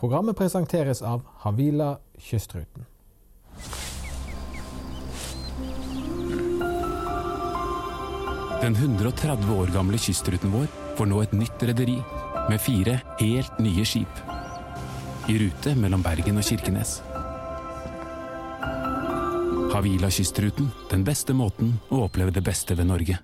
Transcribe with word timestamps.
Programmet 0.00 0.36
presenteres 0.36 1.02
av 1.02 1.20
Havila 1.38 1.98
Kystruten. 2.18 2.86
Den 8.62 8.76
130 8.76 9.52
år 9.58 9.66
gamle 9.66 9.98
kystruten 9.98 10.56
vår 10.56 10.72
får 10.96 11.12
nå 11.12 11.20
et 11.20 11.36
nytt 11.36 11.68
rederi 11.68 11.98
med 12.48 12.60
fire 12.64 12.96
helt 13.20 13.60
nye 13.60 13.84
skip. 13.84 14.24
I 15.28 15.36
rute 15.44 15.76
mellom 15.76 16.00
Bergen 16.00 16.40
og 16.40 16.48
Kirkenes. 16.48 17.02
Havila 19.74 20.08
Kystruten, 20.08 20.72
den 20.88 21.04
beste 21.04 21.36
måten 21.36 21.76
å 21.92 22.06
oppleve 22.08 22.32
det 22.32 22.44
beste 22.48 22.72
ved 22.72 22.88
Norge. 22.88 23.20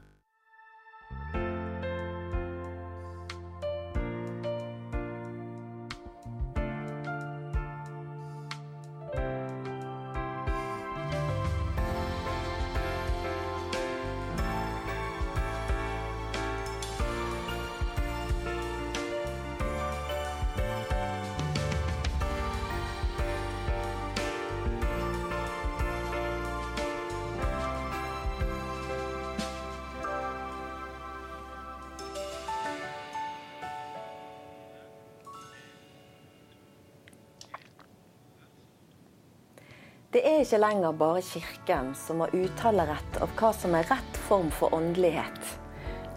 Ikke 40.47 40.63
lenger 40.63 40.95
bare 40.95 41.23
Kirken 41.27 41.89
som 41.99 42.21
har 42.23 42.35
uttalerett 42.37 43.17
av 43.23 43.33
hva 43.35 43.49
som 43.57 43.73
er 43.75 43.87
rett 43.91 44.19
form 44.29 44.53
for 44.55 44.75
åndelighet. 44.77 45.55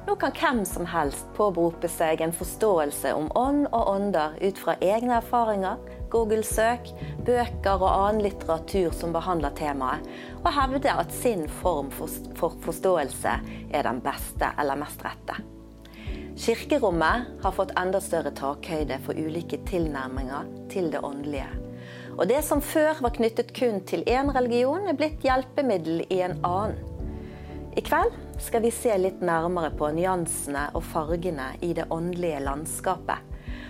Nå 0.05 0.15
kan 0.21 0.33
hvem 0.37 0.59
som 0.65 0.85
helst 0.89 1.25
påberope 1.37 1.89
seg 1.89 2.21
en 2.21 2.33
forståelse 2.33 3.11
om 3.17 3.29
ånd 3.37 3.67
og 3.67 3.89
ånder 3.89 4.35
ut 4.41 4.61
fra 4.61 4.75
egne 4.85 5.17
erfaringer, 5.17 5.81
Google-søk, 6.13 6.91
bøker 7.25 7.77
og 7.77 7.89
annen 7.89 8.23
litteratur 8.25 8.93
som 8.97 9.13
behandler 9.13 9.53
temaet, 9.57 10.05
og 10.41 10.51
hevde 10.55 10.93
at 10.93 11.13
sin 11.13 11.45
form 11.61 11.89
for 11.93 12.57
forståelse 12.65 13.33
er 13.69 13.85
den 13.85 14.01
beste 14.05 14.49
eller 14.61 14.81
mest 14.81 15.05
rette. 15.05 15.37
Kirkerommet 16.39 17.41
har 17.43 17.57
fått 17.57 17.73
enda 17.77 18.01
større 18.01 18.33
takhøyde 18.37 19.01
for 19.05 19.17
ulike 19.17 19.61
tilnærminger 19.69 20.53
til 20.71 20.93
det 20.93 21.01
åndelige. 21.05 21.68
Og 22.19 22.27
det 22.27 22.41
som 22.43 22.59
før 22.59 22.97
var 22.99 23.13
knyttet 23.15 23.53
kun 23.55 23.77
til 23.87 24.01
én 24.03 24.27
religion, 24.35 24.83
er 24.91 24.97
blitt 24.99 25.23
hjelpemiddel 25.23 26.01
i 26.11 26.19
en 26.25 26.35
annen. 26.43 26.75
I 27.79 27.83
kveld 27.85 28.11
skal 28.43 28.63
vi 28.65 28.71
se 28.75 28.91
litt 28.99 29.21
nærmere 29.23 29.69
på 29.79 29.87
nyansene 29.95 30.65
og 30.75 30.83
fargene 30.83 31.53
i 31.63 31.69
det 31.77 31.85
åndelige 31.95 32.41
landskapet. 32.43 33.23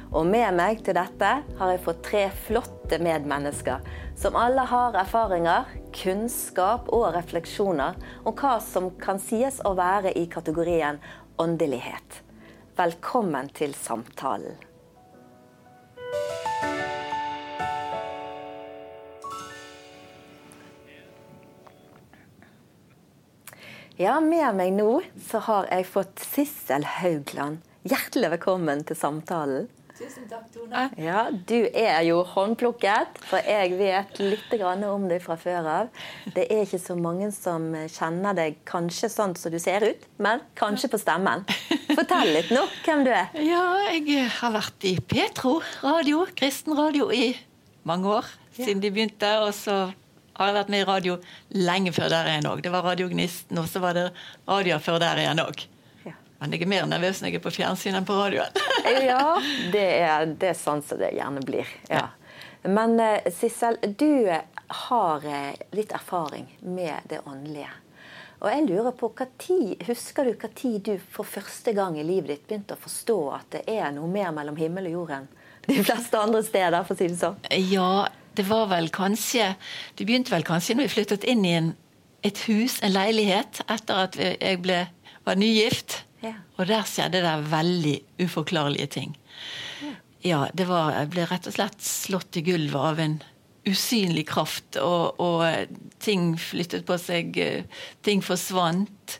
Og 0.09 0.25
med 0.25 0.55
meg 0.57 0.79
til 0.81 0.97
dette 0.97 1.33
har 1.59 1.69
jeg 1.69 1.83
fått 1.83 2.01
tre 2.07 2.23
flotte 2.47 2.97
medmennesker 3.05 3.85
som 4.17 4.37
alle 4.39 4.63
har 4.71 4.97
erfaringer, 4.97 5.67
kunnskap 5.93 6.89
og 6.95 7.11
refleksjoner 7.13 7.99
om 8.23 8.33
hva 8.33 8.55
som 8.65 8.89
kan 8.97 9.21
sies 9.21 9.61
å 9.61 9.75
være 9.77 10.15
i 10.17 10.25
kategorien 10.31 10.97
åndelighet. 11.37 12.23
Velkommen 12.79 13.53
til 13.53 13.77
samtalen. 13.77 14.68
Ja, 23.99 24.13
med 24.23 24.55
meg 24.55 24.69
nå 24.77 25.01
så 25.27 25.41
har 25.43 25.65
jeg 25.67 25.83
fått 25.91 26.21
Sissel 26.23 26.85
Haugland. 26.87 27.57
Hjertelig 27.83 28.29
velkommen 28.31 28.85
til 28.87 28.95
samtalen. 28.95 29.65
Tusen 29.97 30.23
takk, 30.31 30.45
Tone. 30.53 30.85
Ja, 30.95 31.25
Du 31.33 31.67
er 31.67 31.99
jo 32.07 32.21
håndplukket, 32.23 33.19
for 33.27 33.43
jeg 33.43 33.75
vet 33.75 34.21
litt 34.23 34.55
om 34.63 35.09
deg 35.11 35.19
fra 35.19 35.35
før 35.35 35.67
av. 35.67 35.91
Det 36.31 36.47
er 36.47 36.63
ikke 36.63 36.79
så 36.79 36.95
mange 36.95 37.27
som 37.35 37.67
kjenner 37.91 38.39
deg 38.39 38.63
kanskje 38.63 39.11
sånn 39.11 39.35
som 39.35 39.51
du 39.51 39.59
ser 39.59 39.83
ut, 39.83 40.07
men 40.15 40.47
kanskje 40.55 40.93
på 40.95 41.03
stemmen. 41.03 41.43
Fortell 41.91 42.31
litt 42.37 42.55
nå 42.55 42.63
hvem 42.85 43.03
du 43.03 43.11
er. 43.11 43.27
Ja, 43.35 43.65
jeg 43.91 44.29
har 44.39 44.55
vært 44.55 44.87
i 44.87 44.95
Petro 45.03 45.57
radio, 45.83 46.23
kristen 46.39 46.79
radio, 46.79 47.11
i 47.11 47.33
mange 47.83 48.07
år. 48.21 48.31
Siden 48.55 48.79
de 48.79 48.95
begynte. 48.95 49.35
Og 49.43 49.51
så 49.51 49.89
har 50.39 50.49
jeg 50.49 50.57
vært 50.59 50.71
med 50.73 50.83
i 50.83 50.87
radio 50.87 51.17
lenge 51.55 51.91
før 51.95 52.11
der 52.13 52.31
igjen 52.31 52.47
òg. 52.49 52.63
Det 52.63 52.71
var 52.73 52.87
Radio 52.87 53.09
Gnisten, 53.11 53.59
og 53.59 53.67
så 53.69 53.81
var 53.83 53.97
det 53.97 54.07
radioer 54.47 54.81
før 54.83 55.01
der 55.03 55.21
igjen 55.21 55.43
òg. 55.43 55.67
Men 56.39 56.53
jeg 56.55 56.63
er 56.63 56.69
mer 56.71 56.85
nervøs 56.87 57.19
når 57.19 57.33
jeg 57.33 57.39
er 57.41 57.43
på 57.43 57.51
fjernsyn 57.51 57.97
enn 57.99 58.05
på 58.07 58.15
radioen. 58.15 58.55
ja, 59.09 59.23
det 59.73 59.83
er, 59.99 60.29
det 60.39 60.53
er 60.53 60.55
sånn 60.55 60.81
som 60.87 61.01
det 61.01 61.11
gjerne 61.17 61.43
blir. 61.43 61.67
Ja. 61.91 62.05
Men 62.63 62.95
uh, 62.99 63.27
Sissel, 63.35 63.75
du 63.99 64.29
har 64.87 65.27
uh, 65.27 65.51
litt 65.75 65.91
erfaring 65.95 66.47
med 66.63 67.11
det 67.11 67.19
åndelige. 67.27 67.73
Og 68.39 68.47
jeg 68.47 68.69
lurer 68.69 68.95
på, 68.95 69.09
hva 69.19 69.27
tid, 69.41 69.83
Husker 69.83 70.29
du 70.29 70.47
tid 70.55 70.79
du 70.87 70.93
for 71.11 71.27
første 71.27 71.73
gang 71.75 71.97
i 71.99 72.07
livet 72.07 72.31
ditt 72.31 72.47
begynte 72.47 72.77
å 72.77 72.79
forstå 72.79 73.19
at 73.35 73.49
det 73.57 73.65
er 73.67 73.91
noe 73.91 74.07
mer 74.07 74.31
mellom 74.31 74.55
himmel 74.55 74.87
og 74.87 74.95
jorden? 74.95 75.27
De 75.67 75.75
fleste 75.83 76.17
andre 76.17 76.39
steder, 76.47 76.85
for 76.87 76.95
å 76.95 76.99
si 77.01 77.09
det 77.11 77.19
sånn. 77.19 77.35
Ja, 77.67 78.07
det 78.37 78.45
var 78.47 78.67
vel 78.71 78.89
kanskje 78.93 79.53
Det 79.97 80.05
begynte 80.05 80.31
vel 80.33 80.45
kanskje 80.47 80.75
når 80.77 80.87
vi 80.87 80.95
flyttet 80.97 81.25
inn 81.27 81.45
i 81.45 81.55
en, 81.57 81.73
et 82.23 82.43
hus, 82.49 82.79
en 82.83 82.93
leilighet, 82.93 83.61
etter 83.71 84.03
at 84.05 84.19
jeg 84.19 84.61
ble, 84.63 84.83
var 85.27 85.39
nygift. 85.39 86.03
Ja. 86.23 86.35
Og 86.57 86.67
der 86.67 86.87
skjedde 86.87 87.23
det 87.23 87.35
veldig 87.51 87.95
uforklarlige 88.25 88.87
ting. 88.99 89.17
Ja, 89.81 89.93
ja 90.23 90.39
det 90.53 90.67
var, 90.67 90.91
Jeg 90.97 91.11
ble 91.15 91.27
rett 91.29 91.47
og 91.47 91.55
slett 91.55 91.83
slått 91.83 92.39
i 92.39 92.43
gulvet 92.43 92.89
av 92.91 92.99
en 92.99 93.19
usynlig 93.69 94.25
kraft, 94.29 94.79
og, 94.81 95.19
og, 95.19 95.43
ting 95.99 96.33
flyttet 96.39 96.85
på 96.87 96.95
seg, 97.01 97.35
ting 98.07 98.23
forsvant. 98.23 99.19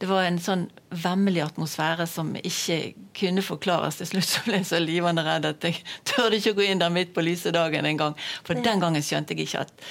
Det 0.00 0.08
var 0.08 0.24
en 0.24 0.38
sånn 0.40 0.62
vemmelig 1.02 1.42
atmosfære 1.44 2.06
som 2.08 2.32
ikke 2.38 2.94
kunne 3.16 3.44
forklares. 3.44 3.98
Til 4.00 4.08
slutt 4.08 4.30
så 4.30 4.44
ble 4.46 4.62
jeg 4.62 4.70
så 4.70 4.80
livende 4.80 5.24
redd 5.26 5.48
at 5.48 5.66
jeg 5.66 5.82
tørde 6.08 6.40
ikke 6.40 6.54
å 6.54 6.60
gå 6.62 6.70
inn 6.70 6.80
der 6.80 6.94
midt 6.94 7.12
på 7.16 7.24
lyse 7.26 7.52
dagen 7.52 7.88
engang. 7.88 8.16
For 8.46 8.56
den 8.56 8.80
gangen 8.80 9.04
skjønte 9.04 9.36
jeg 9.36 9.50
ikke 9.50 9.66
at 9.66 9.84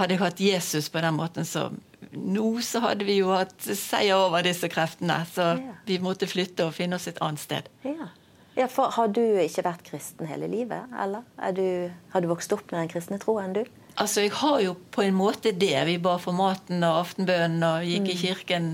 hadde 0.00 0.14
jeg 0.14 0.22
hatt 0.22 0.40
Jesus 0.40 0.88
på 0.88 1.02
den 1.02 1.16
måten, 1.18 1.44
så 1.44 1.68
nå 2.12 2.46
så 2.64 2.80
hadde 2.84 3.04
vi 3.04 3.18
jo 3.18 3.32
hatt 3.34 3.66
seier 3.66 4.16
over 4.16 4.44
disse 4.46 4.70
kreftene. 4.72 5.18
Så 5.28 5.52
ja. 5.58 5.74
vi 5.86 5.98
måtte 6.02 6.30
flytte 6.30 6.68
og 6.68 6.76
finne 6.76 6.96
oss 6.96 7.08
et 7.10 7.20
annet 7.24 7.42
sted. 7.42 7.68
Ja. 7.84 8.08
ja 8.56 8.70
for 8.70 8.94
Har 8.96 9.12
du 9.12 9.22
ikke 9.42 9.66
vært 9.66 9.84
kristen 9.90 10.30
hele 10.30 10.48
livet? 10.50 10.88
Eller 11.02 11.26
du, 11.56 11.66
har 12.14 12.24
du 12.24 12.30
vokst 12.30 12.54
opp 12.56 12.70
med 12.70 12.84
den 12.84 12.92
kristne 12.94 13.20
troen, 13.22 13.54
du? 13.58 13.64
Altså, 14.00 14.24
Jeg 14.24 14.32
har 14.40 14.60
jo 14.64 14.76
på 14.94 15.04
en 15.04 15.16
måte 15.18 15.52
det. 15.52 15.76
Vi 15.90 15.98
ba 16.00 16.16
for 16.22 16.36
maten 16.36 16.84
og 16.86 17.02
aftenbønnen 17.04 17.66
og 17.66 17.86
gikk 17.86 18.06
mm. 18.06 18.12
i 18.14 18.20
kirken 18.24 18.68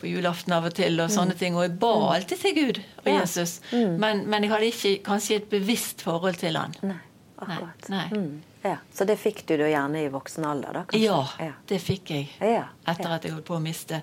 på 0.00 0.10
julaften 0.10 0.54
av 0.54 0.68
og 0.68 0.74
til 0.78 1.00
og 1.02 1.10
sånne 1.12 1.34
mm. 1.34 1.38
ting. 1.40 1.56
Og 1.58 1.66
jeg 1.66 1.74
ba 1.82 1.92
mm. 1.94 2.08
alltid 2.16 2.42
til 2.44 2.56
Gud 2.58 2.82
og. 2.82 3.08
Jesus. 3.12 3.58
Mm. 3.72 3.96
Men, 3.98 4.26
men, 4.26 4.46
jeg 4.46 4.54
hadde 4.54 4.70
ikke 4.72 4.92
kanskje 5.10 5.40
et 5.40 5.48
bevisst 5.52 6.04
forhold 6.06 6.38
til 6.40 6.58
han. 6.60 6.76
Nei, 6.86 7.00
akkurat. 7.38 7.90
Nei. 7.92 8.04
Nei. 8.12 8.28
Ja, 8.62 8.76
Så 8.92 9.04
det 9.06 9.16
fikk 9.22 9.44
du 9.46 9.54
da 9.56 9.68
gjerne 9.70 10.02
i 10.02 10.08
voksen 10.10 10.44
alder? 10.44 10.72
da, 10.72 10.84
kanskje? 10.90 11.04
Ja, 11.06 11.20
ja. 11.38 11.52
det 11.70 11.78
fikk 11.78 12.10
jeg. 12.10 12.30
Ja, 12.42 12.64
Etter 12.90 13.14
at 13.14 13.26
jeg 13.26 13.36
holdt 13.36 13.46
på 13.46 13.54
å 13.54 13.62
miste 13.62 14.02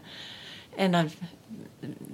en 0.80 0.96
av 0.96 1.12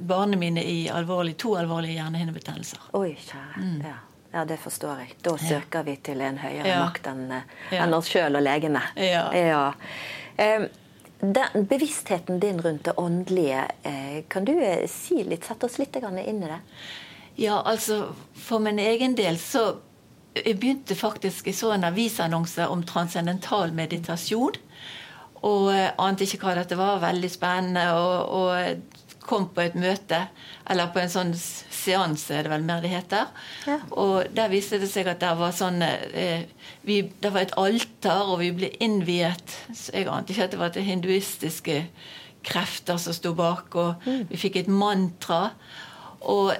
barna 0.09 0.37
mine 0.37 0.63
i 0.65 0.89
alvorlig, 0.89 1.37
to 1.37 1.53
alvorlige 1.57 1.99
hjernehinnebetennelser. 1.99 2.89
Oi, 2.97 3.13
kjære. 3.13 3.61
Mm. 3.61 3.77
Ja. 3.85 3.95
ja. 4.33 4.45
det 4.45 4.57
forstår 4.61 5.03
jeg. 5.03 5.15
Da 5.23 5.35
søker 5.37 5.85
vi 5.87 5.95
til 6.03 6.21
en 6.25 6.41
høyere 6.41 6.77
makt 6.81 7.09
enn 7.13 7.23
en 7.31 7.97
oss 7.97 8.09
sjøl 8.11 8.37
og 8.37 8.45
legene. 8.45 8.83
Ja. 8.97 9.63
Um, 10.37 10.67
den 11.21 11.67
bevisstheten 11.69 12.39
din 12.41 12.61
rundt 12.61 12.85
det 12.85 12.97
åndelige, 12.97 13.67
eh, 13.83 14.23
kan 14.27 14.45
du 14.45 14.55
eh, 14.57 14.87
si 14.89 15.23
litt, 15.23 15.45
sette 15.45 15.65
oss 15.65 15.77
litt 15.77 15.95
inn 15.95 16.43
i 16.43 16.49
det? 16.49 16.59
Ja, 17.35 17.61
altså 17.61 18.13
For 18.35 18.59
min 18.59 18.79
egen 18.79 19.15
del 19.15 19.37
så 19.39 19.77
jeg 20.35 20.59
begynte 20.59 20.95
faktisk 20.95 21.47
i 21.47 21.53
så 21.53 21.73
en 21.75 21.83
avisannonse 21.83 22.67
om 22.71 22.83
transcendental 22.87 23.73
meditasjon. 23.75 24.55
Og 25.43 25.67
ante 25.99 26.23
ikke 26.23 26.45
hva 26.45 26.53
dette 26.55 26.77
var. 26.79 27.01
Veldig 27.03 27.31
spennende. 27.31 27.83
Og, 27.97 28.29
og 28.39 29.00
kom 29.21 29.47
på 29.53 29.63
et 29.63 29.75
møte, 29.77 30.23
eller 30.69 30.89
på 30.93 31.01
en 31.01 31.11
sånn 31.11 31.33
seanse, 31.37 32.33
er 32.35 32.45
det 32.45 32.53
vel 32.53 32.65
mer 32.65 32.81
det 32.83 32.91
heter. 32.93 33.29
Ja. 33.69 33.77
Og 33.99 34.31
der 34.35 34.51
viste 34.51 34.79
det 34.81 34.89
seg 34.91 35.09
at 35.11 35.21
det 35.23 35.33
var 35.39 35.53
sånn 35.55 35.81
eh, 35.85 36.47
vi, 36.87 37.01
Det 37.21 37.33
var 37.33 37.45
et 37.45 37.55
alter, 37.59 38.25
og 38.25 38.41
vi 38.41 38.51
ble 38.55 38.71
innviet. 38.83 39.55
Så 39.69 39.93
jeg 39.95 40.09
ante 40.09 40.33
ikke 40.33 40.49
at 40.49 40.55
det 40.55 40.61
var 40.61 40.73
det 40.75 40.87
hinduistiske 40.87 41.77
krefter 42.45 42.99
som 43.01 43.15
sto 43.15 43.35
bak. 43.37 43.69
Og 43.77 44.03
mm. 44.07 44.27
vi 44.31 44.41
fikk 44.41 44.61
et 44.63 44.71
mantra. 44.71 45.47
Og 46.21 46.53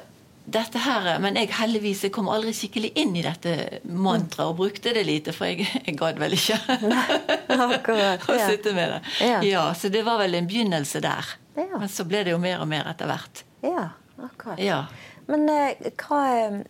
dette 0.52 0.80
her, 0.82 1.20
Men 1.22 1.38
jeg 1.38 1.52
heldigvis 1.54 2.02
jeg 2.08 2.14
kom 2.16 2.30
aldri 2.32 2.52
skikkelig 2.56 2.92
inn 3.00 3.14
i 3.16 3.24
dette 3.24 3.82
mantraet 3.86 4.50
og 4.50 4.58
brukte 4.58 4.94
det 4.94 5.04
lite, 5.08 5.36
for 5.38 5.48
jeg, 5.48 5.68
jeg 5.86 5.98
gadd 6.00 6.18
vel 6.20 6.34
ikke 6.36 6.58
å 8.34 8.40
sitte 8.50 8.74
med 8.76 8.96
det. 8.96 9.00
Ja. 9.22 9.38
Ja, 9.46 9.66
Så 9.78 9.94
det 9.94 10.02
var 10.08 10.20
vel 10.24 10.36
en 10.36 10.50
begynnelse 10.50 11.02
der. 11.04 11.38
Ja. 11.56 11.78
Men 11.78 11.90
så 11.92 12.06
ble 12.08 12.24
det 12.26 12.36
jo 12.36 12.42
mer 12.42 12.62
og 12.64 12.70
mer 12.72 12.88
etter 12.92 13.10
hvert. 13.12 13.44
Ja, 13.66 13.90
akkurat. 14.18 14.62
Ja. 14.62 14.86
Men 15.30 15.50
eh, 15.50 15.92
hva 16.02 16.22
eh, 16.36 16.62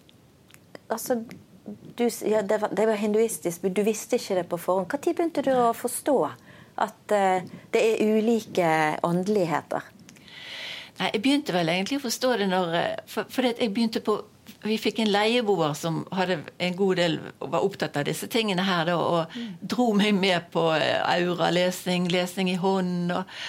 Altså, 0.92 1.16
du, 1.96 2.10
ja, 2.28 2.42
det, 2.44 2.58
var, 2.60 2.74
det 2.76 2.86
var 2.90 2.98
hinduistisk, 3.00 3.62
men 3.64 3.74
du 3.74 3.80
visste 3.88 4.18
ikke 4.20 4.36
det 4.42 4.50
på 4.52 4.58
forhånd. 4.60 4.90
Når 4.92 5.14
begynte 5.16 5.44
du 5.46 5.54
å 5.56 5.70
forstå 5.72 6.16
at 6.84 7.16
eh, 7.16 7.48
det 7.72 7.84
er 7.86 8.18
ulike 8.18 8.74
åndeligheter? 9.08 9.88
Nei, 11.00 11.10
Jeg 11.14 11.22
begynte 11.22 11.56
vel 11.56 11.72
egentlig 11.72 12.02
å 12.02 12.06
forstå 12.06 12.36
det 12.42 12.50
når 12.52 12.76
eh, 12.78 12.92
For, 13.10 13.30
for 13.32 13.46
det, 13.46 13.56
jeg 13.62 13.74
begynte 13.74 14.04
på 14.06 14.18
Vi 14.66 14.78
fikk 14.82 15.00
en 15.02 15.14
leieboer 15.14 15.74
som 15.78 16.04
hadde 16.14 16.42
en 16.62 16.78
god 16.78 17.00
del 17.00 17.20
var 17.40 17.64
opptatt 17.66 17.98
av 17.98 18.06
disse 18.06 18.28
tingene 18.30 18.66
her, 18.68 18.92
og 18.94 19.32
dro 19.62 19.92
meg 19.98 20.14
med 20.18 20.52
på 20.54 20.68
eh, 20.76 21.00
auralesning, 21.16 22.10
lesning 22.12 22.52
i 22.52 22.60
hånd 22.62 23.14
og 23.16 23.40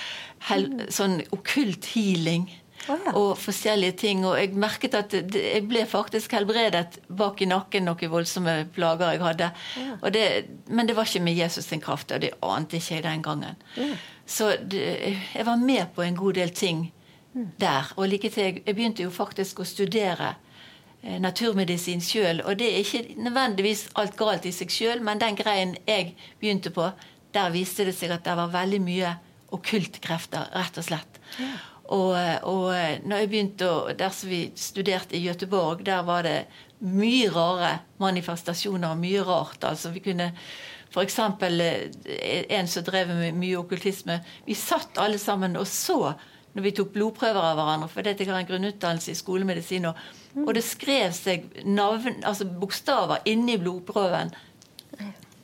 hel, 0.49 0.69
sånn 0.93 1.21
okkult 1.35 1.93
healing. 1.95 2.49
Oh, 2.91 2.99
ja. 2.99 3.13
Og 3.15 3.37
forskjellige 3.39 3.95
ting. 4.01 4.25
Og 4.27 4.35
jeg 4.41 4.57
merket 4.59 4.97
at 4.99 5.13
det, 5.15 5.39
jeg 5.39 5.67
ble 5.71 5.85
faktisk 5.87 6.35
helbredet 6.35 6.99
bak 7.15 7.43
i 7.43 7.47
nakken 7.47 7.87
noen 7.87 8.11
voldsomme 8.11 8.57
plager 8.75 9.15
jeg 9.15 9.23
hadde. 9.23 9.51
Og 10.01 10.09
det, 10.15 10.25
men 10.67 10.89
det 10.89 10.97
var 10.99 11.07
ikke 11.07 11.23
med 11.23 11.39
Jesus 11.39 11.71
sin 11.71 11.83
kraft, 11.85 12.11
og 12.11 12.25
det 12.25 12.33
ante 12.43 12.81
ikke 12.81 12.97
jeg 12.97 13.07
den 13.07 13.23
gangen. 13.23 13.61
Så 14.27 14.57
det, 14.59 14.83
jeg 15.35 15.47
var 15.47 15.63
med 15.63 15.95
på 15.95 16.03
en 16.03 16.19
god 16.19 16.41
del 16.41 16.51
ting 16.51 16.89
der. 17.33 17.93
Og 17.97 18.09
like 18.09 18.31
til 18.31 18.45
jeg, 18.45 18.63
jeg 18.67 18.75
begynte 18.75 19.07
jo 19.07 19.11
faktisk 19.15 19.63
å 19.63 19.69
studere 19.69 20.35
eh, 21.03 21.19
naturmedisin 21.23 22.03
sjøl. 22.05 22.43
Og 22.45 22.59
det 22.59 22.69
er 22.73 22.83
ikke 22.83 23.23
nødvendigvis 23.23 23.89
alt 24.01 24.17
galt 24.19 24.47
i 24.47 24.53
seg 24.55 24.75
sjøl, 24.75 25.03
men 25.05 25.23
den 25.23 25.39
greien 25.39 25.77
jeg 25.87 26.15
begynte 26.41 26.75
på, 26.75 26.91
der 27.33 27.55
viste 27.55 27.87
det 27.89 27.95
seg 27.97 28.13
at 28.13 28.27
det 28.27 28.37
var 28.37 28.53
veldig 28.53 28.83
mye 28.85 29.15
okkultkrefter, 29.53 30.51
rett 30.57 30.81
og 30.81 30.87
slett. 30.87 31.23
Og, 31.93 32.15
og 32.49 32.69
når 33.05 33.23
jeg 33.23 33.29
begynte 33.29 33.69
å, 33.69 33.79
Der 33.99 34.13
som 34.15 34.31
vi 34.31 34.47
studerte 34.57 35.17
i 35.19 35.25
Gøteborg, 35.27 35.83
der 35.85 36.05
var 36.07 36.25
det 36.25 36.47
mye 36.83 37.31
rare 37.31 37.73
manifestasjoner. 38.03 38.95
Mye 38.99 39.25
rart. 39.27 39.65
altså 39.65 39.93
Vi 39.93 40.01
kunne 40.05 40.33
F.eks. 40.93 41.19
en 41.19 42.69
som 42.69 42.85
drev 42.85 43.15
med 43.17 43.39
mye 43.41 43.57
okkultisme. 43.61 44.19
Vi 44.47 44.55
satt 44.55 45.01
alle 45.01 45.19
sammen 45.19 45.57
og 45.57 45.67
så 45.67 46.15
når 46.53 46.67
vi 46.67 46.73
tok 46.77 46.91
blodprøver 46.93 47.41
av 47.41 47.57
hverandre, 47.57 47.89
for 47.89 48.05
jeg 48.05 48.29
har 48.29 48.37
en 48.37 48.49
grunnutdannelse 48.49 49.15
i 49.15 49.17
skolemedisin, 49.17 49.87
og, 49.89 50.01
og 50.37 50.51
det 50.53 50.65
skrev 50.67 51.15
seg 51.17 51.47
navn, 51.65 52.21
altså 52.29 52.45
bokstaver 52.45 53.25
inni 53.25 53.57
blodprøven 53.57 54.35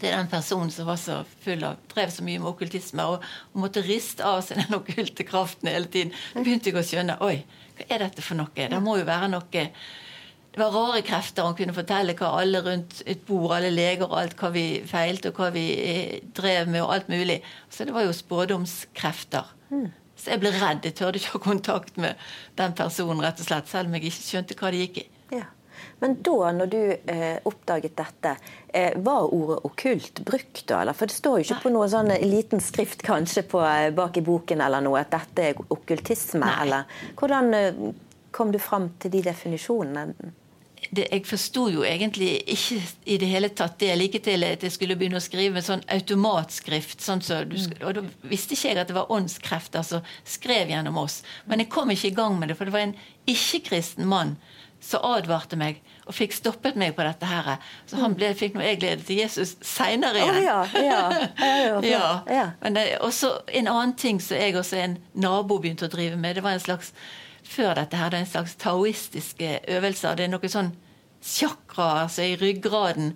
til 0.01 0.15
den 0.15 0.31
personen 0.31 0.71
som 0.73 0.89
var 0.89 0.99
så 1.01 1.21
full 1.45 1.65
av, 1.67 1.79
drev 1.93 2.13
så 2.15 2.25
mye 2.27 2.41
med 2.43 2.51
okkultisme 2.53 3.07
og, 3.13 3.25
og 3.53 3.63
måtte 3.65 3.85
riste 3.87 4.27
av 4.27 4.41
seg 4.47 4.63
den 4.63 4.79
okkulte 4.79 5.27
kraften 5.29 5.71
hele 5.71 5.91
tiden. 5.91 6.15
Da 6.35 6.45
begynte 6.45 6.71
jeg 6.71 6.79
å 6.79 6.85
skjønne 6.87 7.19
Oi, 7.27 7.41
hva 7.79 7.89
er 7.89 8.05
dette 8.07 8.25
for 8.25 8.39
noe? 8.39 8.53
Det 8.55 8.83
må 8.85 8.99
jo 9.01 9.09
være 9.09 9.31
noe 9.33 9.45
Det 9.51 10.63
var 10.63 10.75
rare 10.75 11.03
krefter. 11.07 11.47
Han 11.47 11.59
kunne 11.59 11.77
fortelle 11.77 12.17
hva 12.19 12.33
alle 12.41 12.63
rundt 12.65 13.03
et 13.07 13.23
bord, 13.29 13.53
alle 13.59 13.71
leger 13.75 14.09
og 14.09 14.17
alt, 14.23 14.39
hva 14.41 14.51
vi 14.55 14.67
feilte 14.89 15.31
og 15.31 15.39
hva 15.39 15.53
vi 15.55 15.67
eh, 15.77 16.19
drev 16.35 16.71
med 16.73 16.83
og 16.83 16.95
alt 16.97 17.13
mulig. 17.13 17.43
Så 17.71 17.87
det 17.87 17.95
var 17.95 18.07
jo 18.07 18.17
spådomskrefter. 18.17 19.55
Så 20.19 20.33
jeg 20.33 20.43
ble 20.43 20.51
redd. 20.57 20.83
Jeg 20.87 20.97
tørde 20.99 21.21
ikke 21.21 21.37
ha 21.37 21.45
kontakt 21.45 22.01
med 22.01 22.19
den 22.59 22.75
personen, 22.79 23.23
rett 23.23 23.39
og 23.39 23.47
slett, 23.47 23.71
selv 23.71 23.91
om 23.91 23.99
jeg 23.99 24.09
ikke 24.09 24.25
skjønte 24.25 24.59
hva 24.59 24.73
det 24.75 24.83
gikk 24.87 25.01
i. 25.05 25.07
Men 25.99 26.17
da, 26.23 26.53
når 26.55 26.71
du 26.73 26.81
eh, 26.95 27.39
oppdaget 27.49 27.97
dette, 27.99 28.35
eh, 28.69 28.97
var 29.03 29.33
ordet 29.35 29.59
okkult 29.67 30.21
brukt 30.27 30.65
da? 30.71 30.83
Eller? 30.83 30.97
For 30.97 31.11
det 31.11 31.19
står 31.19 31.39
jo 31.39 31.47
ikke 31.47 31.63
på 31.67 31.73
noen 31.75 31.93
sånn 31.93 32.13
liten 32.23 32.63
skrift 32.63 33.03
kanskje 33.07 33.47
på, 33.51 33.63
eh, 33.67 33.91
bak 33.95 34.21
i 34.21 34.25
boken 34.27 34.63
eller 34.65 34.85
noe 34.85 35.03
at 35.03 35.15
dette 35.15 35.49
er 35.51 35.63
okkultisme? 35.65 36.45
Nei. 36.45 36.59
Eller 36.67 37.01
hvordan 37.19 37.55
eh, 37.59 37.81
kom 38.31 38.55
du 38.55 38.61
fram 38.63 38.93
til 39.03 39.17
de 39.17 39.25
definisjonene? 39.31 40.35
det, 40.91 41.07
jeg 41.11 41.25
forsto 41.29 41.67
jo 41.73 41.83
egentlig 41.87 42.31
ikke 42.55 42.79
i 43.13 43.19
det 43.21 43.29
hele 43.31 43.51
tatt 43.57 43.79
det. 43.81 43.91
Like 43.99 44.21
til 44.25 44.45
at 44.47 44.65
jeg 44.65 44.75
skulle 44.75 44.97
begynne 44.99 45.21
å 45.21 45.25
skrive 45.25 45.57
med 45.59 45.67
sånn 45.67 45.85
automatskrift. 45.93 47.03
Sånn 47.05 47.23
så 47.25 47.43
du, 47.49 47.57
og 47.83 47.99
da 47.99 48.05
visste 48.31 48.57
ikke 48.57 48.73
jeg 48.73 48.81
at 48.83 48.91
det 48.91 48.97
var 48.97 49.13
åndskrefter 49.15 49.85
som 49.87 50.07
skrev 50.29 50.73
gjennom 50.73 51.01
oss. 51.03 51.21
Men 51.51 51.65
jeg 51.65 51.73
kom 51.75 51.93
ikke 51.93 52.13
i 52.13 52.17
gang 52.17 52.39
med 52.41 52.53
det, 52.53 52.59
for 52.59 52.69
det 52.69 52.77
var 52.77 52.87
en 52.87 52.97
ikke-kristen 53.29 54.09
mann 54.09 54.37
som 54.81 55.05
advarte 55.05 55.59
meg 55.59 55.81
og 56.07 56.15
fikk 56.17 56.33
stoppet 56.37 56.79
meg 56.79 56.95
på 56.97 57.05
dette 57.05 57.29
her. 57.29 57.57
Så 57.89 57.99
han 58.01 58.15
ble, 58.17 58.31
fikk 58.39 58.57
nå 58.57 58.65
jeg 58.65 58.81
glede 58.81 59.05
til 59.07 59.21
Jesus 59.21 59.57
seinere 59.65 60.23
igjen. 60.23 60.39
Oh, 60.39 60.43
ja. 60.45 60.59
ja. 60.83 61.01
Ja. 61.89 62.07
ja. 62.31 62.45
Men 62.63 62.79
det, 62.79 62.85
også 63.05 63.35
en 63.47 63.71
annen 63.71 63.97
ting 63.99 64.21
som 64.23 64.39
jeg 64.39 64.57
også 64.57 64.79
en 64.81 64.99
nabo 65.19 65.59
begynte 65.59 65.89
å 65.89 65.93
drive 65.93 66.17
med, 66.17 66.39
det 66.39 66.45
var 66.47 66.57
en 66.57 66.63
slags 66.63 66.93
før 67.49 67.75
dette 67.79 67.97
her, 67.97 68.11
det 68.13 68.21
er 68.21 68.27
en 68.27 68.31
slags 68.31 68.57
taoistiske 68.61 69.59
øvelser. 69.77 70.17
Det 70.17 70.27
er 70.27 70.33
noe 70.33 70.53
sånn 70.53 70.73
chakra 71.25 72.05
altså 72.05 72.27
i 72.27 72.37
ryggraden. 72.39 73.15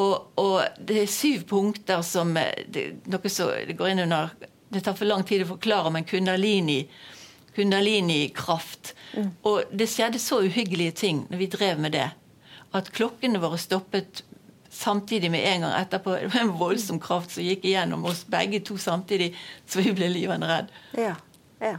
Og, 0.00 0.32
og 0.40 0.78
det 0.80 1.02
er 1.02 1.10
syv 1.10 1.44
punkter 1.50 2.00
som 2.06 2.32
eh, 2.40 2.64
det, 2.72 2.86
noe 3.12 3.32
så, 3.32 3.50
det 3.68 3.76
går 3.76 3.92
inn 3.92 4.06
under 4.06 4.32
Det 4.72 4.80
tar 4.80 4.96
for 4.96 5.04
lang 5.04 5.20
tid 5.28 5.44
å 5.44 5.50
forklare, 5.50 5.90
men 5.92 6.06
kundalini 6.08 6.86
kundalini-kraft. 7.56 8.94
Og 9.48 9.72
det 9.72 9.88
skjedde 9.92 10.20
så 10.22 10.40
uhyggelige 10.46 10.96
ting 11.04 11.24
når 11.30 11.42
vi 11.42 11.48
drev 11.52 11.80
med 11.82 11.96
det, 11.96 12.08
at 12.72 12.92
klokkene 12.96 13.40
våre 13.42 13.58
stoppet 13.60 14.22
samtidig 14.72 15.30
med 15.30 15.44
en 15.48 15.66
gang 15.66 15.74
etterpå. 15.82 16.14
Det 16.22 16.30
var 16.32 16.40
en 16.40 16.54
voldsom 16.56 17.00
kraft 17.00 17.34
som 17.34 17.44
gikk 17.44 17.66
igjennom 17.68 18.06
oss 18.08 18.24
begge 18.32 18.62
to 18.64 18.78
samtidig, 18.80 19.34
så 19.68 19.84
vi 19.84 19.92
ble 19.96 20.08
livende 20.08 20.48
redd. 20.48 20.72
Ja, 20.96 21.14
ja. 21.60 21.76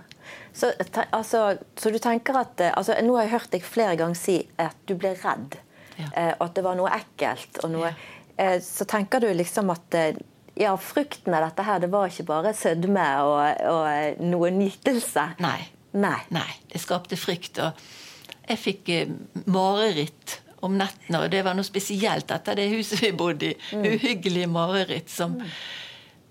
Så, 0.54 0.72
altså, 1.10 1.58
så 1.76 1.90
du 1.90 1.98
tenker 2.00 2.38
at 2.38 2.62
eh, 2.62 2.72
altså, 2.78 2.94
Nå 3.02 3.16
har 3.18 3.26
jeg 3.26 3.34
hørt 3.34 3.52
deg 3.56 3.66
flere 3.66 3.98
ganger 3.98 4.20
si 4.20 4.36
at 4.62 4.78
du 4.86 4.94
ble 4.96 5.16
redd. 5.18 5.58
Ja. 5.98 6.10
Eh, 6.14 6.34
at 6.38 6.54
det 6.56 6.64
var 6.66 6.78
noe 6.78 6.94
ekkelt. 6.94 7.58
Og 7.66 7.74
noe, 7.74 7.90
eh, 8.38 8.60
så 8.62 8.86
tenker 8.90 9.24
du 9.24 9.32
liksom 9.34 9.74
at 9.74 9.98
eh, 9.98 10.22
ja, 10.60 10.78
frukten 10.78 11.34
av 11.34 11.48
dette 11.48 11.66
her, 11.66 11.82
det 11.82 11.90
var 11.94 12.12
ikke 12.12 12.28
bare 12.30 12.54
sødme 12.58 13.06
og, 13.26 13.66
og 13.74 14.24
noe 14.24 14.52
nytelse. 14.54 15.28
Nei. 15.44 15.60
Nei. 15.94 16.20
Nei. 16.34 16.50
Det 16.72 16.82
skapte 16.82 17.18
frykt. 17.20 17.62
Og 17.64 17.84
jeg 18.50 18.62
fikk 18.62 18.92
eh, 18.94 19.14
mareritt 19.46 20.40
om 20.64 20.78
nettene, 20.80 21.26
og 21.26 21.32
det 21.34 21.42
var 21.44 21.58
noe 21.58 21.68
spesielt 21.68 22.32
etter 22.32 22.56
det 22.56 22.70
huset 22.72 23.02
vi 23.04 23.12
bodde 23.18 23.52
i. 23.52 23.56
Uhyggelige 23.76 24.52
mareritt 24.52 25.12
som 25.12 25.42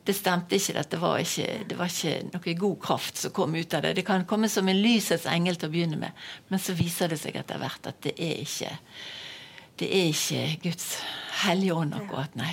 Det 0.03 0.17
stemte 0.19 0.57
ikke. 0.57 0.73
Dette 0.75 0.99
var 0.99 1.21
ikke, 1.23 1.61
det 1.71 1.77
var 1.79 1.87
ikke 1.87 2.33
noe 2.33 2.55
god 2.59 2.79
kraft 2.83 3.21
som 3.21 3.31
kom 3.31 3.55
ut 3.55 3.75
av 3.75 3.85
det. 3.85 3.93
Det 4.01 4.03
kan 4.07 4.25
komme 4.27 4.49
som 4.51 4.67
en 4.67 4.81
lysets 4.83 5.29
engel 5.31 5.55
til 5.55 5.71
å 5.71 5.75
begynne 5.77 6.01
med, 6.01 6.25
men 6.49 6.59
så 6.59 6.75
viser 6.75 7.13
det 7.13 7.21
seg 7.23 7.39
etter 7.39 7.61
hvert 7.63 7.87
at 7.87 8.01
det 8.03 8.17
er 8.19 8.41
ikke 8.43 8.73
det 9.79 9.89
er 9.89 10.11
ikke 10.11 10.43
Guds 10.67 10.89
hellige 11.45 11.75
ånd 11.75 11.95
akkurat, 11.97 12.35
nei. 12.39 12.51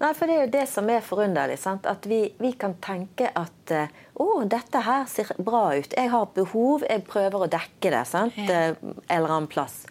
Nei, 0.00 0.12
for 0.16 0.26
det 0.30 0.34
er 0.36 0.44
jo 0.46 0.52
det 0.54 0.62
som 0.70 0.88
er 0.88 1.02
forunderlig. 1.04 1.58
Sant? 1.60 1.84
At 1.86 2.06
vi, 2.08 2.22
vi 2.40 2.52
kan 2.56 2.74
tenke 2.80 3.28
at 3.36 3.72
å, 3.74 3.86
å, 4.24 4.44
dette 4.48 4.80
her 4.86 5.04
ser 5.12 5.28
bra 5.44 5.74
ut. 5.76 5.92
Jeg 5.96 6.08
har 6.12 6.26
behov, 6.34 6.86
jeg 6.88 7.04
prøver 7.04 7.44
å 7.44 7.50
dekke 7.52 7.92
det 7.92 8.06
sant? 8.08 8.38
Ja. 8.40 8.70
Eh, 8.72 8.94
eller 9.12 9.34
annen 9.36 9.48
plass. 9.52 9.82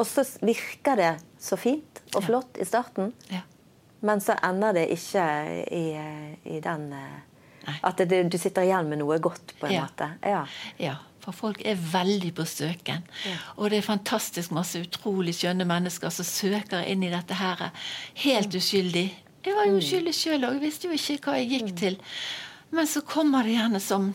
Og 0.00 0.06
så 0.08 0.24
virker 0.40 0.96
det 0.96 1.10
så 1.38 1.58
fint 1.60 2.00
og 2.14 2.22
Ja. 2.22 2.26
flott 2.26 2.56
i 2.58 2.64
starten, 2.64 3.12
Ja. 3.28 3.42
men 4.00 4.20
så 4.24 4.32
ender 4.42 4.72
det 4.72 4.86
ikke 4.96 5.24
i, 5.70 5.84
eh, 5.92 6.56
i 6.56 6.60
den 6.64 6.92
eh, 6.92 7.18
Nei. 7.66 7.74
At 7.84 7.98
det, 8.08 8.22
du 8.32 8.38
sitter 8.40 8.62
igjen 8.64 8.88
med 8.88 8.98
noe 9.02 9.18
godt, 9.20 9.52
på 9.60 9.66
en 9.68 9.72
Ja. 9.74 9.82
måte. 9.84 10.06
Ja. 10.24 10.46
Ja, 10.78 10.94
for 11.20 11.32
folk 11.36 11.60
er 11.68 11.74
veldig 11.76 12.32
på 12.34 12.46
søken. 12.48 13.02
Og 13.58 13.68
det 13.70 13.78
er 13.78 13.82
fantastisk 13.92 14.50
masse 14.56 14.80
utrolig 14.80 15.34
skjønne 15.36 15.66
mennesker 15.68 16.08
som 16.10 16.24
søker 16.24 16.80
inn 16.88 17.02
i 17.04 17.10
dette 17.12 17.34
her 17.36 17.70
helt 18.24 18.54
uskyldig. 18.56 19.10
Jeg 19.44 19.56
var 19.56 19.66
jo 19.70 19.78
uskyldig 19.80 20.12
sjøl 20.14 20.44
òg, 20.50 20.58
visste 20.60 20.88
jo 20.90 20.96
ikke 20.96 21.30
hva 21.30 21.38
jeg 21.40 21.50
gikk 21.54 21.70
til. 21.80 21.96
Men 22.76 22.86
så 22.86 23.00
kommer 23.06 23.46
det 23.46 23.54
gjerne 23.56 23.80
som 23.82 24.10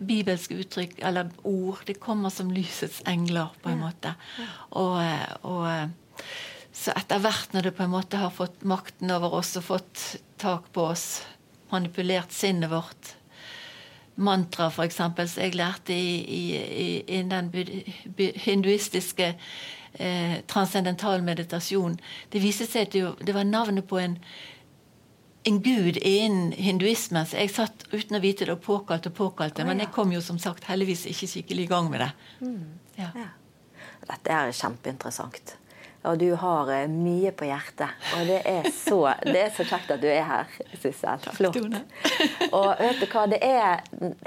bibelske 0.00 0.56
uttrykk 0.62 0.94
eller 1.04 1.28
ord. 1.44 1.82
Det 1.86 1.98
kommer 2.00 2.32
som 2.32 2.48
lysets 2.54 3.02
engler, 3.06 3.50
på 3.62 3.68
en 3.74 3.82
måte. 3.84 4.14
Og, 4.80 4.96
eh, 5.02 5.34
og 5.44 5.66
eh, 5.68 6.24
så 6.72 6.94
etter 6.96 7.20
hvert 7.20 7.52
når 7.52 7.68
det 7.68 7.74
på 7.76 7.84
en 7.84 7.92
måte 7.92 8.16
har 8.22 8.32
fått 8.32 8.62
makten 8.64 9.12
over 9.12 9.34
oss 9.42 9.52
og 9.60 9.66
fått 9.68 10.04
tak 10.40 10.70
på 10.72 10.86
oss, 10.94 11.22
manipulert 11.70 12.32
sinnet 12.32 12.70
vårt, 12.72 13.12
mantra, 14.20 14.66
f.eks., 14.72 14.96
som 14.96 15.14
jeg 15.44 15.54
lærte 15.56 15.92
i, 15.94 16.16
i, 16.24 16.42
i, 16.56 16.88
i 17.18 17.20
den 17.28 17.52
hinduistiske 18.44 19.28
eh, 19.94 20.38
transcendental 20.50 21.22
meditasjon. 21.24 21.98
Det 22.32 22.42
viste 22.42 22.66
seg 22.68 22.88
at 22.88 22.96
det, 22.96 23.04
jo- 23.04 23.16
det 23.20 23.36
var 23.36 23.44
navnet 23.48 23.86
på 23.88 24.00
en, 24.02 24.16
en 25.42 25.62
gud 25.62 25.96
innen 25.96 26.52
hinduismen. 26.52 27.26
Så 27.26 27.40
jeg 27.40 27.52
satt 27.54 27.86
uten 27.92 28.18
å 28.18 28.22
vite 28.22 28.46
det 28.46 28.56
og 28.56 28.64
påkalte 28.64 29.12
og 29.12 29.16
påkalte. 29.16 29.64
Men 29.68 29.80
jeg 29.82 29.92
kom 29.94 30.12
jo 30.12 30.20
som 30.24 30.38
sagt 30.40 30.68
heldigvis 30.68 31.06
ikke 31.10 31.30
skikkelig 31.30 31.66
i 31.68 31.70
gang 31.70 31.90
med 31.92 32.04
det. 32.04 32.10
Ja. 33.00 33.10
Ja. 33.16 33.30
dette 34.10 34.36
er 34.36 34.52
kjempeinteressant. 34.52 35.56
Og 36.08 36.16
du 36.18 36.30
har 36.40 36.68
uh, 36.72 36.88
mye 36.88 37.28
på 37.36 37.44
hjertet. 37.44 37.92
Og 38.16 38.28
det 38.28 38.38
er, 38.48 38.68
så, 38.72 39.00
det 39.20 39.36
er 39.36 39.50
så 39.52 39.66
kjekt 39.68 39.90
at 39.92 40.00
du 40.00 40.08
er 40.08 40.24
her, 40.24 40.54
Sissel. 40.80 41.20
Flott. 41.36 41.58
og 42.56 42.68
vet 42.80 43.02
du 43.02 43.06
hva, 43.12 43.26
det 43.28 43.40
er 43.44 43.82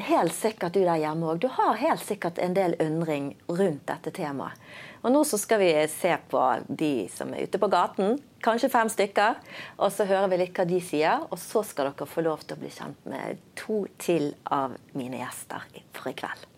helt 0.10 0.36
sikkert 0.38 0.78
du 0.78 0.84
der 0.84 1.02
hjemme 1.02 1.34
òg. 1.34 1.42
Du 1.42 1.50
har 1.56 1.80
helt 1.82 2.04
sikkert 2.06 2.38
en 2.42 2.54
del 2.54 2.78
undring 2.84 3.34
rundt 3.50 3.88
dette 3.90 4.14
temaet. 4.14 4.62
Og 5.04 5.12
nå 5.12 5.24
så 5.28 5.36
skal 5.42 5.60
vi 5.60 5.72
se 5.92 6.14
på 6.32 6.42
de 6.70 6.94
som 7.12 7.34
er 7.34 7.50
ute 7.50 7.60
på 7.60 7.68
gaten, 7.74 8.22
kanskje 8.44 8.72
fem 8.72 8.90
stykker. 8.92 9.40
Og 9.80 9.92
så 9.94 10.08
hører 10.10 10.30
vi 10.32 10.42
litt 10.44 10.58
hva 10.58 10.68
de 10.68 10.80
sier, 10.84 11.28
og 11.30 11.40
så 11.42 11.64
skal 11.68 11.92
dere 11.92 12.10
få 12.10 12.26
lov 12.26 12.44
til 12.46 12.58
å 12.58 12.64
bli 12.64 12.72
kjent 12.74 13.06
med 13.10 13.44
to 13.60 13.84
til 14.02 14.34
av 14.52 14.76
mine 14.98 15.24
gjester 15.24 15.70
for 15.96 16.12
i 16.12 16.18
kveld. 16.20 16.50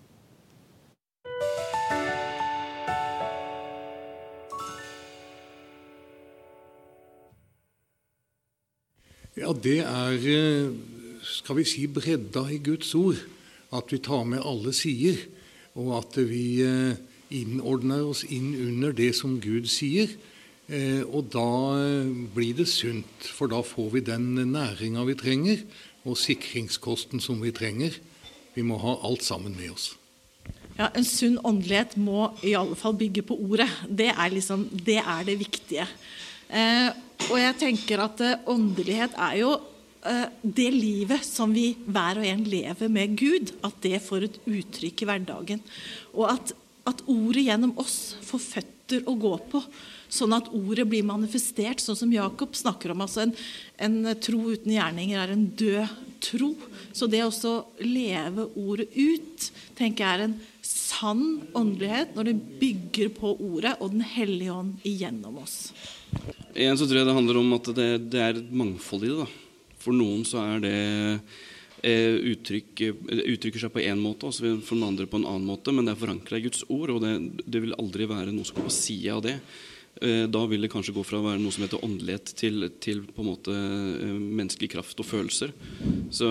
Ja, 9.35 9.51
det 9.51 9.81
er, 9.83 10.13
eh, 10.15 10.71
skal 11.21 11.57
vi 11.57 11.63
si, 11.67 11.87
bredda 11.87 12.47
i 12.49 12.61
Guds 12.63 12.95
ord. 12.95 13.19
At 13.73 13.91
vi 13.91 13.97
tar 13.97 14.23
med 14.23 14.39
alle 14.39 14.71
sider, 14.71 15.17
og 15.75 15.97
at 15.97 16.15
vi 16.15 16.61
eh, 16.63 16.95
innordner 17.31 18.05
oss 18.07 18.23
inn 18.23 18.55
under 18.55 18.93
det 18.95 19.13
som 19.15 19.41
Gud 19.41 19.67
sier. 19.67 20.07
Eh, 20.65 21.03
og 21.05 21.29
da 21.33 21.47
blir 22.33 22.55
det 22.57 22.67
sunt, 22.71 23.27
for 23.35 23.51
da 23.51 23.61
får 23.65 23.91
vi 23.93 24.05
den 24.05 24.33
næringa 24.51 25.05
vi 25.05 25.17
trenger, 25.19 25.61
og 26.05 26.17
sikringskosten 26.17 27.21
som 27.21 27.41
vi 27.41 27.53
trenger. 27.53 27.97
Vi 28.55 28.63
må 28.65 28.77
ha 28.81 28.97
alt 29.05 29.25
sammen 29.25 29.55
med 29.57 29.73
oss. 29.75 29.93
Ja, 30.75 30.89
En 30.91 31.05
sunn 31.07 31.37
åndelighet 31.39 31.95
må 31.95 32.33
i 32.43 32.51
alle 32.57 32.75
fall 32.75 32.97
bygge 32.99 33.23
på 33.29 33.37
ordet. 33.47 33.69
Det 33.87 34.09
er, 34.11 34.33
liksom, 34.33 34.67
det, 34.75 34.99
er 34.99 35.23
det 35.27 35.37
viktige. 35.39 35.87
Eh, 36.49 36.89
og 37.29 37.37
jeg 37.39 37.55
tenker 37.61 38.03
at 38.03 38.21
eh, 38.23 38.43
åndelighet 38.51 39.15
er 39.15 39.37
jo 39.39 39.53
eh, 40.03 40.27
det 40.43 40.67
livet 40.75 41.23
som 41.25 41.55
vi 41.55 41.69
hver 41.87 42.19
og 42.19 42.27
en 42.27 42.43
lever 42.51 42.91
med 42.91 43.15
Gud, 43.19 43.55
at 43.63 43.79
det 43.85 44.03
får 44.03 44.27
et 44.27 44.39
uttrykk 44.43 45.05
i 45.05 45.09
hverdagen. 45.09 45.63
Og 46.13 46.27
at, 46.33 46.51
at 46.91 47.03
ordet 47.07 47.47
gjennom 47.47 47.75
oss 47.81 48.17
får 48.27 48.43
føtter 48.43 49.07
å 49.07 49.15
gå 49.17 49.31
på, 49.51 49.63
sånn 50.15 50.35
at 50.37 50.49
ordet 50.55 50.87
blir 50.89 51.05
manifestert, 51.07 51.83
sånn 51.83 51.99
som 51.99 52.13
Jakob 52.13 52.55
snakker 52.57 52.93
om. 52.93 53.03
altså 53.05 53.25
En, 53.25 53.35
en 53.77 54.15
tro 54.23 54.41
uten 54.53 54.73
gjerninger 54.75 55.21
er 55.21 55.33
en 55.35 55.47
død 55.59 55.95
tro. 56.25 56.53
Så 56.95 57.07
det 57.11 57.21
å 57.25 57.55
leve 57.83 58.47
ordet 58.55 58.89
ut 58.95 59.49
tenker 59.77 60.05
jeg 60.05 60.13
er 60.15 60.25
en 60.29 60.37
sann 60.65 61.25
åndelighet 61.55 62.15
når 62.15 62.29
det 62.29 62.35
bygger 62.61 63.11
på 63.17 63.35
ordet 63.35 63.75
og 63.79 63.93
Den 63.93 64.05
hellige 64.15 64.55
ånd 64.55 64.87
igjennom 64.87 65.41
oss. 65.43 65.73
Igjen 66.55 66.77
så 66.79 66.87
tror 66.87 67.01
jeg 67.01 67.09
det 67.09 67.17
handler 67.17 67.41
om 67.41 67.57
at 67.57 67.73
det, 67.77 67.89
det 68.13 68.21
er 68.21 68.39
et 68.39 68.55
mangfold 68.55 69.05
i 69.05 69.11
det. 69.11 69.25
Da. 69.25 69.75
For 69.85 69.95
noen 69.95 70.23
så 70.25 70.41
er 70.41 70.63
det 70.63 70.77
eh, 71.85 72.15
uttrykk, 72.31 72.85
uttrykker 73.35 73.65
seg 73.65 73.73
på 73.75 73.83
én 73.83 74.01
måte, 74.01 74.29
og 74.29 74.63
for 74.65 74.77
noen 74.77 74.93
andre 74.93 75.09
på 75.09 75.19
en 75.19 75.27
annen 75.29 75.47
måte. 75.51 75.75
Men 75.75 75.85
det 75.85 75.95
er 75.95 76.01
forankra 76.01 76.39
i 76.39 76.45
Guds 76.47 76.65
ord, 76.69 76.95
og 76.95 77.03
det, 77.03 77.15
det, 77.43 77.61
vil 77.65 77.77
aldri 77.77 78.09
være 78.09 78.33
noe 78.33 78.47
som 78.47 78.57
går 78.57 78.69
på 78.69 78.77
sida 78.79 79.17
av 79.17 79.25
det. 79.27 79.37
Eh, 80.01 80.25
da 80.27 80.41
vil 80.45 80.65
det 80.65 80.71
kanskje 80.73 80.95
gå 80.95 81.03
fra 81.07 81.21
å 81.21 81.25
være 81.25 81.39
noe 81.39 81.55
som 81.55 81.63
heter 81.63 81.83
åndelighet, 81.85 82.33
til, 82.35 82.67
til 82.83 83.05
på 83.07 83.23
en 83.23 83.29
måte 83.29 83.55
eh, 83.55 84.11
menneskelig 84.11 84.73
kraft 84.75 84.99
og 84.99 85.07
følelser. 85.07 85.53
Så 86.11 86.27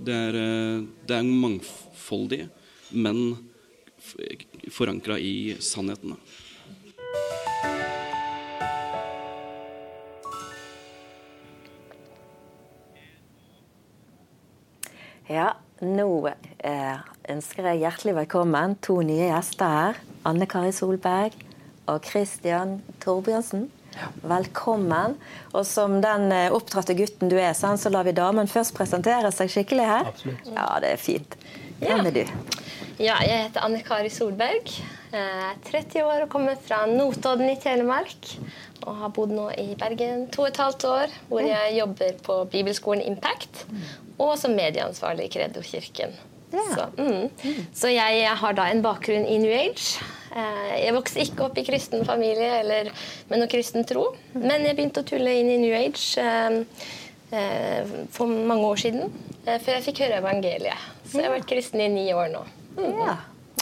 det 0.00 0.16
er, 0.16 0.36
det 1.08 1.16
er 1.16 1.24
mangfoldig, 1.28 2.44
men 2.96 3.22
forankra 4.72 5.18
i 5.20 5.56
sannheten. 5.60 6.16
Ja, 15.30 15.52
nå 15.80 16.08
eh, 16.26 16.96
ønsker 17.30 17.68
jeg 17.70 17.84
hjertelig 17.84 18.16
velkommen 18.24 18.74
to 18.82 18.98
nye 19.06 19.30
gjester 19.30 19.76
her. 19.76 20.00
Anne 20.26 20.48
Kari 20.50 20.72
Solberg 20.74 21.36
og 21.90 22.06
Christian 22.06 22.78
Torbjørnsen. 23.02 23.68
Velkommen. 24.22 25.16
Og 25.52 25.66
som 25.66 25.98
den 26.02 26.30
eh, 26.34 26.54
oppdratte 26.54 26.94
gutten 26.98 27.32
du 27.32 27.36
er, 27.40 27.52
så 27.54 27.92
lar 27.92 28.06
vi 28.06 28.14
damen 28.16 28.50
først 28.50 28.76
presentere 28.76 29.32
seg 29.34 29.50
skikkelig 29.50 29.88
her. 29.88 30.10
Absolutt. 30.12 30.50
Ja, 30.54 30.68
det 30.82 30.94
er 30.94 31.02
fint. 31.02 31.36
Hvem 31.80 32.06
er 32.06 32.16
du? 32.20 32.24
Ja, 33.00 33.16
jeg 33.24 33.46
heter 33.46 33.64
Anne 33.64 33.80
Kari 33.84 34.10
Solberg. 34.12 34.74
Jeg 35.10 35.46
er 35.50 35.56
30 35.66 36.04
år 36.06 36.26
og 36.26 36.32
kommer 36.32 36.58
fra 36.60 36.84
Notodden 36.86 37.48
i 37.50 37.56
Telemark. 37.58 38.34
Og 38.86 39.00
har 39.00 39.12
bodd 39.16 39.32
nå 39.34 39.48
i 39.60 39.74
Bergen 39.80 40.28
to 40.32 40.44
og 40.46 40.52
et 40.52 40.60
halvt 40.60 40.86
år, 40.88 41.16
hvor 41.28 41.44
jeg 41.44 41.74
jobber 41.76 42.20
på 42.24 42.36
bibelskolen 42.52 43.02
Impact 43.08 43.64
og 44.20 44.36
som 44.40 44.56
medieansvarlig 44.56 45.28
i 45.28 45.32
Kredokirken 45.32 46.18
Ja. 46.50 46.62
Så, 46.74 47.02
mm. 47.02 47.28
så, 47.72 47.88
jeg 47.94 48.30
har 48.36 48.54
da 48.58 48.64
en 48.72 48.80
bakgrunn 48.82 49.22
i 49.22 49.36
New 49.38 49.52
Age. 49.54 50.00
Eh, 50.30 50.74
jeg 50.84 50.94
vokste 50.94 51.22
ikke 51.24 51.46
opp 51.48 51.58
i 51.58 51.64
kristen 51.66 52.04
familie 52.06 52.60
eller 52.60 52.90
med 53.30 53.42
noe 53.42 53.50
kristen 53.50 53.86
tro, 53.88 54.10
men 54.36 54.66
jeg 54.66 54.76
begynte 54.78 55.02
å 55.02 55.08
tulle 55.08 55.32
inn 55.40 55.50
i 55.50 55.58
New 55.58 55.74
Age 55.74 56.22
eh, 56.22 56.60
eh, 57.34 57.90
for 58.14 58.30
mange 58.30 58.68
år 58.68 58.82
siden, 58.84 59.10
før 59.42 59.74
jeg 59.74 59.86
fikk 59.88 60.04
høre 60.04 60.20
evangeliet. 60.20 60.86
Så 61.10 61.18
jeg 61.18 61.26
har 61.26 61.34
vært 61.34 61.50
kristen 61.50 61.82
i 61.82 61.90
ni 61.90 62.06
år 62.14 62.30
nå. 62.30 62.44
Mm. 62.76 63.00
Ja. 63.00 63.16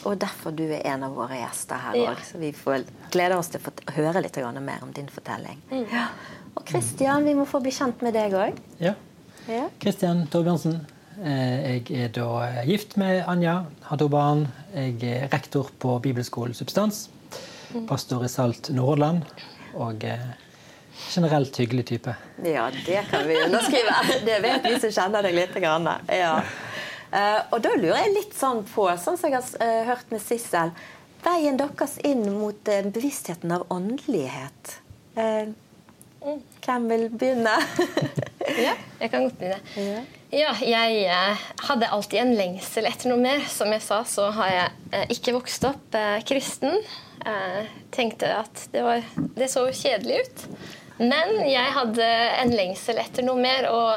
Og 0.07 0.19
derfor 0.21 0.53
du 0.55 0.67
er 0.67 0.85
en 0.93 1.07
av 1.07 1.17
våre 1.17 1.41
gjester 1.41 1.81
her 1.81 1.97
òg. 1.97 2.05
Ja. 2.05 2.27
Så 2.29 2.39
vi 2.39 2.53
får 2.55 2.85
gleder 3.15 3.39
oss 3.39 3.49
til 3.51 3.65
å 3.65 3.95
høre 3.97 4.21
litt 4.23 4.37
mer 4.37 4.85
om 4.85 4.93
din 4.95 5.09
fortelling. 5.11 5.59
Mm. 5.73 5.89
Ja. 5.91 6.05
Og 6.53 6.67
Kristian, 6.69 7.25
vi 7.25 7.35
må 7.39 7.49
få 7.49 7.63
bli 7.65 7.73
kjent 7.75 8.05
med 8.05 8.15
deg 8.19 8.37
òg. 8.37 8.61
Ja. 8.83 8.95
Kristian 9.81 10.27
Torbjørnsen. 10.29 10.83
Eh, 11.25 11.83
jeg 11.91 12.05
er 12.05 12.11
da 12.15 12.27
gift 12.67 12.95
med 13.01 13.25
Anja, 13.27 13.65
har 13.83 13.99
to 13.99 14.07
barn. 14.13 14.45
Jeg 14.71 15.01
er 15.03 15.31
rektor 15.33 15.71
på 15.83 15.97
Bibelskolen 16.03 16.55
Substans. 16.55 17.09
Pastor 17.89 18.23
i 18.25 18.31
Salt 18.31 18.71
Nordland. 18.71 19.25
Og 19.75 20.05
eh, 20.07 20.29
generelt 21.11 21.57
hyggelig 21.59 21.89
type. 21.91 22.15
Ja, 22.47 22.69
det 22.87 23.03
kan 23.11 23.27
vi 23.27 23.41
underskrive. 23.43 23.97
Det 24.29 24.39
vet 24.45 24.69
vi 24.69 24.77
som 24.85 24.95
kjenner 24.95 25.27
deg 25.27 25.35
litt. 25.41 25.59
Ja. 25.59 26.37
Eh, 27.11 27.41
og 27.51 27.59
da 27.67 27.75
lurer 27.75 28.05
jeg 28.05 28.15
litt 28.15 28.39
sånn 28.39 28.63
på, 28.69 28.87
sånn 29.03 29.19
som 29.19 29.35
jeg 29.35 29.43
har 29.43 29.91
hørt 29.91 30.15
med 30.15 30.23
Sissel, 30.23 30.71
veien 31.25 31.59
deres 31.59 31.99
inn 32.07 32.29
mot 32.39 32.71
bevisstheten 32.95 33.57
av 33.59 33.67
åndelighet. 33.75 34.79
Hvem 36.21 36.89
vil 36.91 37.05
begynne? 37.11 37.55
ja, 38.67 38.75
jeg 39.01 39.11
kan 39.11 39.27
godt 39.27 39.39
begynne. 39.41 39.61
Ja. 39.77 40.01
ja. 40.35 40.55
jeg 40.63 41.05
eh, 41.07 41.45
hadde 41.69 41.91
alltid 41.95 42.23
en 42.23 42.35
lengsel 42.39 42.89
etter 42.91 43.13
noe 43.13 43.23
mer. 43.23 43.45
Som 43.51 43.73
jeg 43.75 43.85
sa, 43.85 44.03
så 44.09 44.31
har 44.37 44.51
jeg 44.53 44.73
eh, 44.93 45.07
ikke 45.17 45.37
vokst 45.39 45.69
opp 45.69 45.97
eh, 45.99 46.19
kristen. 46.29 46.75
Eh, 47.27 47.71
tenkte 47.95 48.33
at 48.41 48.67
det, 48.75 48.83
var, 48.87 49.07
det 49.39 49.51
så 49.53 49.69
kjedelig 49.71 50.25
ut. 50.27 50.45
Men 50.99 51.39
jeg 51.47 51.77
hadde 51.77 52.11
en 52.43 52.53
lengsel 52.59 52.99
etter 53.01 53.27
noe 53.27 53.39
mer. 53.41 53.71
og 53.71 53.95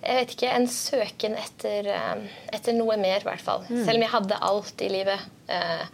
jeg 0.00 0.16
vet 0.16 0.30
ikke, 0.32 0.52
en 0.56 0.66
søken 0.72 1.34
etter, 1.36 1.90
eh, 1.92 2.38
etter 2.56 2.76
noe 2.76 2.96
mer, 3.00 3.20
i 3.20 3.26
hvert 3.26 3.44
fall. 3.44 3.66
Mm. 3.68 3.82
Selv 3.84 3.98
om 3.98 4.04
jeg 4.06 4.14
hadde 4.14 4.42
alt 4.48 4.84
i 4.86 4.88
livet. 4.92 5.28
Eh, 5.50 5.84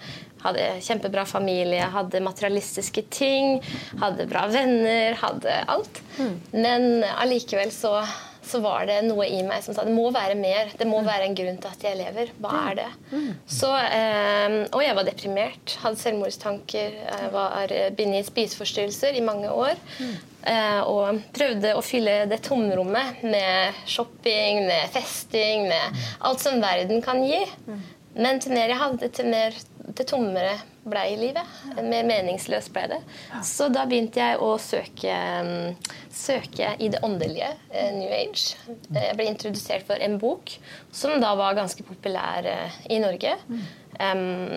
hadde 0.45 0.69
kjempebra 0.85 1.25
familie, 1.29 1.89
hadde 1.93 2.23
materialistiske 2.25 3.07
ting, 3.13 3.59
hadde 4.01 4.29
bra 4.31 4.47
venner, 4.53 5.17
hadde 5.21 5.59
alt. 5.71 6.03
Mm. 6.19 6.37
Men 6.53 6.87
allikevel 7.17 7.73
så, 7.75 7.99
så, 8.43 8.61
var 8.65 8.87
det 8.89 9.01
noe 9.07 9.27
i 9.29 9.43
meg 9.47 9.65
som 9.65 9.77
sa 9.77 9.85
det 9.87 9.95
må 9.97 10.11
være 10.15 10.37
mer. 10.39 10.71
Det 10.79 10.89
må 10.89 11.01
mm. 11.03 11.09
være 11.09 11.29
en 11.29 11.37
grunn 11.41 11.59
til 11.63 11.73
at 11.73 11.89
jeg 11.89 12.01
lever. 12.03 12.33
Hva 12.39 12.53
mm. 12.53 12.63
er 12.63 12.79
det? 12.83 12.87
Mm. 13.11 13.27
Så, 13.59 13.73
eh, 13.89 14.57
og 14.71 14.85
jeg 14.85 15.01
var 15.01 15.09
deprimert, 15.09 15.77
hadde 15.83 16.03
selvmordstanker, 16.05 17.03
eh, 17.17 17.29
var 17.35 17.77
bindet 17.99 18.23
i 18.25 18.31
spiseforstyrrelser 18.31 19.19
i 19.19 19.27
mange 19.27 19.51
år. 19.53 19.77
Mm. 19.99 20.17
Eh, 20.47 20.81
og 20.87 21.23
prøvde 21.35 21.75
å 21.75 21.83
fylle 21.83 22.21
det 22.31 22.39
tomrommet 22.47 23.25
med 23.27 23.85
shopping, 23.89 24.63
med 24.69 24.93
festing, 24.95 25.67
med 25.67 26.03
alt 26.29 26.45
som 26.45 26.63
verden 26.63 27.03
kan 27.03 27.25
gi. 27.27 27.43
Men 28.17 28.39
til 28.41 28.55
mer 28.57 28.71
jeg 28.73 28.81
hadde, 28.81 29.09
til 29.13 29.29
mer 29.29 29.57
det 29.87 30.07
tommere 30.11 30.57
ble 30.87 31.03
i 31.13 31.17
livet. 31.19 31.55
Mer 31.77 32.07
meningsløst 32.07 32.73
ble 32.75 32.87
det. 32.91 32.99
Så 33.47 33.69
da 33.73 33.85
begynte 33.89 34.23
jeg 34.23 34.41
å 34.43 34.53
søke, 34.63 35.15
mm, 35.47 35.95
søke 36.15 36.73
i 36.83 36.91
det 36.93 37.03
åndelige, 37.07 37.53
eh, 37.71 37.93
New 37.95 38.11
Age. 38.11 38.57
Jeg 38.91 39.17
ble 39.17 39.29
introdusert 39.31 39.87
for 39.87 39.97
en 40.03 40.19
bok 40.19 40.57
som 40.93 41.21
da 41.21 41.35
var 41.39 41.59
ganske 41.59 41.83
populær 41.87 42.47
eh, 42.47 42.79
i 42.91 43.01
Norge. 43.03 43.37
Um, 43.97 44.51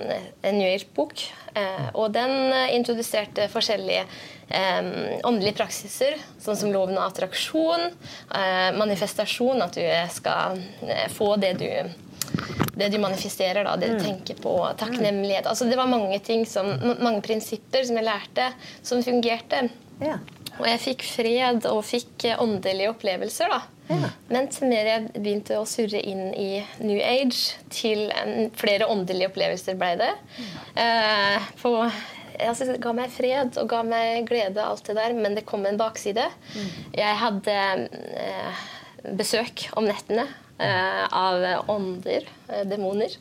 en 0.44 0.58
New 0.58 0.68
Age-bok. 0.68 1.22
Uh, 1.56 1.90
og 1.94 2.12
den 2.14 2.52
introduserte 2.76 3.48
forskjellige 3.52 4.06
åndelige 4.50 5.60
praksiser, 5.60 6.16
sånn 6.42 6.58
som 6.58 6.72
loven 6.74 6.98
av 6.98 7.12
attraksjon, 7.12 7.92
manifestasjon, 8.80 9.62
at 9.62 9.78
du 9.78 9.84
skal 10.10 10.58
få 11.14 11.36
det 11.38 11.52
du 11.62 11.68
det 12.80 12.90
du 12.94 12.98
manifesterer, 13.02 13.64
da, 13.68 13.76
det 13.80 13.94
du 13.94 14.04
tenker 14.04 14.40
på, 14.40 14.54
takknemlighet 14.80 15.48
altså 15.50 15.68
Det 15.70 15.78
var 15.80 15.90
mange 15.92 16.20
ting 16.24 16.46
som, 16.48 16.72
mange 17.00 17.22
prinsipper 17.26 17.84
som 17.88 18.00
jeg 18.00 18.08
lærte, 18.08 18.52
som 18.86 19.04
fungerte. 19.04 19.68
Ja. 20.04 20.20
Og 20.60 20.68
jeg 20.68 20.82
fikk 20.84 21.04
fred 21.08 21.68
og 21.70 21.84
fikk 21.88 22.26
eh, 22.28 22.40
åndelige 22.42 22.94
opplevelser. 22.94 23.52
da. 23.52 23.60
Ja. 23.90 24.12
Men 24.30 24.50
til 24.54 24.70
mer 24.70 24.88
jeg 24.90 25.10
begynte 25.16 25.60
å 25.60 25.68
surre 25.68 26.02
inn 26.02 26.34
i 26.38 26.62
New 26.84 27.00
Age, 27.00 27.60
til 27.74 28.10
en, 28.14 28.50
flere 28.60 28.90
åndelige 28.92 29.32
opplevelser 29.32 29.80
ble 29.80 29.94
det. 30.02 30.12
Eh, 30.80 31.48
på, 31.62 31.74
altså, 31.80 32.68
det 32.70 32.80
ga 32.84 32.94
meg 32.98 33.14
fred 33.14 33.60
og 33.62 33.72
ga 33.72 33.82
meg 33.88 34.28
glede, 34.30 34.66
alt 34.66 34.86
det 34.88 34.98
der, 35.00 35.16
men 35.18 35.40
det 35.40 35.48
kom 35.50 35.66
en 35.68 35.80
bakside. 35.80 36.28
Jeg 36.96 37.24
hadde 37.24 37.58
eh, 38.20 38.68
besøk 39.16 39.70
om 39.80 39.88
nettene 39.88 40.28
av 40.60 41.70
ånder, 41.72 42.28
eh, 42.50 42.66
demoner. 42.68 43.16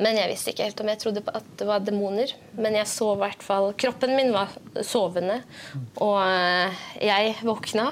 Men 0.00 0.16
jeg 0.16 0.30
visste 0.30 0.52
ikke 0.54 0.64
helt 0.64 0.80
om 0.80 0.88
jeg 0.88 1.00
trodde 1.02 1.22
at 1.36 1.48
det 1.60 1.66
var 1.68 1.82
demoner. 1.84 2.30
Men 2.56 2.76
jeg 2.78 2.88
så 2.88 3.10
i 3.12 3.18
hvert 3.20 3.42
fall 3.44 3.72
Kroppen 3.76 4.14
min 4.16 4.30
var 4.32 4.54
sovende, 4.86 5.42
og 6.00 6.20
eh, 6.24 6.78
jeg 7.04 7.34
våkna. 7.44 7.90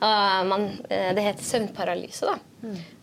Man, 0.00 0.70
eh, 0.88 1.10
det 1.16 1.26
heter 1.26 1.44
søvnparalyse, 1.44 2.30
da. 2.30 2.38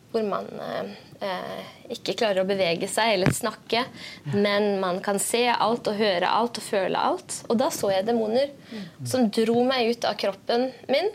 Hvor 0.09 0.24
man 0.25 0.47
eh, 0.63 0.89
eh, 1.27 1.67
ikke 1.93 2.15
klarer 2.17 2.41
å 2.41 2.47
bevege 2.50 2.88
seg 2.89 3.13
eller 3.17 3.29
snakke, 3.36 3.83
men 4.33 4.79
man 4.81 5.01
kan 5.05 5.19
se 5.21 5.43
alt 5.53 5.86
og 5.91 6.00
høre 6.00 6.25
alt 6.31 6.57
og 6.57 6.65
føle 6.65 6.97
alt. 6.97 7.41
Og 7.51 7.59
da 7.62 7.67
så 7.69 7.91
jeg 7.93 8.07
demoner 8.07 8.50
som 9.05 9.29
dro 9.29 9.62
meg 9.67 9.91
ut 9.91 10.07
av 10.09 10.17
kroppen 10.17 10.71
min. 10.89 11.12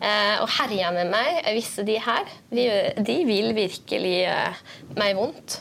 Eh, 0.00 0.36
og 0.40 0.48
herja 0.56 0.92
med 0.94 1.10
meg. 1.12 1.42
Jeg 1.42 1.56
visste 1.58 1.84
de 1.86 1.98
her, 2.00 2.30
de, 2.52 2.66
de 3.04 3.16
vil 3.28 3.52
virkelig 3.56 4.14
eh, 4.30 4.62
meg 4.96 5.16
vondt. 5.18 5.58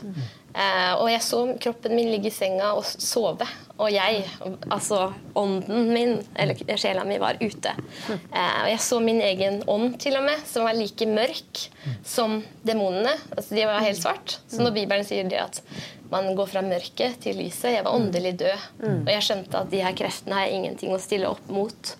Eh, 0.52 0.94
og 0.98 1.08
jeg 1.12 1.22
så 1.24 1.42
kroppen 1.64 1.96
min 1.96 2.10
ligge 2.12 2.32
i 2.32 2.36
senga 2.36 2.74
og 2.78 2.86
sove. 2.86 3.48
Og 3.82 3.88
jeg, 3.90 4.26
altså 4.70 5.08
ånden 5.38 5.88
min, 5.94 6.18
eller 6.36 6.78
sjela 6.78 7.06
mi, 7.08 7.18
var 7.22 7.40
ute. 7.42 7.72
Eh, 8.12 8.60
og 8.64 8.70
jeg 8.70 8.82
så 8.84 9.00
min 9.04 9.22
egen 9.26 9.62
ånd, 9.72 9.96
til 10.02 10.20
og 10.20 10.28
med, 10.28 10.44
som 10.48 10.68
var 10.68 10.78
like 10.78 11.08
mørk 11.10 11.64
som 12.06 12.42
demonene. 12.68 13.16
Altså, 13.36 13.56
de 13.58 13.66
var 13.70 13.82
helt 13.86 14.02
svart. 14.02 14.38
Så 14.52 14.62
når 14.62 14.76
Bibelen 14.78 15.08
sier 15.08 15.30
det 15.32 15.40
at 15.42 15.64
man 16.12 16.34
går 16.36 16.50
fra 16.52 16.60
mørket 16.60 17.22
til 17.24 17.38
lyset 17.40 17.72
Jeg 17.72 17.86
var 17.86 17.96
åndelig 17.96 18.34
død. 18.42 18.64
Og 18.84 19.12
jeg 19.14 19.24
skjønte 19.24 19.62
at 19.62 19.70
de 19.72 19.80
her 19.80 19.96
kreftene 19.96 20.36
har 20.36 20.50
jeg 20.50 20.58
ingenting 20.60 20.92
å 20.92 21.00
stille 21.00 21.30
opp 21.32 21.48
mot. 21.48 21.94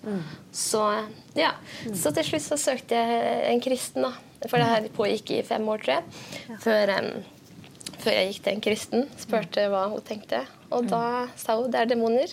Så 0.52 0.82
ja. 1.38 1.54
Så 1.96 2.12
til 2.12 2.26
slutt 2.28 2.44
så 2.44 2.58
søkte 2.60 2.98
jeg 3.00 3.46
en 3.54 3.62
kristen, 3.64 4.04
da. 4.04 4.12
For 4.44 4.58
det 4.60 4.68
her 4.68 4.88
pågikk 4.92 5.30
i 5.38 5.42
fem 5.46 5.64
år, 5.70 5.80
tror 5.84 5.94
jeg. 5.96 6.58
Før 6.60 6.92
em, 6.98 7.10
før 8.02 8.16
jeg 8.16 8.30
gikk 8.30 8.44
til 8.44 8.52
en 8.52 8.64
kristen. 8.64 9.08
Spurte 9.20 9.66
hva 9.72 9.86
hun 9.92 10.04
tenkte. 10.06 10.42
Og 10.72 10.88
da 10.90 11.26
sa 11.40 11.56
hun 11.58 11.72
det 11.72 11.82
er 11.82 11.90
demoner. 11.90 12.32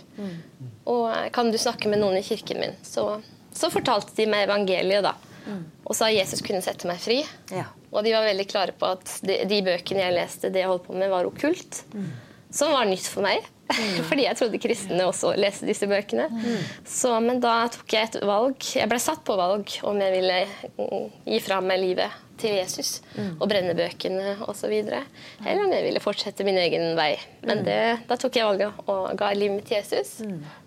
Og 0.89 1.09
kan 1.35 1.51
du 1.51 1.57
snakke 1.61 1.91
med 1.91 2.01
noen 2.01 2.19
i 2.19 2.25
kirken 2.25 2.61
min? 2.61 2.77
Så, 2.85 3.05
så 3.55 3.71
fortalte 3.73 4.15
de 4.17 4.27
meg 4.29 4.47
evangeliet, 4.47 5.05
da. 5.05 5.15
Og 5.89 5.95
sa 5.97 6.09
Jesus 6.13 6.43
kunne 6.45 6.61
sette 6.61 6.87
meg 6.89 6.99
fri. 7.01 7.21
Ja. 7.53 7.67
Og 7.89 8.03
de 8.05 8.13
var 8.13 8.27
veldig 8.27 8.45
klare 8.49 8.75
på 8.77 8.89
at 8.93 9.15
de, 9.25 9.39
de 9.49 9.61
bøkene 9.65 10.03
jeg 10.03 10.17
leste, 10.17 10.51
det 10.53 10.61
jeg 10.61 10.69
holdt 10.69 10.85
på 10.85 10.97
med, 10.97 11.09
var 11.09 11.25
okkult. 11.29 11.83
Som 12.53 12.73
var 12.73 12.85
nytt 12.89 13.07
for 13.09 13.25
meg. 13.25 13.45
Fordi 14.09 14.25
jeg 14.25 14.37
trodde 14.37 14.61
kristne 14.61 15.05
også 15.05 15.35
leste 15.37 15.67
disse 15.69 15.85
bøkene. 15.89 16.25
Så, 16.89 17.11
men 17.21 17.41
da 17.41 17.67
tok 17.73 17.93
jeg 17.93 18.09
et 18.09 18.19
valg. 18.25 18.57
Jeg 18.77 18.89
ble 18.89 19.01
satt 19.01 19.21
på 19.25 19.37
valg 19.37 19.73
om 19.85 20.01
jeg 20.01 20.15
ville 20.15 20.39
mm, 20.77 21.05
gi 21.29 21.41
fra 21.45 21.59
meg 21.65 21.81
livet 21.83 22.25
til 22.41 22.55
Jesus 22.57 22.99
og 23.39 23.45
brenne 23.51 23.75
bøkene 23.77 24.37
osv. 24.49 24.71
Eller 24.79 25.61
om 25.63 25.73
jeg 25.75 25.85
ville 25.85 26.01
fortsette 26.03 26.45
min 26.47 26.57
egen 26.61 26.93
vei. 26.99 27.13
Men 27.45 27.63
det, 27.67 27.79
da 28.09 28.17
tok 28.19 28.39
jeg 28.39 28.47
valget 28.47 28.81
og 28.89 29.11
ga 29.19 29.31
livet 29.37 29.59
mitt 29.59 29.69
til 29.69 29.79
Jesus. 29.79 30.17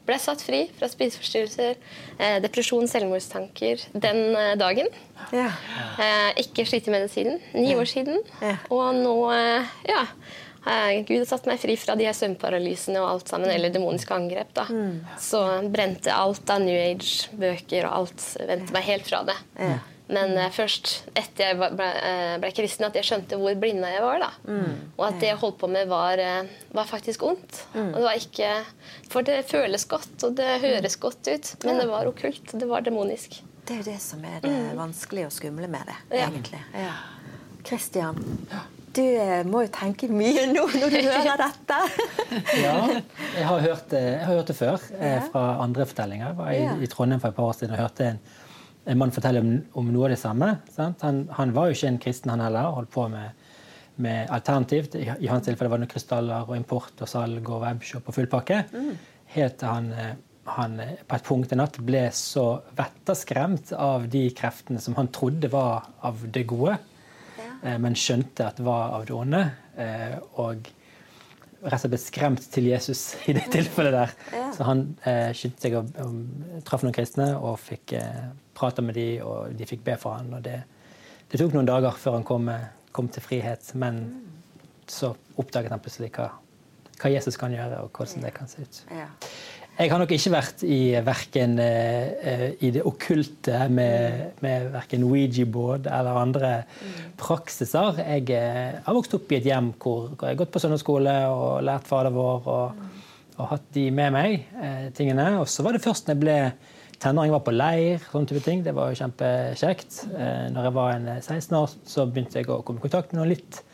Ble 0.07 0.17
satt 0.19 0.43
fri 0.43 0.65
fra 0.79 0.89
spiseforstyrrelser, 0.91 1.77
eh, 2.19 2.39
depresjon, 2.43 2.89
selvmordstanker 2.91 3.85
den 3.95 4.23
eh, 4.35 4.55
dagen. 4.59 4.89
Ja. 5.31 5.51
Eh, 6.03 6.31
ikke 6.43 6.65
slitt 6.67 6.89
i 6.91 6.95
medisinen. 6.95 7.39
Ni 7.55 7.77
år 7.79 7.87
siden. 7.87 8.19
Ja. 8.43 8.57
Og 8.75 8.97
nå, 8.99 9.15
eh, 9.37 9.71
ja 9.87 10.01
eh, 10.67 11.05
Gud 11.07 11.21
har 11.23 11.29
satt 11.31 11.47
meg 11.47 11.63
fri 11.63 11.77
fra 11.79 11.95
de 11.99 12.09
her 12.09 12.17
søvnparalysene 12.19 12.99
og 13.03 13.09
alt 13.13 13.31
sammen, 13.31 13.51
eller 13.55 13.71
demoniske 13.75 14.15
angrep. 14.15 14.51
da. 14.59 14.67
Så 15.23 15.39
brente 15.71 16.11
alt 16.15 16.51
av 16.51 16.63
New 16.67 16.75
Age-bøker 16.79 17.87
og 17.87 17.97
alt 18.03 18.27
vendte 18.43 18.75
meg 18.75 18.91
helt 18.91 19.07
fra 19.07 19.23
det. 19.31 19.39
Ja. 19.63 19.79
Men 20.13 20.35
eh, 20.37 20.51
først 20.53 20.91
etter 21.17 21.47
jeg 21.53 21.57
ble, 21.59 21.87
eh, 22.05 22.35
ble 22.43 22.51
kristen, 22.53 22.85
at 22.85 22.97
jeg 22.99 23.07
skjønte 23.09 23.39
hvor 23.41 23.55
blinda 23.63 23.89
jeg 23.95 24.03
var. 24.05 24.19
da. 24.21 24.31
Og 24.99 25.07
at 25.07 25.17
det 25.23 25.31
jeg 25.31 25.39
holdt 25.41 25.57
på 25.63 25.71
med, 25.73 25.89
var, 25.89 26.21
eh, 26.21 26.51
var 26.77 26.85
faktisk 26.91 27.23
ondt. 27.31 27.63
Og 27.75 27.95
det 27.97 28.05
var 28.05 28.19
ikke, 28.21 28.51
For 29.13 29.25
det 29.25 29.39
føles 29.49 29.85
godt, 29.89 30.13
og 30.29 30.37
det 30.37 30.51
høres 30.63 30.97
godt 31.01 31.29
ut, 31.33 31.49
men 31.65 31.81
det 31.81 31.89
var 31.89 32.07
okkult. 32.11 32.53
Det 32.53 32.69
var 32.69 32.85
demonisk. 32.85 33.41
Det 33.65 33.75
er 33.77 33.81
jo 33.83 33.89
det 33.93 34.01
som 34.03 34.23
er 34.27 34.41
det 34.43 34.53
vanskelige 34.77 35.27
og 35.31 35.33
skumle 35.33 35.69
med 35.71 35.87
det, 35.87 35.97
Ja. 36.19 36.27
egentlig. 36.29 36.61
Ja. 36.75 36.93
Kristian, 37.65 38.17
du 38.93 39.03
må 39.49 39.63
jo 39.65 39.69
tenke 39.73 40.09
mye 40.11 40.47
nå 40.51 40.65
når 40.75 40.91
du 40.91 40.99
hører 41.09 41.39
dette. 41.41 41.79
Ja, 42.61 42.75
jeg 43.39 43.47
har 43.47 43.61
hørt 43.65 43.87
det, 43.93 44.01
jeg 44.03 44.27
har 44.27 44.35
hørt 44.35 44.51
det 44.51 44.57
før 44.59 44.83
eh, 44.99 45.23
fra 45.31 45.45
andre 45.63 45.87
fortellinger. 45.89 46.33
Jeg 46.33 46.37
var 46.41 46.51
i, 46.53 46.59
Ja. 46.65 46.75
i 46.83 46.91
Trondheim 46.91 47.21
for 47.23 47.29
et 47.33 47.37
par 47.39 47.49
år 47.53 47.57
siden 47.61 47.77
og 47.77 47.85
hørte 47.85 48.09
en, 48.11 48.19
en 48.85 48.99
mann 48.99 49.13
forteller 49.15 49.45
om, 49.45 49.53
om 49.79 49.93
noe 49.95 50.09
av 50.09 50.15
det 50.15 50.21
samme. 50.23 50.49
Sant? 50.75 51.03
Han, 51.07 51.25
han 51.39 51.53
var 51.55 51.69
jo 51.71 51.77
ikke 51.77 51.91
en 51.93 52.03
kristen, 52.03 52.33
han 52.35 52.43
heller. 52.43 52.73
Holdt 52.75 52.91
på 52.95 53.07
med, 53.13 53.31
med 54.03 54.31
alternativt. 54.35 54.97
I, 54.99 55.07
I 55.23 55.31
hans 55.31 55.47
tilfelle 55.47 55.71
var 55.71 55.79
det 55.79 55.87
noen 55.87 55.93
krystaller 55.95 56.49
og 56.49 56.57
import 56.59 57.03
og 57.05 57.11
salg 57.11 57.47
og 57.47 57.63
webshop 57.63 58.11
og 58.11 58.17
full 58.17 58.31
pakke. 58.33 58.63
Helt 59.37 59.59
til 59.61 59.71
han, 59.71 59.93
han 60.51 60.75
på 61.07 61.17
et 61.19 61.29
punkt 61.29 61.55
en 61.55 61.63
natt 61.63 61.79
ble 61.87 62.09
så 62.17 62.47
vetterskremt 62.77 63.71
av 63.79 64.09
de 64.11 64.27
kreftene 64.37 64.83
som 64.83 64.99
han 64.99 65.13
trodde 65.15 65.49
var 65.53 65.87
av 66.03 66.27
det 66.35 66.43
gode, 66.51 66.75
eh, 67.63 67.79
men 67.79 67.95
skjønte 67.97 68.51
at 68.51 68.61
var 68.67 68.99
av 68.99 69.07
det 69.09 69.15
onde. 69.17 69.45
eh, 69.79 70.19
Og 70.43 70.67
rett 71.63 71.77
og 71.77 71.83
slett 71.85 71.93
ble 71.95 72.01
skremt 72.01 72.47
til 72.55 72.69
Jesus 72.71 73.03
i 73.31 73.35
det 73.37 73.47
tilfellet 73.55 73.95
der. 73.95 74.15
Så 74.57 74.67
han 74.67 74.85
eh, 75.09 75.31
skyndte 75.37 75.67
seg 75.67 75.79
og, 75.79 75.91
um, 76.03 76.61
traff 76.67 76.85
noen 76.85 76.97
kristne 76.97 77.29
og 77.39 77.59
fikk 77.63 77.95
eh, 77.99 78.29
prate 78.59 78.85
med 78.85 78.99
dem, 78.99 79.23
og 79.27 79.55
de 79.59 79.69
fikk 79.69 79.85
be 79.87 79.97
for 80.01 80.19
han. 80.19 80.33
Og 80.37 80.45
det, 80.45 80.59
det 81.31 81.41
tok 81.41 81.55
noen 81.57 81.69
dager 81.69 81.97
før 81.99 82.19
han 82.19 82.27
kom, 82.29 82.51
eh, 82.53 82.71
kom 82.93 83.11
til 83.13 83.25
frihet, 83.25 83.73
men 83.79 84.05
så 84.91 85.15
oppdaget 85.41 85.73
han 85.73 85.83
plutselig 85.83 86.11
hva, 86.17 86.29
hva 86.99 87.13
Jesus 87.13 87.39
kan 87.41 87.55
gjøre, 87.55 87.85
og 87.85 87.95
hvordan 87.97 88.27
det 88.27 88.35
kan 88.37 88.51
se 88.51 88.67
ut. 88.67 88.83
Ja. 88.93 89.09
Jeg 89.73 89.89
har 89.89 90.03
nok 90.03 90.11
ikke 90.13 90.31
vært 90.35 90.63
i 90.69 90.81
verken 91.01 91.55
eh, 91.63 92.51
i 92.61 92.69
det 92.75 92.83
okkulte 92.85 93.71
med, 93.73 94.35
med 94.45 94.67
verken 94.75 95.07
Ouija-board 95.09 95.89
eller 95.89 96.19
andre 96.21 96.51
praksiser. 97.19 98.03
Jeg 98.05 98.29
eh, 98.37 98.77
har 98.85 98.99
vokst 98.99 99.17
opp 99.17 99.33
i 99.33 99.39
et 99.39 99.49
hjem 99.49 99.73
hvor, 99.81 100.11
jeg 100.13 100.35
har 100.35 100.39
gått 100.43 100.53
på 100.53 100.61
søndagsskole 100.61 101.17
og 101.33 101.65
lært 101.65 101.89
Fader 101.89 102.13
vår 102.13 102.53
og, 102.53 102.85
og 103.39 103.51
hatt 103.55 103.67
de 103.73 103.89
med 103.97 104.13
meg, 104.13 104.45
eh, 104.61 104.87
tingene. 104.93 105.31
Og 105.41 105.49
så 105.49 105.65
var 105.65 105.73
det 105.73 105.85
først 105.87 106.11
når 106.11 106.19
jeg 106.19 106.25
ble 106.27 106.39
tenåring, 107.03 107.33
var 107.33 107.47
på 107.49 107.57
leir, 107.57 108.05
sånne 108.13 108.29
type 108.29 108.45
ting. 108.45 108.61
Det 108.69 108.77
var 108.77 108.93
jo 108.93 109.01
kjempekjekt. 109.01 110.03
Eh, 110.13 110.49
når 110.53 110.69
jeg 110.69 110.77
var 110.83 110.97
en 110.99 111.13
16 111.17 111.59
år, 111.59 111.79
så 111.97 112.07
begynte 112.11 112.43
jeg 112.43 112.53
å 112.53 112.61
komme 112.61 112.83
i 112.83 112.91
kontakt 112.91 113.17
med 113.17 113.23
noen 113.23 113.33
litt, 113.33 113.65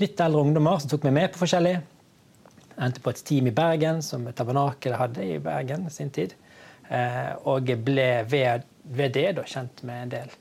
litt 0.00 0.24
eldre 0.24 0.48
ungdommer 0.48 0.80
som 0.80 0.96
tok 0.96 1.04
meg 1.10 1.20
med 1.20 1.34
på 1.36 1.44
forskjellig. 1.44 1.82
Endte 2.82 3.02
på 3.02 3.12
et 3.14 3.22
team 3.26 3.48
i 3.50 3.54
Bergen, 3.54 4.02
som 4.02 4.26
Tabernakelet 4.32 4.98
hadde 4.98 5.26
i 5.26 5.38
Bergen 5.42 5.86
i 5.86 5.92
sin 5.94 6.10
tid. 6.14 6.34
Eh, 6.90 7.32
og 7.48 7.70
ble 7.86 8.08
ved, 8.28 8.64
ved 8.84 9.14
det 9.14 9.28
da 9.38 9.44
kjent 9.48 9.84
med 9.86 10.02
en 10.02 10.14
del 10.16 10.32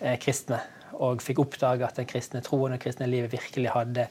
eh, 0.00 0.18
kristne. 0.20 0.60
Og 0.98 1.22
fikk 1.22 1.42
oppdage 1.44 1.86
at 1.86 1.98
den 1.98 2.08
kristne 2.08 2.42
troen 2.44 2.74
og 2.76 2.82
kristne 2.82 3.08
livet 3.08 3.32
virkelig 3.32 3.72
hadde 3.74 4.08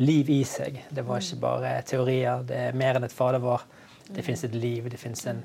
liv 0.00 0.30
i 0.32 0.42
seg. 0.48 0.82
Det 0.90 1.04
var 1.06 1.22
ikke 1.22 1.40
bare 1.42 1.72
teorier, 1.86 2.44
det 2.48 2.60
er 2.68 2.76
mer 2.78 2.98
enn 2.98 3.06
et 3.06 3.14
fader 3.14 3.42
vår. 3.42 3.64
Det 4.10 4.24
fins 4.26 4.44
et 4.46 4.54
liv, 4.56 4.88
det 4.90 4.98
fins 5.00 5.22
en, 5.30 5.42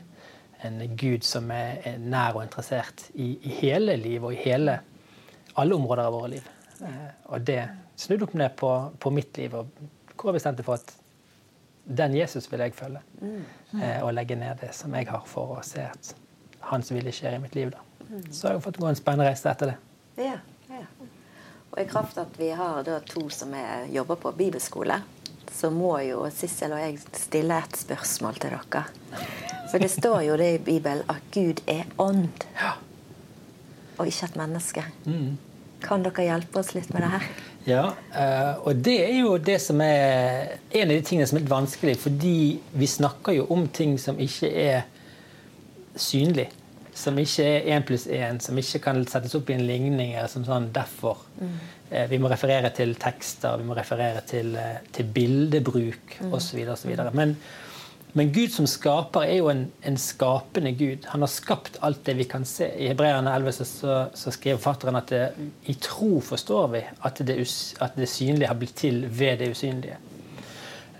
en 0.66 0.82
Gud 0.98 1.26
som 1.28 1.50
er, 1.54 2.00
nær 2.02 2.38
og 2.38 2.46
interessert 2.46 3.08
i, 3.14 3.36
i 3.46 3.56
hele 3.62 3.98
livet 4.00 4.26
og 4.26 4.34
i 4.34 4.44
hele, 4.46 4.80
alle 5.56 5.78
områder 5.78 6.08
av 6.08 6.16
våre 6.18 6.34
liv. 6.36 6.52
Eh, 6.82 7.10
og 7.32 7.46
det 7.48 7.62
snudde 8.00 8.28
opp 8.28 8.38
ned 8.38 8.56
på, 8.60 8.72
på 9.00 9.14
mitt 9.14 9.38
liv, 9.40 9.56
og 9.56 10.16
hvor 10.16 10.32
jeg 10.32 10.40
bestemte 10.40 10.66
for 10.66 10.80
at 10.80 11.05
den 11.86 12.16
Jesus 12.18 12.52
vil 12.52 12.64
jeg 12.66 12.74
følge. 12.74 13.02
Eh, 13.22 14.00
og 14.04 14.14
legge 14.14 14.36
ned 14.36 14.62
det 14.62 14.74
som 14.76 14.94
jeg 14.98 15.10
har, 15.10 15.26
for 15.30 15.60
å 15.60 15.64
se 15.66 15.86
at 15.86 16.14
hans 16.72 16.92
vilje 16.92 17.14
skjer 17.20 17.38
i 17.38 17.42
mitt 17.44 17.56
liv. 17.56 17.74
Da. 17.74 17.84
Så 18.32 18.50
jeg 18.50 18.58
har 18.58 18.64
fått 18.66 18.80
gå 18.82 18.90
en 18.90 18.98
spennende 18.98 19.30
reise 19.30 19.52
etter 19.52 19.74
det. 19.74 19.78
Ja, 20.26 20.40
ja. 20.72 20.86
Og 21.76 21.82
i 21.82 21.88
kraft 21.90 22.18
at 22.18 22.38
vi 22.40 22.50
har 22.56 22.88
to 23.10 23.28
som 23.34 23.54
er, 23.58 23.86
jobber 23.92 24.16
på 24.22 24.32
bibelskole, 24.38 25.02
så 25.52 25.70
må 25.72 25.98
jo 26.04 26.24
Sissel 26.34 26.74
og 26.76 26.82
jeg 26.82 27.00
stille 27.16 27.58
et 27.62 27.78
spørsmål 27.80 28.40
til 28.40 28.56
dere. 28.56 28.86
For 29.72 29.84
det 29.84 29.92
står 29.92 30.22
jo 30.26 30.38
det 30.40 30.50
i 30.56 30.62
Bibelen 30.64 31.04
at 31.12 31.24
Gud 31.36 31.62
er 31.68 31.84
ånd, 32.02 32.46
og 33.98 34.08
ikke 34.08 34.30
et 34.30 34.40
menneske. 34.40 34.86
Kan 35.84 36.06
dere 36.06 36.26
hjelpe 36.30 36.60
oss 36.64 36.74
litt 36.76 36.92
med 36.96 37.06
det 37.06 37.12
her? 37.18 37.28
Ja, 37.66 37.86
og 38.62 38.82
det 38.86 39.00
er 39.08 39.16
jo 39.24 39.38
det 39.42 39.58
som 39.64 39.80
er 39.82 40.60
en 40.70 40.92
av 40.92 40.94
de 40.94 41.06
tingene 41.06 41.26
som 41.26 41.40
er 41.40 41.44
litt 41.44 41.54
vanskelig, 41.54 41.96
fordi 41.98 42.36
vi 42.78 42.90
snakker 42.90 43.40
jo 43.40 43.48
om 43.56 43.66
ting 43.74 43.96
som 44.02 44.20
ikke 44.22 44.52
er 44.54 44.84
synlig. 45.98 46.52
Som 46.96 47.18
ikke 47.20 47.44
er 47.44 47.66
én 47.76 47.84
pluss 47.84 48.06
én, 48.08 48.38
som 48.40 48.56
ikke 48.60 48.84
kan 48.86 49.02
settes 49.10 49.34
opp 49.36 49.50
i 49.50 49.58
en 49.58 49.66
ligning. 49.68 50.14
som 50.32 50.46
sånn 50.46 50.70
derfor. 50.72 51.26
Mm. 51.42 51.58
Vi 52.10 52.20
må 52.22 52.30
referere 52.32 52.70
til 52.70 52.96
tekster, 53.02 53.58
vi 53.58 53.68
må 53.68 53.76
referere 53.76 54.22
til, 54.30 54.56
til 54.94 55.10
bildebruk 55.18 56.20
mm. 56.22 56.34
osv. 56.34 56.62
Men, 57.14 57.36
men 58.16 58.32
Gud 58.32 58.54
som 58.54 58.68
skaper 58.70 59.26
er 59.28 59.42
jo 59.42 59.50
en, 59.52 59.66
en, 59.84 59.98
skapende 60.00 60.72
Gud. 60.80 61.04
Han 61.12 61.26
har 61.26 61.32
skapt 61.32 61.76
alt 61.84 62.06
det 62.08 62.14
vi 62.16 62.24
kan 62.32 62.46
se. 62.48 62.70
I 62.80 62.88
Hebreerne 62.88 63.34
11 63.36 63.52
så, 63.58 63.96
så 64.16 64.32
skriver 64.32 64.60
forfatteren 64.62 64.96
at 64.96 65.10
det, 65.12 65.24
i 65.68 65.76
tro 65.84 66.22
forstår 66.24 66.70
vi 66.72 66.84
at 67.04 67.20
det, 67.28 67.36
at 67.84 67.98
det 68.00 68.08
synlige 68.08 68.48
har 68.48 68.56
blitt 68.60 68.78
til 68.80 69.02
ved 69.12 69.42
det 69.42 69.50
usynlige. 69.52 69.98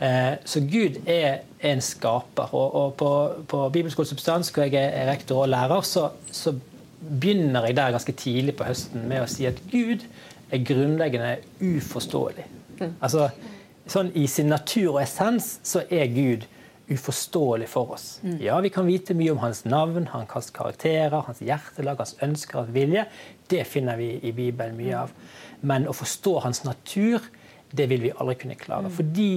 Eh, 0.04 0.34
så 0.44 0.60
Gud 0.60 1.00
er 1.08 1.46
en 1.64 1.82
skaper. 1.82 2.52
Og, 2.52 2.76
og 2.76 2.94
på, 3.00 3.12
på 3.48 3.70
Bibelskole 3.70 4.08
Substans, 4.08 4.50
hvor 4.50 4.68
jeg 4.68 4.76
er 4.84 5.08
rektor 5.08 5.46
og 5.46 5.50
lærer, 5.50 5.82
så, 5.88 6.10
så 6.32 6.52
begynner 7.00 7.70
jeg 7.70 7.78
der 7.78 7.96
ganske 7.96 8.12
tidlig 8.12 8.58
på 8.60 8.68
høsten 8.68 9.08
med 9.08 9.24
å 9.24 9.30
si 9.32 9.48
at 9.48 9.62
Gud 9.72 10.04
er 10.52 10.66
grunnleggende 10.68 11.38
uforståelig. 11.64 12.44
Mm. 12.82 12.92
Altså, 13.00 13.30
sånn 13.88 14.12
I 14.20 14.26
sin 14.28 14.52
natur 14.52 14.98
og 14.98 15.02
essens 15.06 15.56
så 15.64 15.86
er 15.88 16.12
Gud 16.12 16.44
uforståelig 16.90 17.68
for 17.70 17.92
oss. 17.96 18.20
Mm. 18.24 18.38
Ja, 18.44 18.60
vi 18.62 18.70
kan 18.70 18.86
vite 18.86 19.16
mye 19.18 19.34
om 19.34 19.42
hans 19.42 19.64
navn, 19.66 20.08
hans 20.12 20.52
karakterer, 20.54 21.24
hans 21.26 21.42
hjertelag, 21.42 21.98
hans 21.98 22.16
ønsker 22.26 22.62
og 22.62 22.74
vilje. 22.76 23.08
Det 23.50 23.64
finner 23.68 23.98
vi 23.98 24.12
i 24.22 24.34
Bibelen 24.36 24.78
mye 24.78 25.06
av. 25.06 25.14
Men 25.66 25.88
å 25.90 25.96
forstå 25.96 26.40
hans 26.46 26.64
natur, 26.66 27.26
det 27.76 27.90
vil 27.90 28.06
vi 28.06 28.14
aldri 28.14 28.38
kunne 28.44 28.60
klare. 28.60 28.92
Mm. 28.92 28.96
Fordi 29.00 29.30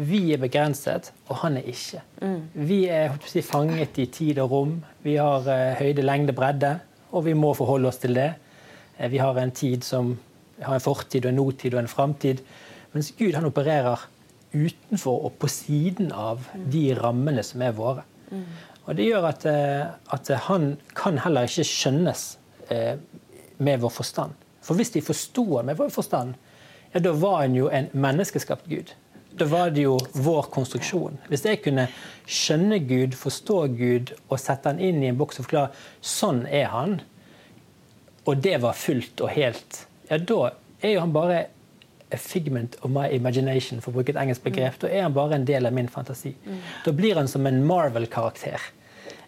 vi 0.00 0.20
er 0.34 0.40
begrenset, 0.40 1.10
og 1.28 1.40
han 1.42 1.58
er 1.60 1.66
ikke. 1.72 2.02
Mm. 2.20 2.38
Vi 2.68 2.80
er 2.92 3.16
si, 3.28 3.42
fanget 3.44 3.98
i 4.00 4.06
tid 4.12 4.40
og 4.44 4.52
rom. 4.52 4.78
Vi 5.04 5.16
har 5.20 5.44
uh, 5.48 5.80
høyde, 5.80 6.04
lengde, 6.04 6.36
bredde, 6.36 6.76
og 7.10 7.26
vi 7.26 7.34
må 7.36 7.52
forholde 7.56 7.90
oss 7.90 8.00
til 8.00 8.16
det. 8.16 8.30
Uh, 9.00 9.08
vi 9.12 9.20
har 9.20 9.40
en 9.40 9.52
tid 9.56 9.84
som 9.84 10.14
har 10.60 10.76
en 10.76 10.84
fortid 10.84 11.24
og 11.24 11.32
en 11.32 11.40
notid 11.40 11.74
og 11.74 11.82
en 11.82 11.90
framtid. 11.90 12.44
Mens 12.92 13.12
Gud 13.16 13.36
han 13.36 13.48
opererer 13.48 14.08
utenfor 14.52 15.26
og 15.28 15.36
på 15.38 15.48
siden 15.50 16.10
av 16.12 16.48
de 16.72 16.90
rammene 16.98 17.42
som 17.46 17.62
er 17.62 17.76
våre. 17.76 18.04
Og 18.86 18.96
Det 18.96 19.06
gjør 19.06 19.28
at, 19.28 19.46
eh, 19.46 19.86
at 20.10 20.28
han 20.48 20.76
kan 20.96 21.18
heller 21.18 21.46
ikke 21.46 21.66
skjønnes 21.66 22.38
eh, 22.70 22.96
med 23.58 23.80
vår 23.80 23.92
forstand. 23.94 24.32
For 24.62 24.74
hvis 24.74 24.90
de 24.90 25.02
forsto 25.04 25.62
med 25.62 25.76
vår 25.76 25.92
forstand, 25.94 26.34
ja, 26.94 26.98
da 26.98 27.12
var 27.12 27.42
han 27.42 27.54
jo 27.54 27.68
en 27.68 27.88
menneskeskapt 27.92 28.66
Gud. 28.68 28.92
Da 29.38 29.46
var 29.46 29.70
det 29.70 29.84
jo 29.84 29.98
vår 30.14 30.48
konstruksjon. 30.50 31.20
Hvis 31.28 31.44
jeg 31.46 31.62
kunne 31.62 31.86
skjønne 32.26 32.80
Gud, 32.82 33.14
forstå 33.14 33.60
Gud 33.78 34.12
og 34.28 34.40
sette 34.42 34.72
han 34.72 34.82
inn 34.82 35.02
i 35.04 35.10
en 35.12 35.18
boks 35.20 35.38
og 35.38 35.46
forklare 35.46 35.70
sånn 36.02 36.42
er 36.46 36.66
han, 36.74 36.98
og 38.26 38.42
det 38.42 38.58
var 38.62 38.76
fullt 38.76 39.22
og 39.22 39.30
helt, 39.32 39.84
ja, 40.10 40.18
da 40.18 40.50
er 40.82 40.96
jo 40.96 41.04
han 41.04 41.14
bare 41.14 41.44
a 42.12 42.18
figment 42.18 42.76
of 42.82 42.90
my 42.90 43.06
imagination, 43.14 43.80
for 43.80 43.92
å 43.92 44.00
bruke 44.00 44.14
et 44.14 44.20
engelsk 44.20 44.44
begrep. 44.44 44.76
Mm. 44.76 44.82
Da 44.82 44.90
er 44.90 45.06
han 45.06 45.16
bare 45.16 45.38
en 45.38 45.46
del 45.48 45.68
av 45.68 45.74
min 45.76 45.88
fantasi. 45.90 46.34
Mm. 46.44 46.60
Da 46.84 46.94
blir 46.96 47.18
han 47.20 47.30
som 47.30 47.46
en 47.46 47.62
Marvel-karakter. 47.66 48.68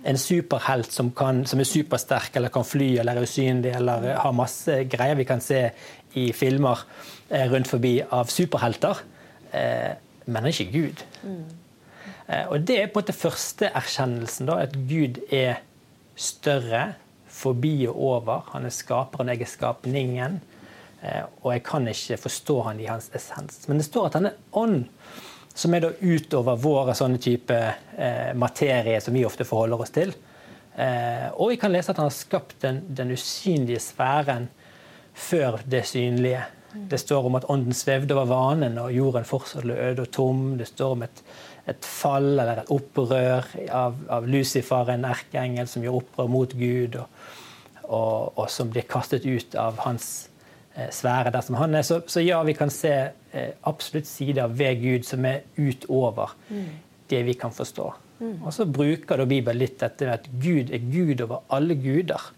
En 0.08 0.18
superhelt 0.18 0.90
som, 0.90 1.12
kan, 1.14 1.44
som, 1.46 1.62
er 1.62 1.68
supersterk, 1.68 2.36
eller 2.38 2.52
kan 2.54 2.66
fly, 2.66 2.96
eller 3.02 3.18
er 3.18 3.28
usynlig, 3.28 3.74
eller 3.78 4.08
har 4.18 4.34
masse 4.36 4.82
greier 4.90 5.18
vi 5.18 5.28
kan 5.28 5.42
se 5.42 5.64
i 6.18 6.28
filmer 6.36 6.82
eh, 7.30 7.46
rundt 7.52 7.70
forbi 7.70 7.96
av 8.10 8.32
superhelter. 8.32 9.04
Eh, 9.54 9.92
men 10.26 10.40
han 10.40 10.50
er 10.50 10.56
ikke 10.56 10.72
Gud. 10.74 11.04
Mm. 11.22 11.44
Eh, 12.26 12.46
og 12.48 12.66
det 12.66 12.80
er 12.80 12.90
på 12.90 12.98
en 12.98 13.04
måte 13.04 13.16
første 13.16 13.70
erkjennelsen, 13.70 14.50
da, 14.50 14.58
at 14.66 14.74
Gud 14.90 15.22
er 15.30 15.62
større, 16.18 16.92
forbi 17.32 17.86
og 17.88 17.96
over. 17.96 18.42
Han 18.52 18.66
er 18.68 18.74
skaperen, 18.74 19.30
jeg 19.32 19.46
er 19.46 19.50
skapningen. 19.50 20.40
Eh, 21.02 21.22
og 21.42 21.52
jeg 21.56 21.64
kan 21.66 21.88
ikke 21.90 22.20
forstå 22.28 22.58
han 22.68 22.80
i 22.80 22.88
hans 22.90 23.10
essens. 23.14 23.64
Men 23.68 23.80
det 23.80 23.88
står 23.88 24.08
at 24.08 24.18
han 24.20 24.30
er 24.30 24.38
ånd, 24.58 24.84
som 25.52 25.74
er 25.74 25.84
da 25.84 25.90
utover 26.00 26.60
våre 26.62 26.94
sånne 26.96 27.20
type 27.20 27.56
eh, 27.58 28.30
materie 28.38 29.00
som 29.04 29.14
vi 29.16 29.26
ofte 29.26 29.46
forholder 29.48 29.82
oss 29.84 29.92
til. 29.94 30.14
Eh, 30.78 31.28
og 31.34 31.52
vi 31.52 31.58
kan 31.60 31.74
lese 31.74 31.92
at 31.92 32.00
han 32.00 32.08
har 32.08 32.16
skapt 32.16 32.60
den, 32.62 32.80
den 32.88 33.12
usynlige 33.12 33.82
sfæren 33.82 34.48
før 35.12 35.60
det 35.68 35.84
synlige. 35.90 36.46
Det 36.72 37.00
står 37.02 37.26
om 37.28 37.34
at 37.36 37.44
ånden 37.52 37.76
svevde 37.76 38.14
over 38.16 38.30
vanen, 38.30 38.78
og 38.80 38.94
jorden 38.94 39.26
fortsatt 39.28 39.66
ble 39.66 39.76
øde 39.90 40.06
og 40.06 40.12
tom. 40.14 40.44
Det 40.56 40.70
står 40.70 40.94
om 40.94 41.04
et, 41.04 41.22
et 41.68 41.84
fall 41.84 42.30
eller 42.30 42.62
et 42.62 42.72
opprør 42.72 43.50
av, 43.68 43.98
av 44.08 44.28
Lucifer, 44.30 44.94
en 44.94 45.04
erkeengel 45.10 45.68
som 45.68 45.84
gjør 45.84 45.98
opprør 46.00 46.30
mot 46.32 46.54
Gud, 46.56 46.96
og, 47.02 47.26
og, 47.90 48.38
og 48.38 48.46
som 48.54 48.72
blir 48.72 48.88
kastet 48.88 49.28
ut 49.28 49.58
av 49.60 49.82
hans 49.84 50.30
Eh, 50.72 50.88
svære 50.88 51.30
der 51.32 51.44
som 51.44 51.58
han 51.60 51.74
er. 51.76 51.82
Så, 51.84 52.00
så 52.08 52.22
ja, 52.24 52.38
vi 52.48 52.54
kan 52.56 52.70
se 52.72 52.92
eh, 53.32 53.50
absolutt 53.68 54.08
sider 54.08 54.48
ved 54.48 54.80
Gud 54.80 55.04
som 55.04 55.24
er 55.28 55.42
utover 55.58 56.32
mm. 56.48 56.68
det 57.10 57.24
vi 57.26 57.34
kan 57.36 57.52
forstå. 57.52 57.90
Mm. 58.22 58.38
Og 58.40 58.54
så 58.56 58.64
bruker 58.64 59.20
da 59.20 59.26
Bibelen 59.28 59.60
litt 59.60 59.80
dette 59.82 60.08
med 60.08 60.14
at 60.14 60.30
Gud 60.40 60.72
er 60.72 60.86
Gud 60.88 61.20
over 61.26 61.42
alle 61.52 61.76
guder. 61.76 62.30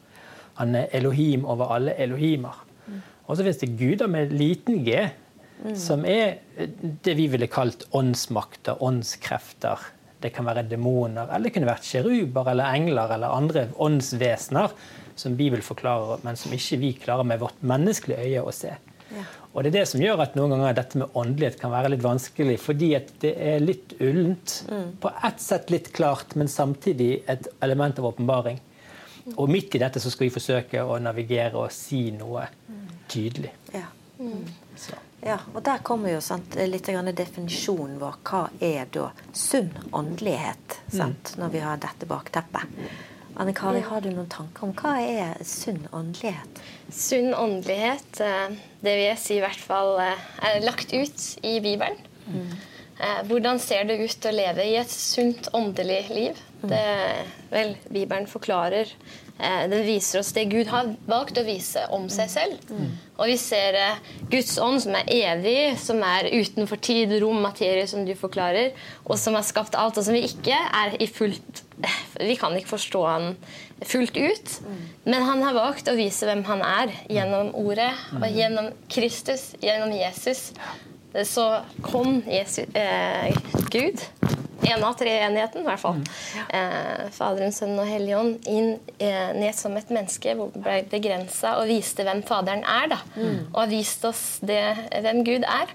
Han 0.59 0.75
er 0.75 0.91
Elohim 0.93 1.45
over 1.45 1.77
alle 1.77 1.95
Elohimer. 1.95 2.59
Mm. 2.89 3.05
Og 3.27 3.37
så 3.37 3.45
finnes 3.45 3.63
det 3.63 3.77
guder 3.79 4.11
med 4.11 4.35
liten 4.35 4.83
g, 4.83 5.07
mm. 5.63 5.77
som 5.79 6.03
er 6.03 6.41
eh, 6.59 6.75
det 7.07 7.15
vi 7.21 7.29
ville 7.31 7.47
kalt 7.47 7.87
åndsmakter, 7.95 8.83
åndskrefter. 8.83 9.93
Det 10.25 10.33
kan 10.35 10.47
være 10.49 10.67
demoner, 10.67 11.29
eller 11.29 11.47
det 11.47 11.55
kunne 11.55 11.71
vært 11.71 11.87
kjeruber 11.87 12.51
eller 12.51 12.75
engler 12.81 13.15
eller 13.15 13.31
andre 13.31 13.69
åndsvesener 13.79 14.75
som 15.17 15.37
Bibelen 15.37 15.65
forklarer, 15.65 16.23
men 16.27 16.37
som 16.37 16.53
ikke 16.55 16.81
vi 16.83 16.93
klarer 16.99 17.27
med 17.27 17.43
vårt 17.43 17.63
menneskelige 17.63 18.27
øye 18.27 18.45
å 18.45 18.55
se. 18.55 18.75
Ja. 19.15 19.25
Og 19.55 19.63
Det 19.63 19.71
er 19.71 19.77
det 19.79 19.87
som 19.87 20.03
gjør 20.03 20.23
at 20.25 20.35
noen 20.35 20.51
ganger 20.51 20.75
dette 20.75 20.99
med 20.99 21.15
åndelighet 21.15 21.61
kan 21.61 21.71
være 21.71 21.93
litt 21.93 22.03
vanskelig. 22.03 22.57
Fordi 22.59 22.89
at 22.99 23.13
det 23.23 23.35
er 23.39 23.63
litt 23.63 23.95
ullent. 24.03 24.57
Mm. 24.67 24.89
På 25.03 25.13
ett 25.29 25.41
sett 25.41 25.71
litt 25.71 25.93
klart, 25.95 26.35
men 26.35 26.51
samtidig 26.51 27.23
et 27.31 27.47
element 27.63 28.01
av 28.03 28.11
åpenbaring. 28.11 28.59
Og 29.37 29.49
midt 29.49 29.77
i 29.79 29.81
dette 29.81 30.03
så 30.03 30.11
skal 30.13 30.27
vi 30.27 30.35
forsøke 30.35 30.83
å 30.83 30.99
navigere 31.01 31.63
og 31.63 31.73
si 31.73 32.09
noe 32.17 32.49
tydelig. 33.09 33.55
Ja. 33.73 33.87
Mm. 34.19 34.45
ja 35.25 35.39
og 35.55 35.63
der 35.67 35.81
kommer 35.87 36.13
jo 36.13 36.21
sant, 36.23 36.59
litt 36.59 36.91
definisjonen 37.17 37.97
vår. 38.03 38.21
Hva 38.27 38.45
er 38.61 38.91
da 38.93 39.09
sunn 39.33 39.71
åndelighet? 39.93 40.81
Sant, 40.91 41.35
mm. 41.35 41.41
Når 41.41 41.55
vi 41.55 41.65
har 41.65 41.83
dette 41.87 42.11
bakteppet. 42.11 42.79
Anne 43.41 43.55
Kari, 43.57 43.81
har 43.83 44.05
du 44.05 44.11
noen 44.13 44.31
tanker 44.31 44.69
om 44.69 44.75
hva 44.79 44.95
er 45.03 45.41
sunn 45.49 45.83
åndelighet? 45.91 46.61
Sunn 46.95 47.33
åndelighet, 47.35 48.21
eh, 48.23 48.55
det 48.85 48.95
vil 48.95 49.09
jeg 49.09 49.21
si 49.23 49.39
i 49.39 49.43
hvert 49.43 49.65
fall 49.71 49.97
eh, 50.05 50.29
er 50.47 50.63
lagt 50.67 50.95
ut 50.95 51.27
i 51.43 51.59
Bibelen. 51.65 51.99
Mm. 52.29 52.55
Hvordan 53.27 53.59
ser 53.59 53.89
det 53.89 53.97
ut 53.99 54.27
å 54.29 54.31
leve 54.33 54.65
i 54.71 54.77
et 54.79 54.91
sunt 54.93 55.49
åndelig 55.53 56.05
liv? 56.15 56.39
Mm. 56.63 56.69
Det, 56.71 56.85
vel, 57.51 57.73
Bibelen 57.91 58.29
forklarer 58.31 58.93
Den 59.35 59.81
viser 59.83 60.21
oss 60.21 60.31
det 60.37 60.45
Gud 60.53 60.69
har 60.71 60.93
valgt 61.11 61.41
å 61.41 61.43
vise 61.47 61.83
om 61.93 62.05
seg 62.13 62.31
selv. 62.31 62.61
Mm. 62.71 62.93
Og 63.19 63.31
vi 63.33 63.35
ser 63.41 63.77
Guds 64.31 64.55
ånd, 64.63 64.79
som 64.85 64.95
er 64.95 65.11
evig, 65.11 65.75
som 65.83 65.99
er 66.07 66.31
utenfor 66.31 66.79
tid, 66.79 67.17
rom, 67.23 67.41
materie, 67.43 67.89
som 67.91 68.07
du 68.07 68.15
forklarer, 68.19 68.73
og 69.03 69.19
som 69.19 69.35
har 69.35 69.47
skapt 69.47 69.75
alt, 69.75 69.99
og 69.99 70.07
som 70.07 70.15
vi 70.15 70.23
ikke 70.29 70.55
er 70.55 70.95
i 71.03 71.11
fullt 71.11 71.65
vi 72.21 72.37
kan 72.39 72.55
ikke 72.57 72.75
forstå 72.75 73.03
han 73.07 73.37
fullt 73.85 74.17
ut. 74.17 74.53
Men 75.05 75.27
han 75.27 75.43
har 75.43 75.57
valgt 75.57 75.91
å 75.91 75.97
vise 75.99 76.27
hvem 76.29 76.45
han 76.47 76.63
er 76.65 76.95
gjennom 77.11 77.53
ordet 77.59 77.91
og 78.21 78.27
gjennom 78.31 78.71
Kristus, 78.93 79.53
gjennom 79.63 79.93
Jesus. 79.95 80.53
Så 81.23 81.61
kom 81.83 82.23
Jesus, 82.27 82.65
eh, 82.75 83.31
Gud, 83.71 84.01
en 84.65 84.83
av 84.85 84.97
treenigheten 84.99 85.61
i 85.61 85.65
hvert 85.69 85.81
fall, 85.81 86.01
eh, 86.49 87.05
Faderen, 87.15 87.53
Sønnen 87.53 87.79
og 87.79 87.87
Helligånd, 87.87 88.47
inn 88.51 88.79
eh, 88.99 89.31
ned 89.37 89.55
som 89.55 89.77
et 89.77 89.91
menneske, 89.95 90.35
ble 90.57 90.81
begrensa 90.91 91.55
og 91.61 91.69
viste 91.71 92.03
hvem 92.03 92.25
Faderen 92.27 92.65
er. 92.65 92.89
da, 92.89 92.99
Og 93.53 93.61
har 93.61 93.71
vist 93.71 94.05
oss 94.05 94.25
det, 94.43 94.65
hvem 94.91 95.23
Gud 95.25 95.45
er. 95.47 95.75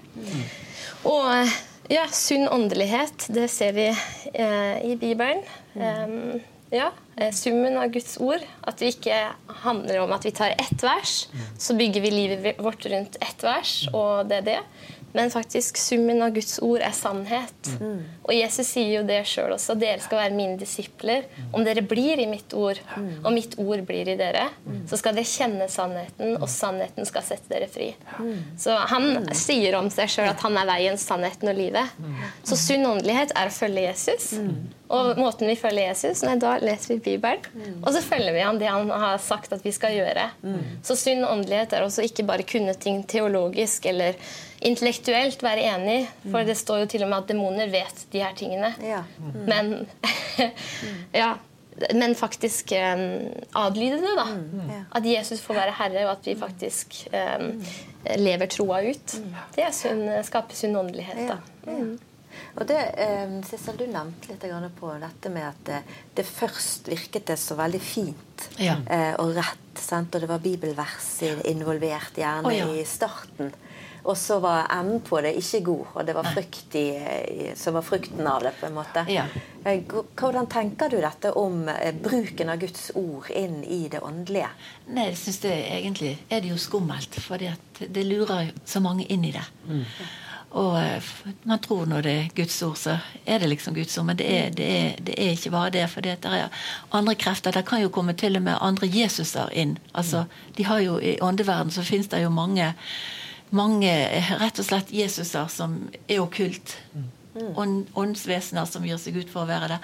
Og 1.04 1.48
ja, 1.90 2.04
sunn 2.12 2.48
åndelighet, 2.48 3.28
det 3.34 3.48
ser 3.50 3.72
vi 3.72 3.88
eh, 4.34 4.76
i 4.92 4.96
Bibelen. 5.00 5.40
Um, 5.74 6.40
ja, 6.70 6.90
eh, 7.16 7.32
Summen 7.34 7.76
av 7.80 7.90
Guds 7.90 8.16
ord. 8.22 8.44
At 8.62 8.78
det 8.78 8.92
ikke 8.94 9.16
handler 9.64 10.04
om 10.04 10.12
at 10.14 10.24
vi 10.26 10.30
tar 10.30 10.54
ett 10.54 10.82
vers, 10.84 11.28
så 11.58 11.74
bygger 11.74 12.04
vi 12.04 12.10
livet 12.14 12.60
vårt 12.62 12.86
rundt 12.86 13.16
ett 13.20 13.42
vers, 13.42 13.88
og 13.92 14.28
det 14.30 14.42
er 14.42 14.46
det. 14.52 14.58
Men 15.12 15.30
faktisk 15.30 15.76
summen 15.76 16.22
av 16.22 16.34
Guds 16.34 16.58
ord 16.62 16.82
er 16.84 16.94
sannhet. 16.94 17.70
Mm. 17.80 18.00
Og 18.22 18.34
Jesus 18.36 18.68
sier 18.74 18.92
jo 19.00 19.02
det 19.06 19.20
sjøl 19.28 19.54
også. 19.56 19.74
Dere 19.80 19.98
skal 20.02 20.22
være 20.22 20.36
mine 20.36 20.58
disipler. 20.60 21.26
Om 21.52 21.64
dere 21.66 21.82
blir 21.82 22.20
i 22.22 22.28
mitt 22.30 22.54
ord, 22.54 22.78
mm. 22.94 23.10
og 23.24 23.34
mitt 23.34 23.56
ord 23.58 23.82
blir 23.88 24.12
i 24.12 24.16
dere, 24.18 24.46
mm. 24.64 24.82
så 24.90 25.00
skal 25.00 25.16
dere 25.18 25.30
kjenne 25.30 25.68
sannheten, 25.70 26.36
og 26.38 26.48
sannheten 26.50 27.08
skal 27.08 27.26
sette 27.26 27.50
dere 27.50 27.70
fri. 27.70 27.92
Så 28.60 28.76
han 28.92 29.32
sier 29.36 29.78
om 29.78 29.90
seg 29.92 30.12
sjøl 30.12 30.30
at 30.30 30.44
han 30.46 30.58
er 30.60 30.68
veien, 30.70 31.00
sannheten 31.00 31.50
og 31.50 31.58
livet. 31.58 31.96
Så 32.46 32.58
sunn 32.60 32.86
åndelighet 32.86 33.34
er 33.38 33.50
å 33.50 33.54
følge 33.54 33.88
Jesus. 33.88 34.34
Og 34.90 35.18
måten 35.22 35.46
vi 35.46 35.54
følger 35.54 35.92
Jesus, 35.92 36.24
nei, 36.26 36.34
da 36.42 36.56
leser 36.62 36.96
vi 36.96 37.00
Bibelen. 37.12 37.76
Og 37.84 37.92
så 37.94 38.02
følger 38.02 38.34
vi 38.34 38.42
han 38.42 38.58
det 38.58 38.70
han 38.70 38.90
har 38.90 39.18
sagt 39.22 39.54
at 39.54 39.62
vi 39.66 39.72
skal 39.74 39.94
gjøre. 39.94 40.28
Så 40.86 40.98
sunn 40.98 41.26
åndelighet 41.26 41.74
er 41.76 41.86
også 41.86 42.06
ikke 42.06 42.26
bare 42.30 42.46
kunne 42.46 42.74
ting 42.78 43.02
teologisk 43.10 43.86
eller 43.90 44.18
intellektuelt 44.60 45.42
være 45.42 45.68
enig, 45.74 46.00
for 46.26 46.44
det 46.46 46.56
står 46.58 46.82
jo 46.82 46.88
til 46.92 47.04
og 47.06 47.12
med 47.12 47.22
at 47.22 47.30
demoner 47.30 47.70
vet 47.72 48.02
de 48.12 48.24
her 48.24 48.34
tingene. 48.36 48.74
Ja. 48.84 49.04
Mm. 49.18 49.38
Men 49.48 49.72
ja, 51.22 51.30
men 51.94 52.14
faktisk 52.14 52.72
um, 52.76 53.30
adlyde 53.56 54.02
det. 54.02 54.12
da. 54.18 54.26
Mm. 54.34 54.84
At 54.92 55.06
Jesus 55.06 55.40
får 55.40 55.54
være 55.62 55.78
herre, 55.78 56.04
og 56.06 56.12
at 56.18 56.28
vi 56.28 56.36
faktisk 56.36 57.00
um, 57.14 57.64
lever 58.20 58.52
troa 58.52 58.82
ut. 58.84 59.16
Det 59.56 59.72
sunn, 59.76 60.06
skaper 60.26 60.56
sunn 60.56 60.76
åndelighet. 60.76 61.28
da. 61.30 61.40
Mm. 61.70 61.98
Og 62.56 62.66
det, 62.66 62.78
eh, 62.98 63.32
Sissel, 63.46 63.76
Du 63.76 63.86
nevnte 63.86 64.30
litt 64.30 64.76
på 64.78 64.92
dette 65.00 65.30
med 65.32 65.48
at 65.48 65.64
det, 65.66 65.80
det 66.14 66.26
først 66.26 66.88
virket 66.88 67.26
det 67.26 67.36
så 67.38 67.56
veldig 67.58 67.80
fint 67.80 68.46
ja. 68.58 68.76
eh, 68.86 69.14
og 69.20 69.34
rett. 69.36 69.58
Sant? 69.80 70.14
Og 70.14 70.20
det 70.20 70.28
var 70.28 70.42
bibelvers 70.42 71.22
involvert 71.48 72.18
gjerne 72.18 72.48
oh, 72.48 72.54
ja. 72.54 72.66
i 72.74 72.84
starten. 72.84 73.52
Og 74.02 74.16
så 74.18 74.38
var 74.40 74.68
enden 74.72 75.00
på 75.04 75.20
det 75.20 75.34
ikke 75.40 75.60
god, 75.66 75.86
og 75.94 76.06
det 76.06 76.14
var 76.16 76.30
frykt 76.34 76.76
i, 76.78 76.86
som 77.56 77.76
var 77.76 77.84
frukten 77.86 78.26
av 78.26 78.42
det. 78.42 78.54
på 78.60 78.66
en 78.66 78.74
måte. 78.74 79.04
Ja. 79.08 79.26
Eh, 79.64 79.82
hvordan 80.16 80.46
tenker 80.46 80.88
du 80.88 81.00
dette 81.00 81.32
om 81.36 81.68
eh, 81.68 81.94
bruken 81.94 82.48
av 82.48 82.60
Guds 82.62 82.90
ord 82.94 83.28
inn 83.30 83.60
i 83.64 83.82
det 83.92 84.00
åndelige? 84.00 84.48
Nei, 84.88 85.10
jeg 85.10 85.20
synes 85.20 85.42
det 85.44 85.54
Egentlig 85.70 86.16
er 86.28 86.40
det 86.40 86.50
jo 86.54 86.58
skummelt, 86.58 87.20
for 87.20 87.40
det 87.40 88.06
lurer 88.06 88.52
så 88.64 88.80
mange 88.80 89.06
inn 89.12 89.24
i 89.24 89.32
det. 89.36 89.46
Mm. 89.68 89.84
Og 90.50 90.80
eh, 90.82 91.02
man 91.42 91.58
tror 91.62 91.86
når 91.86 92.02
det 92.02 92.12
er 92.12 92.30
Guds 92.34 92.62
ord, 92.62 92.76
så 92.76 92.96
er 93.24 93.38
det 93.38 93.48
liksom 93.52 93.74
Guds 93.74 93.98
ord. 93.98 94.06
Men 94.08 94.18
det 94.18 94.26
er, 94.26 94.50
det 94.50 94.70
er, 94.78 94.96
det 95.06 95.14
er 95.14 95.36
ikke 95.36 95.52
bare 95.54 95.70
det. 95.70 95.86
For 95.90 96.00
det 96.00 96.16
er 96.24 96.48
andre 96.90 97.14
krefter. 97.14 97.54
Det 97.54 97.66
kan 97.68 97.82
jo 97.82 97.92
komme 97.94 98.16
til 98.18 98.36
og 98.36 98.42
med 98.42 98.58
andre 98.60 98.90
Jesuser 98.90 99.52
inn. 99.52 99.78
Altså, 99.94 100.24
de 100.56 100.66
har 100.66 100.82
jo 100.82 100.98
I 100.98 101.18
åndeverden 101.22 101.70
så 101.70 101.86
finnes 101.86 102.10
det 102.10 102.22
jo 102.24 102.30
mange, 102.34 102.74
mange 103.56 103.92
rett 104.40 104.60
og 104.60 104.66
slett 104.66 104.92
Jesuser 104.94 105.48
som 105.52 105.76
er 106.06 106.22
okkult. 106.22 106.76
Ånd, 107.34 107.86
åndsvesener 107.94 108.66
som 108.66 108.84
gir 108.84 108.98
seg 108.98 109.20
ut 109.20 109.30
for 109.30 109.44
å 109.44 109.50
være 109.50 109.68
det. 109.70 109.78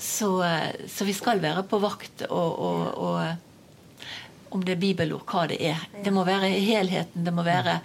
Så, 0.00 0.30
eh, 0.44 0.86
så 0.88 1.04
vi 1.04 1.14
skal 1.16 1.42
være 1.42 1.66
på 1.68 1.80
vakt 1.82 2.24
og, 2.28 2.62
og, 2.64 2.86
og 2.96 4.54
om 4.56 4.64
det 4.64 4.76
er 4.76 4.80
bibelord, 4.80 5.26
hva 5.28 5.44
det 5.50 5.58
er. 5.70 5.82
Det 6.04 6.12
må 6.14 6.24
være 6.26 6.48
helheten. 6.48 7.26
Det 7.26 7.34
må 7.34 7.44
være 7.46 7.78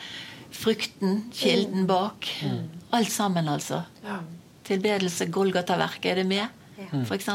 frukten, 0.54 1.26
kilden 1.36 1.84
mm. 1.84 1.90
bak. 1.90 2.30
Mm. 2.46 2.64
Alt 2.96 3.12
sammen, 3.12 3.50
altså. 3.52 3.84
Tilbedelse, 4.64 5.28
Golgata-verket, 5.34 6.12
er 6.14 6.22
det 6.22 6.28
med, 6.30 6.64
mm. 6.80 7.04
f.eks.? 7.04 7.30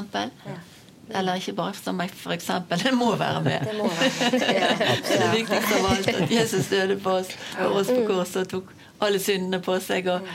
Eller 1.14 1.40
ikke 1.40 1.54
bare 1.56 1.74
som 1.78 1.96
meg, 1.96 2.12
f.eks. 2.12 2.50
Det 2.70 2.94
må 2.94 3.14
være 3.16 3.42
med. 3.44 3.60
Det, 3.64 3.76
må 3.78 3.88
være. 3.88 4.30
det 5.08 5.18
er 5.18 5.30
viktigst 5.34 5.76
av 5.78 5.86
alt 5.92 6.10
at 6.12 6.32
Jesus 6.32 6.68
døde 6.72 6.98
på 7.00 7.18
oss, 7.20 7.30
for 7.54 7.78
oss 7.80 7.92
på 7.92 8.02
korset 8.08 8.42
og 8.42 8.50
tok 8.52 8.74
alle 9.04 9.20
syndene 9.22 9.62
på 9.64 9.78
seg. 9.80 10.10
og 10.12 10.26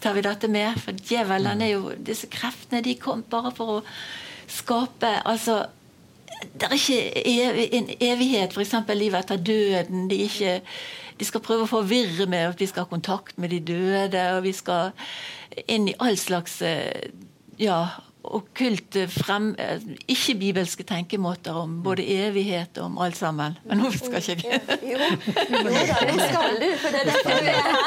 tar 0.00 0.14
vi 0.14 0.26
dette 0.26 0.48
med? 0.48 0.76
For 0.82 0.92
djevelen 0.92 1.62
er 1.62 1.72
jo 1.74 1.94
Disse 1.96 2.28
kreftene 2.30 2.82
de 2.84 2.98
kom 3.00 3.24
bare 3.30 3.54
for 3.56 3.78
å 3.78 3.80
skape 4.50 5.16
altså 5.24 5.64
det 6.44 6.66
er 6.66 6.74
ikke 6.76 7.76
en 7.78 7.88
evighet, 8.00 8.52
f.eks. 8.52 8.74
livet 8.94 9.22
etter 9.22 9.40
døden. 9.40 10.08
De, 10.10 10.16
ikke, 10.26 10.58
de, 11.18 11.24
skal 11.24 11.42
prøve 11.44 11.64
å 11.64 11.70
forvirre 11.70 12.26
med 12.28 12.50
at 12.50 12.60
vi 12.60 12.68
skal 12.68 12.84
ha 12.84 12.90
kontakt 12.90 13.38
med 13.40 13.54
de 13.54 13.60
døde, 13.64 14.24
og 14.36 14.42
vi 14.44 14.52
skal 14.52 14.92
inn 15.70 15.88
i 15.88 15.96
all 16.02 16.18
slags 16.20 16.58
eh, 16.66 17.08
ja, 17.60 17.78
okkulte, 18.24 19.04
frem, 19.12 19.50
eh, 19.58 19.82
ikke-bibelske 20.08 20.84
tenkemåter 20.88 21.56
om 21.56 21.76
både 21.84 22.02
evighet 22.02 22.78
og 22.80 22.88
om 22.88 22.98
alt 23.04 23.18
sammen. 23.18 23.58
Men 23.68 23.82
nå 23.82 23.90
skal 23.94 24.18
ikke 24.20 24.48
jeg 24.50 24.60
Jo, 24.92 24.98
jo 24.98 25.62
da, 25.68 25.98
det 26.08 26.16
skal 26.22 26.58
du, 26.60 26.68
for 26.80 26.94
det 26.94 27.00
er 27.02 27.10
derfor 27.10 27.30
du 27.36 27.50
er 27.52 27.60
her. 27.68 27.84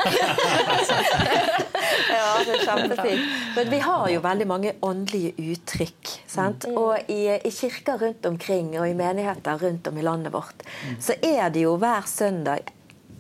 ja, 2.18 2.30
det 2.46 2.56
er 2.56 2.64
kjempefint. 2.64 3.36
Men 3.58 3.72
vi 3.74 3.82
har 3.88 4.08
jo 4.14 4.24
veldig 4.28 4.48
mange 4.50 4.74
åndelige 4.86 5.34
uttrykk. 5.52 6.16
Sant? 6.30 6.68
Mm. 6.70 6.80
Og 6.82 7.12
i, 7.12 7.22
i 7.38 7.54
kirker 7.54 8.02
rundt 8.02 8.26
omkring 8.30 8.74
og 8.78 8.88
i 8.90 8.98
menigheter 8.98 9.62
rundt 9.62 9.88
om 9.90 9.98
i 9.98 10.06
landet 10.06 10.34
vårt, 10.36 10.66
mm. 10.66 10.98
så 11.04 11.18
er 11.22 11.50
det 11.54 11.66
jo 11.66 11.78
hver 11.82 12.10
søndag 12.10 12.74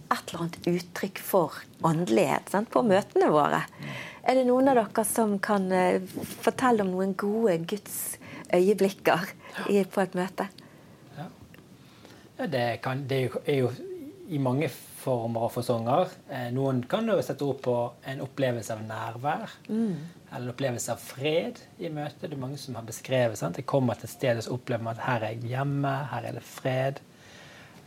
et 0.08 0.30
eller 0.30 0.46
annet 0.46 0.70
uttrykk 0.72 1.20
for 1.20 1.58
åndelighet 1.86 2.54
sant? 2.54 2.70
på 2.72 2.84
møtene 2.86 3.32
våre. 3.34 3.66
Er 4.28 4.36
det 4.36 4.48
noen 4.50 4.68
av 4.68 4.76
dere 4.76 5.04
som 5.08 5.38
kan 5.40 5.70
uh, 5.72 6.04
fortelle 6.44 6.84
om 6.84 6.92
noen 6.92 7.14
gode 7.16 7.62
Guds 7.64 8.18
øyeblikker 8.52 9.30
i, 9.72 9.80
på 9.88 10.04
et 10.04 10.18
møte? 10.20 10.50
Ja. 11.16 11.28
ja 12.42 12.48
det, 12.52 12.66
kan, 12.84 13.06
det, 13.08 13.22
er 13.46 13.62
jo 13.62 13.72
i 14.28 14.40
mange 14.44 14.68
former 15.08 15.48
og 15.48 15.54
fasonger. 15.56 16.12
Eh, 16.28 16.50
noen 16.52 16.82
kan 16.92 17.08
jo 17.08 17.16
sette 17.24 17.46
ord 17.48 17.62
på 17.64 17.76
en 18.12 18.24
opplevelse 18.26 18.76
av 18.76 18.82
nærvær. 18.84 19.54
Mm. 19.70 19.94
Eller 20.28 20.44
en 20.44 20.52
opplevelse 20.52 20.92
av 20.92 21.04
fred 21.04 21.62
i 21.80 21.92
møtet. 21.94 22.26
Det 22.26 22.36
er 22.36 22.42
mange 22.42 22.60
som 22.60 22.76
har 22.76 22.88
beskrevet 22.88 23.40
sant? 23.40 23.60
Jeg 23.60 23.70
kommer 23.70 23.96
til 23.96 24.10
et 24.10 24.16
sted 24.18 24.42
og 24.44 24.58
opplever 24.58 24.84
man 24.84 24.98
at 24.98 25.06
her 25.06 25.24
er 25.24 25.38
jeg 25.38 25.54
hjemme, 25.54 25.94
her 26.12 26.28
er 26.28 26.36
det 26.36 26.44
fred. 26.44 27.00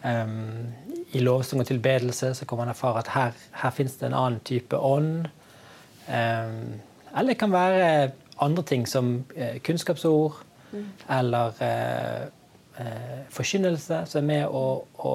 Um, 0.00 0.70
I 1.12 1.20
lovsang 1.20 1.60
og 1.60 1.68
tilbedelse 1.68 2.32
så 2.38 2.48
kan 2.48 2.62
man 2.62 2.72
erfare 2.72 3.02
at 3.02 3.12
her, 3.12 3.36
her 3.60 3.76
fins 3.76 3.98
det 4.00 4.08
en 4.08 4.16
annen 4.16 4.40
type 4.48 4.76
ånd. 4.76 5.28
Ehm, 6.10 6.80
eller 7.16 7.34
det 7.34 7.40
kan 7.40 7.52
være 7.52 8.10
andre 8.40 8.64
ting 8.66 8.86
som 8.88 9.12
eh, 9.36 9.58
kunnskapsord 9.64 10.40
mm. 10.72 10.84
eller 11.16 11.62
eh, 11.64 12.26
eh, 12.80 13.22
forkynnelse, 13.30 14.04
som 14.10 14.22
er 14.22 14.28
med 14.28 14.46
å, 14.46 14.64
å, 15.04 15.14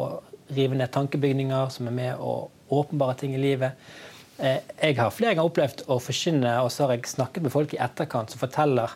rive 0.55 0.77
ned 0.77 0.91
tankebygninger, 0.93 1.71
som 1.73 1.87
er 1.89 1.95
med 1.95 2.19
å 2.21 2.51
åpenbare 2.75 3.17
ting 3.17 3.31
i 3.33 3.39
livet. 3.41 3.87
Jeg 4.37 4.97
har 4.99 5.13
flere 5.15 5.31
ganger 5.33 5.49
opplevd 5.49 5.79
å 5.89 5.95
forkynne, 5.97 6.51
og 6.61 6.69
så 6.69 6.85
har 6.85 6.93
jeg 6.93 7.09
snakket 7.09 7.47
med 7.47 7.53
folk 7.53 7.73
i 7.73 7.79
etterkant 7.81 8.29
som 8.29 8.43
forteller 8.43 8.93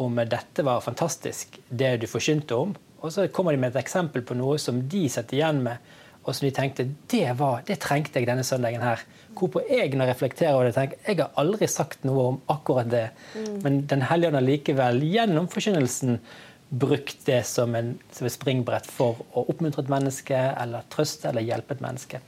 om 0.00 0.16
dette 0.16 0.64
var 0.64 0.80
fantastisk, 0.80 1.58
det 1.68 1.90
du 2.00 2.06
forkynte 2.08 2.56
om. 2.56 2.72
Og 3.04 3.12
så 3.12 3.26
kommer 3.28 3.52
de 3.52 3.60
med 3.60 3.74
et 3.74 3.82
eksempel 3.82 4.24
på 4.24 4.38
noe 4.40 4.56
som 4.62 4.78
de 4.88 5.02
setter 5.12 5.36
igjen 5.36 5.60
med, 5.66 5.92
og 6.24 6.32
som 6.32 6.48
de 6.48 6.54
tenkte 6.56 6.88
det, 7.12 7.26
var, 7.36 7.60
det 7.68 7.76
trengte 7.84 8.22
jeg 8.22 8.30
denne 8.30 8.46
søndagen 8.46 8.88
her 8.88 9.04
hvorpå 9.36 9.62
jeg 9.68 9.92
når 9.92 10.08
jeg 10.08 10.14
reflekterer 10.14 10.56
over 10.56 10.68
det, 10.68 10.74
tenker 10.76 11.00
jeg 11.06 11.20
har 11.20 11.38
aldri 11.40 11.68
sagt 11.70 12.04
noe 12.08 12.26
om 12.32 12.42
akkurat 12.52 12.90
det. 12.90 13.06
Mm. 13.36 13.56
Men 13.64 13.78
Den 13.90 14.04
hellige 14.08 14.30
ånd 14.32 14.38
har 14.40 14.46
likevel 14.46 15.02
gjennom 15.06 15.48
forkynnelsen 15.52 16.20
brukt 16.68 17.26
det 17.28 17.42
som, 17.46 17.74
en, 17.78 17.94
som 18.12 18.26
et 18.26 18.34
springbrett 18.34 18.88
for 18.90 19.22
å 19.32 19.44
oppmuntre 19.52 19.84
et 19.84 19.92
menneske 19.92 20.36
eller 20.36 20.86
trøste 20.90 21.30
eller 21.30 21.46
hjelpe 21.46 21.76
et 21.76 21.84
menneske. 21.84 22.20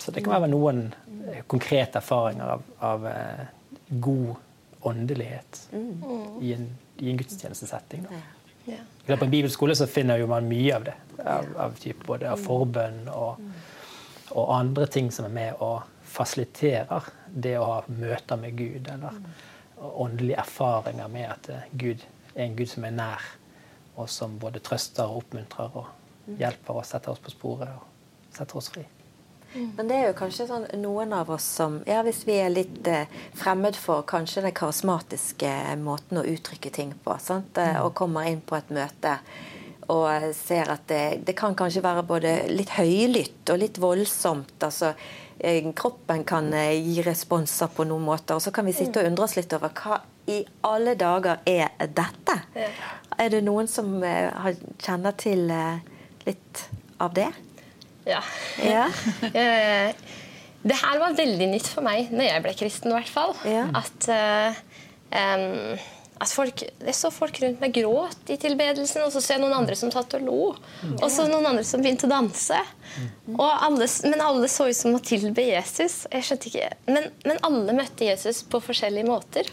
Så 0.00 0.10
det 0.14 0.24
kan 0.24 0.34
være 0.40 0.50
noen 0.50 0.86
eh, 1.28 1.42
konkrete 1.50 2.00
erfaringer 2.00 2.54
av, 2.56 2.62
av 2.80 3.04
uh, 3.06 3.42
god 4.02 4.32
åndelighet 4.88 5.60
mm. 5.76 5.90
i 6.40 6.54
en, 6.56 6.70
i 7.04 7.10
en 7.12 7.20
gudstjenestesetting. 7.20 8.06
Da. 8.08 8.22
Ja. 8.70 8.80
På 9.10 9.26
en 9.26 9.32
bibelskole 9.32 9.76
så 9.76 9.86
finner 9.90 10.22
man 10.30 10.48
mye 10.48 10.72
av 10.74 10.88
det. 10.88 10.96
Av, 11.20 11.46
av 11.68 11.76
type, 11.78 12.00
både 12.08 12.30
av 12.32 12.40
forbønn 12.40 13.04
og 13.12 13.38
mm 13.38 13.52
og 14.30 14.52
andre 14.58 14.86
ting 14.86 15.10
som 15.12 15.26
er 15.28 15.34
med 15.34 15.62
og 15.64 15.82
fasiliterer 16.10 17.08
det 17.30 17.56
å 17.58 17.66
ha 17.66 17.80
møter 17.86 18.38
med 18.40 18.56
Gud, 18.58 18.88
eller 18.90 19.18
åndelige 19.80 20.40
erfaringer 20.42 21.08
med 21.08 21.28
at 21.30 21.50
eh, 21.52 21.68
Gud 21.72 22.04
er 22.34 22.44
en 22.44 22.56
Gud 22.56 22.68
som 22.70 22.84
er 22.84 22.94
nær, 22.96 23.26
og 23.96 24.08
som 24.10 24.38
både 24.40 24.62
trøster 24.64 25.08
og 25.08 25.24
oppmuntrer 25.24 25.76
og 25.76 26.38
hjelper 26.38 26.80
og 26.80 26.86
setter 26.86 27.14
oss 27.14 27.22
på 27.22 27.32
sporet 27.32 27.70
og 27.74 28.34
setter 28.36 28.60
oss 28.60 28.70
fri. 28.72 28.84
Men 29.50 29.88
det 29.88 29.96
er 29.96 30.04
jo 30.06 30.18
kanskje 30.20 30.46
sånn 30.46 30.66
noen 30.78 31.10
av 31.16 31.30
oss 31.34 31.42
som 31.58 31.80
ja, 31.88 32.04
Hvis 32.06 32.20
vi 32.28 32.36
er 32.38 32.52
litt 32.52 32.86
eh, 32.86 33.10
fremmed 33.34 33.74
for 33.74 34.04
kanskje 34.06 34.44
den 34.44 34.54
karismatiske 34.54 35.50
måten 35.82 36.20
å 36.20 36.26
uttrykke 36.26 36.70
ting 36.70 36.92
på, 37.02 37.16
sant? 37.18 37.58
Eh, 37.58 37.80
og 37.82 37.96
kommer 37.98 38.30
inn 38.30 38.44
på 38.46 38.54
et 38.60 38.70
møte 38.70 39.16
og 39.90 40.30
ser 40.36 40.70
at 40.70 40.86
det, 40.90 41.02
det, 41.26 41.34
kan 41.38 41.56
kanskje 41.58 41.82
være 41.84 42.06
både 42.06 42.34
litt 42.52 42.72
høylytt 42.76 43.50
og 43.52 43.60
litt 43.62 43.80
voldsomt. 43.82 44.56
altså 44.62 44.92
eh, 45.38 45.66
Kroppen 45.76 46.24
kan 46.28 46.52
eh, 46.54 46.78
gi 46.78 47.02
responser 47.06 47.72
på 47.74 47.86
noen 47.88 48.06
måter. 48.06 48.38
Og 48.38 48.44
så 48.44 48.52
kan 48.54 48.68
vi 48.68 48.76
sitte 48.76 49.02
og 49.02 49.10
undre 49.10 49.26
oss 49.26 49.36
litt 49.38 49.52
over 49.56 49.74
hva 49.74 50.00
i 50.30 50.40
alle 50.68 50.94
dager 50.94 51.40
er 51.48 51.72
dette? 51.80 52.36
Er 53.18 53.32
det 53.32 53.42
noen 53.46 53.68
som 53.70 53.98
eh, 54.06 54.52
kjenner 54.78 55.16
til 55.18 55.48
litt 56.26 56.66
av 57.00 57.14
det? 57.16 57.30
Ja. 58.06 58.20
ja. 58.62 58.86
det 60.70 60.76
her 60.82 61.00
var 61.02 61.16
veldig 61.18 61.48
nytt 61.50 61.68
for 61.68 61.84
meg 61.84 62.12
når 62.14 62.28
jeg 62.28 62.44
ble 62.46 62.54
kristen, 62.62 62.92
i 62.92 63.00
hvert 63.00 63.10
fall. 63.10 63.34
Ja. 63.48 63.66
At, 63.80 64.06
uh, 64.08 64.60
um, 65.10 65.80
at 66.20 66.28
folk, 66.36 66.62
Jeg 66.84 66.94
så 66.94 67.08
folk 67.10 67.38
rundt 67.40 67.62
meg 67.62 67.72
gråt 67.72 68.28
i 68.28 68.36
tilbedelsen, 68.40 69.00
og 69.06 69.12
så 69.14 69.22
så 69.24 69.34
jeg 69.34 69.40
noen 69.40 69.54
andre 69.56 69.76
som 69.78 69.92
satt 69.94 70.14
og 70.18 70.26
lo. 70.26 70.40
Og 70.98 71.06
så 71.12 71.24
noen 71.30 71.46
andre 71.48 71.64
som 71.64 71.80
begynte 71.80 72.04
å 72.08 72.12
danse. 72.12 72.58
Alle, 73.38 73.86
men 74.04 74.20
alle 74.24 74.50
så 74.52 74.68
ut 74.68 74.76
som 74.76 74.94
å 74.98 75.00
tilbe 75.00 75.46
Jesus. 75.46 76.02
Jeg 76.12 76.26
skjønte 76.28 76.50
ikke, 76.50 76.68
men, 76.92 77.08
men 77.24 77.40
alle 77.46 77.76
møtte 77.78 78.04
Jesus 78.04 78.42
på 78.44 78.60
forskjellige 78.60 79.08
måter. 79.08 79.48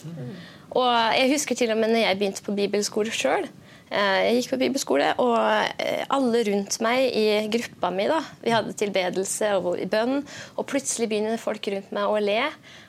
Og 0.76 0.92
jeg 1.16 1.32
husker 1.32 1.56
til 1.56 1.72
og 1.72 1.80
med 1.80 1.94
når 1.94 2.04
jeg 2.04 2.20
begynte 2.20 2.44
på 2.44 2.58
bibelskole 2.58 3.16
sjøl. 3.16 3.48
Eh, 3.88 4.22
jeg 4.28 4.40
gikk 4.42 4.50
på 4.52 4.60
bibelskole, 4.66 5.12
og 5.24 5.36
eh, 5.80 6.04
alle 6.12 6.42
rundt 6.50 6.80
meg 6.84 7.06
i 7.16 7.26
gruppa 7.52 7.92
mi 7.94 8.08
da, 8.10 8.20
Vi 8.44 8.52
hadde 8.52 8.76
tilbedelse 8.76 9.54
og 9.62 9.80
bønn, 9.92 10.20
og 10.58 10.68
plutselig 10.68 11.08
begynner 11.12 11.40
folk 11.40 11.70
rundt 11.72 11.94
meg 11.96 12.12
å 12.12 12.18
le 12.20 12.42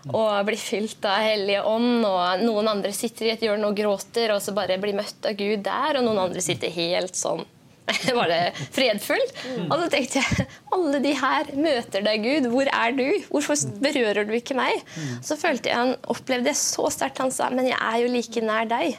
og 0.08 0.32
bli 0.48 0.56
fylt 0.58 1.04
av 1.06 1.20
Hellige 1.22 1.62
Ånd. 1.68 2.02
og 2.08 2.42
Noen 2.42 2.72
andre 2.72 2.90
sitter 2.96 3.28
i 3.28 3.34
et 3.36 3.44
hjørne 3.46 3.70
og 3.70 3.78
gråter, 3.78 4.32
og 4.34 4.42
så 4.42 4.54
bare 4.56 4.80
blir 4.80 4.96
møtt 4.96 5.28
av 5.28 5.38
Gud 5.38 5.62
der. 5.66 6.00
Og 6.00 6.06
noen 6.06 6.26
andre 6.26 6.42
sitter 6.42 6.72
helt 6.74 7.18
sånn 7.18 7.44
var 8.18 8.28
det 8.28 8.40
fredfull. 8.74 9.22
Og 9.68 9.74
så 9.80 9.88
tenkte 9.92 10.20
jeg 10.20 10.46
alle 10.74 11.00
de 11.04 11.12
her 11.16 11.52
møter 11.56 12.04
deg, 12.04 12.24
Gud. 12.24 12.48
Hvor 12.52 12.70
er 12.72 12.96
du? 12.96 13.06
Hvorfor 13.30 13.62
berører 13.84 14.28
du 14.28 14.34
ikke 14.36 14.56
meg? 14.58 14.82
Så 15.24 15.38
følte 15.40 15.70
jeg 15.70 15.78
han 15.78 15.94
opplevde 16.10 16.50
det 16.50 16.58
så 16.60 16.88
sterkt. 16.92 17.22
Han 17.22 17.32
sa 17.34 17.50
men 17.52 17.70
jeg 17.70 17.78
er 17.78 18.02
jo 18.02 18.12
like 18.12 18.44
nær 18.44 18.68
deg. 18.68 18.98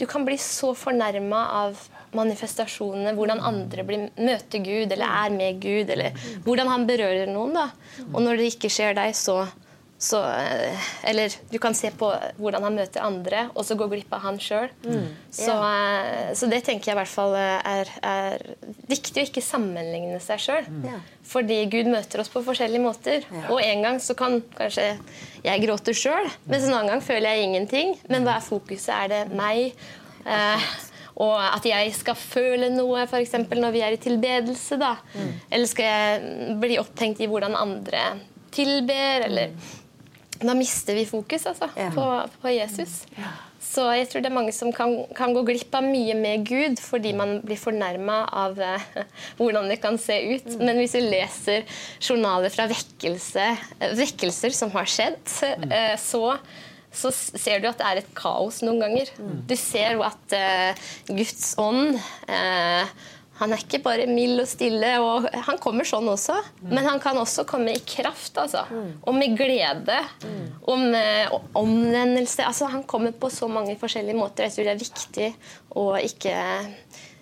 Du 0.00 0.06
kan 0.08 0.24
bli 0.24 0.38
så 0.40 0.72
fornærma 0.78 1.40
av 1.60 1.80
manifestasjonene, 2.16 3.12
hvordan 3.14 3.42
andre 3.44 3.84
blir, 3.86 4.06
møter 4.18 4.62
Gud 4.64 4.90
eller 4.90 5.06
er 5.06 5.34
med 5.34 5.60
Gud, 5.62 5.92
eller 5.92 6.16
hvordan 6.46 6.70
han 6.72 6.86
berører 6.88 7.30
noen. 7.30 7.54
da. 7.58 7.68
Og 8.08 8.22
når 8.24 8.40
det 8.40 8.48
ikke 8.54 8.72
skjer 8.72 8.96
deg, 8.98 9.12
så, 9.18 9.44
så 10.00 10.22
eh, 10.24 10.90
Eller 11.04 11.34
du 11.50 11.58
kan 11.60 11.74
se 11.76 11.90
på 11.92 12.08
hvordan 12.40 12.64
han 12.64 12.76
møter 12.78 13.04
andre, 13.04 13.42
og 13.52 13.66
så 13.68 13.76
gå 13.76 13.88
glipp 13.92 14.12
av 14.16 14.24
han 14.24 14.40
sjøl. 14.40 14.70
Mm. 14.84 15.10
Så, 15.28 15.52
yeah. 15.52 16.32
så, 16.36 16.48
det 16.48 16.62
tenker 16.64 16.90
jeg 16.90 16.96
i 16.96 17.00
hvert 17.02 17.12
fall 17.12 17.36
er, 17.36 17.90
er 18.00 18.44
viktig 18.88 19.20
å 19.20 19.28
ikke 19.28 19.44
sammenligne 19.44 20.16
seg 20.24 20.40
sjøl. 20.40 20.70
Mm. 20.72 21.02
Fordi 21.30 21.60
Gud 21.70 21.90
møter 21.92 22.24
oss 22.24 22.32
på 22.32 22.42
forskjellige 22.46 22.82
måter. 22.82 23.26
Og 23.52 23.60
en 23.60 23.84
gang 23.84 24.00
så 24.02 24.16
kan 24.18 24.40
kanskje 24.56 24.94
jeg 25.44 25.64
gråter 25.66 25.96
sjøl, 25.96 26.28
mens 26.48 26.64
en 26.66 26.74
annen 26.78 26.94
gang 26.94 27.04
føler 27.04 27.34
jeg 27.34 27.50
ingenting. 27.50 27.92
Men 28.08 28.24
hva 28.24 28.38
er 28.38 28.46
fokuset? 28.46 28.94
Er 28.96 29.12
det 29.12 29.20
meg? 29.36 29.76
Eh, 30.24 30.70
og 31.20 31.36
at 31.42 31.66
jeg 31.68 31.92
skal 31.96 32.16
føle 32.16 32.70
noe, 32.72 33.04
f.eks. 33.04 33.36
når 33.52 33.74
vi 33.74 33.84
er 33.84 33.96
i 33.96 34.00
tilbedelse. 34.00 34.80
da. 34.80 34.94
Mm. 35.12 35.32
Eller 35.50 35.70
skal 35.70 35.90
jeg 35.90 36.58
bli 36.62 36.80
opphengt 36.80 37.20
i 37.20 37.28
hvordan 37.28 37.58
andre 37.58 38.06
tilber? 38.54 39.26
Eller 39.28 39.52
Da 40.40 40.56
mister 40.56 40.96
vi 40.96 41.04
fokus 41.08 41.46
altså, 41.50 41.68
på, 41.94 42.06
på, 42.40 42.52
Jesus. 42.54 43.02
Ja. 43.18 43.32
Så 43.60 43.84
jeg 43.92 44.08
tror 44.08 44.24
det 44.24 44.30
er 44.30 44.34
mange 44.34 44.54
som 44.56 44.72
kan, 44.74 44.94
kan, 45.14 45.34
gå 45.36 45.44
glipp 45.46 45.74
av 45.76 45.84
mye 45.84 46.14
med 46.18 46.46
Gud 46.48 46.80
fordi 46.80 47.12
man 47.14 47.36
blir 47.44 47.60
fornærma 47.60 48.22
av 48.40 48.56
eh, 48.64 48.88
hvordan 49.38 49.68
det 49.70 49.78
kan 49.82 50.00
se 50.00 50.16
ut. 50.32 50.48
Mm. 50.56 50.64
Men 50.64 50.80
hvis 50.80 50.96
du 50.96 51.04
leser 51.04 51.68
journaler 52.00 52.50
fra 52.54 52.66
vekkelse, 52.70 53.46
vekkelser 54.00 54.56
som 54.56 54.72
har 54.74 54.90
skjedd, 54.90 55.22
eh, 55.68 55.94
så 56.00 56.34
så 56.90 57.12
ser 57.14 57.60
du 57.62 57.68
at 57.70 57.78
det 57.78 57.86
er 57.86 58.00
et 58.00 58.08
kaos 58.18 58.56
noen 58.64 58.80
ganger. 58.82 59.12
Mm. 59.22 59.34
Du 59.46 59.54
ser 59.54 59.94
jo 59.94 60.02
at 60.02 60.34
uh, 60.34 60.88
Guds 61.06 61.52
ånd 61.62 62.00
han 63.40 63.54
er 63.54 63.62
ikke 63.62 63.80
bare 63.80 64.04
mild 64.10 64.42
og 64.42 64.48
stille. 64.50 64.90
og 65.00 65.28
Han 65.48 65.58
kommer 65.62 65.88
sånn 65.88 66.08
også, 66.12 66.36
mm. 66.60 66.68
men 66.74 66.84
han 66.84 67.00
kan 67.00 67.16
også 67.16 67.46
komme 67.48 67.72
i 67.72 67.82
kraft. 67.88 68.36
altså. 68.38 68.66
Mm. 68.68 68.90
Og 69.00 69.16
med 69.16 69.36
glede. 69.38 69.98
Mm. 70.24 70.46
Og 70.68 70.84
med 70.84 71.36
omvendelse. 71.56 72.44
Altså, 72.44 72.68
han 72.72 72.84
kommer 72.84 73.16
på 73.16 73.32
så 73.32 73.48
mange 73.48 73.78
forskjellige 73.80 74.18
måter. 74.18 74.46
Jeg 74.46 74.56
tror 74.56 74.68
det 74.68 74.74
er 74.74 74.84
viktig 74.84 75.30
å 75.80 75.86
ikke 76.00 76.34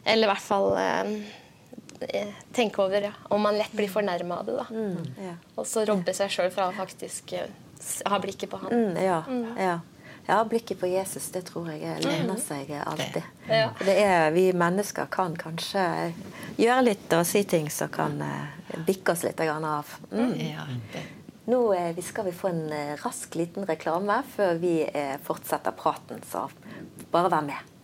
Eller 0.09 0.25
i 0.25 0.31
hvert 0.31 0.41
fall 0.41 0.71
eh, 0.81 2.35
tenke 2.57 2.81
over 2.81 3.09
ja, 3.11 3.13
om 3.35 3.43
man 3.45 3.59
lett 3.59 3.75
blir 3.77 3.91
fornærma 3.93 4.41
av 4.41 4.47
det. 4.47 4.57
da. 4.57 4.67
Mm. 4.73 5.25
Ja. 5.29 5.35
Og 5.59 5.67
så 5.69 5.85
robbe 5.87 6.15
seg 6.17 6.33
sjøl 6.33 6.51
fra 6.55 6.71
å 6.71 6.77
faktisk 6.77 7.35
eh, 7.37 7.51
ha 8.09 8.19
blikket 8.23 8.51
på 8.51 8.61
han. 8.63 8.73
Mm, 8.75 8.99
ja, 9.05 9.23
ja. 9.61 9.79
Ja, 10.29 10.45
blikket 10.45 10.81
på 10.81 10.87
Jesus, 10.87 11.31
det 11.33 11.47
tror 11.49 11.71
jeg 11.73 12.03
lønner 12.05 12.37
seg 12.37 12.69
alltid. 12.77 13.23
Det 13.81 13.95
er, 13.97 14.27
vi 14.35 14.51
mennesker 14.53 15.09
kan 15.09 15.33
kanskje 15.41 15.85
gjøre 16.61 16.83
litt 16.85 17.15
og 17.17 17.25
si 17.25 17.47
ting 17.49 17.71
som 17.73 17.89
kan 17.89 18.21
uh, 18.21 18.77
bikke 18.85 19.15
oss 19.15 19.25
litt 19.25 19.41
av. 19.41 19.95
Mm. 20.13 20.37
Nå 21.49 21.63
vi 21.97 22.05
skal 22.05 22.29
vi 22.29 22.37
få 22.37 22.53
en 22.53 22.61
uh, 22.69 22.93
rask 23.01 23.41
liten 23.41 23.65
reklame 23.65 24.21
før 24.35 24.61
vi 24.61 24.75
fortsetter 25.25 25.73
praten, 25.73 26.21
så 26.29 26.45
bare 27.09 27.33
vær 27.33 27.49
med. 27.49 27.75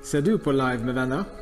Ser 0.00 0.24
du 0.24 0.38
på 0.40 0.56
Live 0.56 0.80
med 0.80 0.96
venner? 0.96 1.41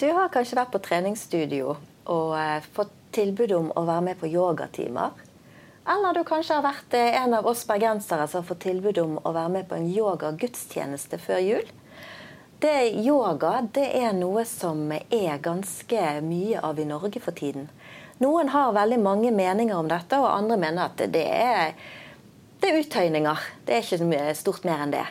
Du 0.00 0.06
har 0.16 0.30
kanskje 0.32 0.56
vært 0.56 0.70
på 0.72 0.80
treningsstudio 0.80 1.74
og 2.08 2.30
eh, 2.38 2.64
fått 2.72 2.94
tilbud 3.12 3.52
om 3.52 3.66
å 3.76 3.82
være 3.84 4.04
med 4.06 4.16
på 4.16 4.30
yogatimer. 4.30 5.12
Eller 5.84 6.16
du 6.16 6.22
kanskje 6.24 6.56
har 6.56 6.64
vært 6.64 6.96
eh, 6.96 7.18
en 7.20 7.36
av 7.36 7.48
oss 7.50 7.66
bergensere 7.68 8.24
som 8.24 8.40
har 8.40 8.48
fått 8.48 8.62
tilbud 8.64 8.96
om 9.02 9.18
å 9.20 9.34
være 9.36 9.52
med 9.58 9.68
på 9.68 9.76
en 9.76 9.90
yoga-gudstjeneste 9.92 11.20
før 11.20 11.44
jul. 11.44 11.68
Det 12.64 12.72
Yoga 13.04 13.58
det 13.76 13.90
er 14.00 14.16
noe 14.16 14.46
som 14.48 14.88
er 14.92 15.44
ganske 15.44 16.08
mye 16.24 16.64
av 16.64 16.80
i 16.80 16.88
Norge 16.88 17.20
for 17.20 17.36
tiden. 17.36 17.68
Noen 18.24 18.54
har 18.56 18.72
veldig 18.76 19.02
mange 19.04 19.36
meninger 19.36 19.76
om 19.76 19.88
dette, 19.88 20.16
og 20.16 20.32
andre 20.32 20.60
mener 20.64 20.88
at 20.88 21.04
det 21.12 21.28
er, 21.28 21.76
det 22.60 22.72
er 22.72 22.80
uttøyninger. 22.80 23.48
Det 23.68 23.76
er 23.76 23.84
ikke 23.84 24.36
stort 24.40 24.64
mer 24.64 24.84
enn 24.84 24.96
det. 24.96 25.06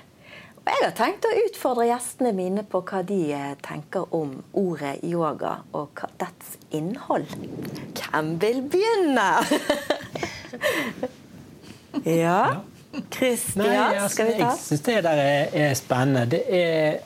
Og 0.69 0.75
jeg 0.77 0.85
har 0.85 0.91
tenkt 0.93 1.25
å 1.25 1.29
utfordre 1.33 1.87
gjestene 1.89 2.29
mine 2.37 2.61
på 2.69 2.83
hva 2.85 2.99
de 3.01 3.17
eh, 3.33 3.53
tenker 3.65 4.11
om 4.13 4.35
ordet 4.53 4.99
yoga 5.01 5.63
og 5.73 6.03
dets 6.21 6.59
innhold. 6.77 7.25
Hvem 7.97 8.29
vil 8.43 8.59
begynne? 8.69 9.25
ja. 12.21 12.61
Kristian, 13.09 13.97
skal 14.13 14.29
vi 14.29 14.37
ta? 14.37 14.51
Jeg 14.51 14.61
syns 14.61 14.85
det 14.85 15.01
der 15.09 15.23
er, 15.25 15.57
er 15.57 15.75
spennende. 15.79 16.37
Det 16.37 16.45
er 16.53 17.01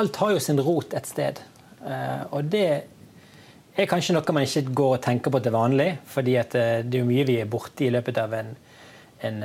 Alt 0.00 0.16
har 0.22 0.32
jo 0.32 0.40
sin 0.40 0.64
rot 0.64 0.96
et 0.96 1.12
sted. 1.12 1.44
Uh, 1.84 2.24
og 2.38 2.48
det 2.48 2.66
er 3.76 3.88
kanskje 3.90 4.16
noe 4.16 4.32
man 4.32 4.48
ikke 4.48 4.70
går 4.80 4.96
og 4.96 5.02
tenker 5.04 5.32
på 5.34 5.44
til 5.44 5.52
vanlig. 5.52 5.90
fordi 6.08 6.40
eh, 6.40 6.84
det 6.88 7.04
er 7.04 7.08
mye 7.08 7.28
vi 7.28 7.42
er 7.42 7.52
borte 7.52 7.84
i 7.84 7.92
løpet 7.92 8.16
av 8.22 8.32
en, 8.40 8.54
en 9.28 9.42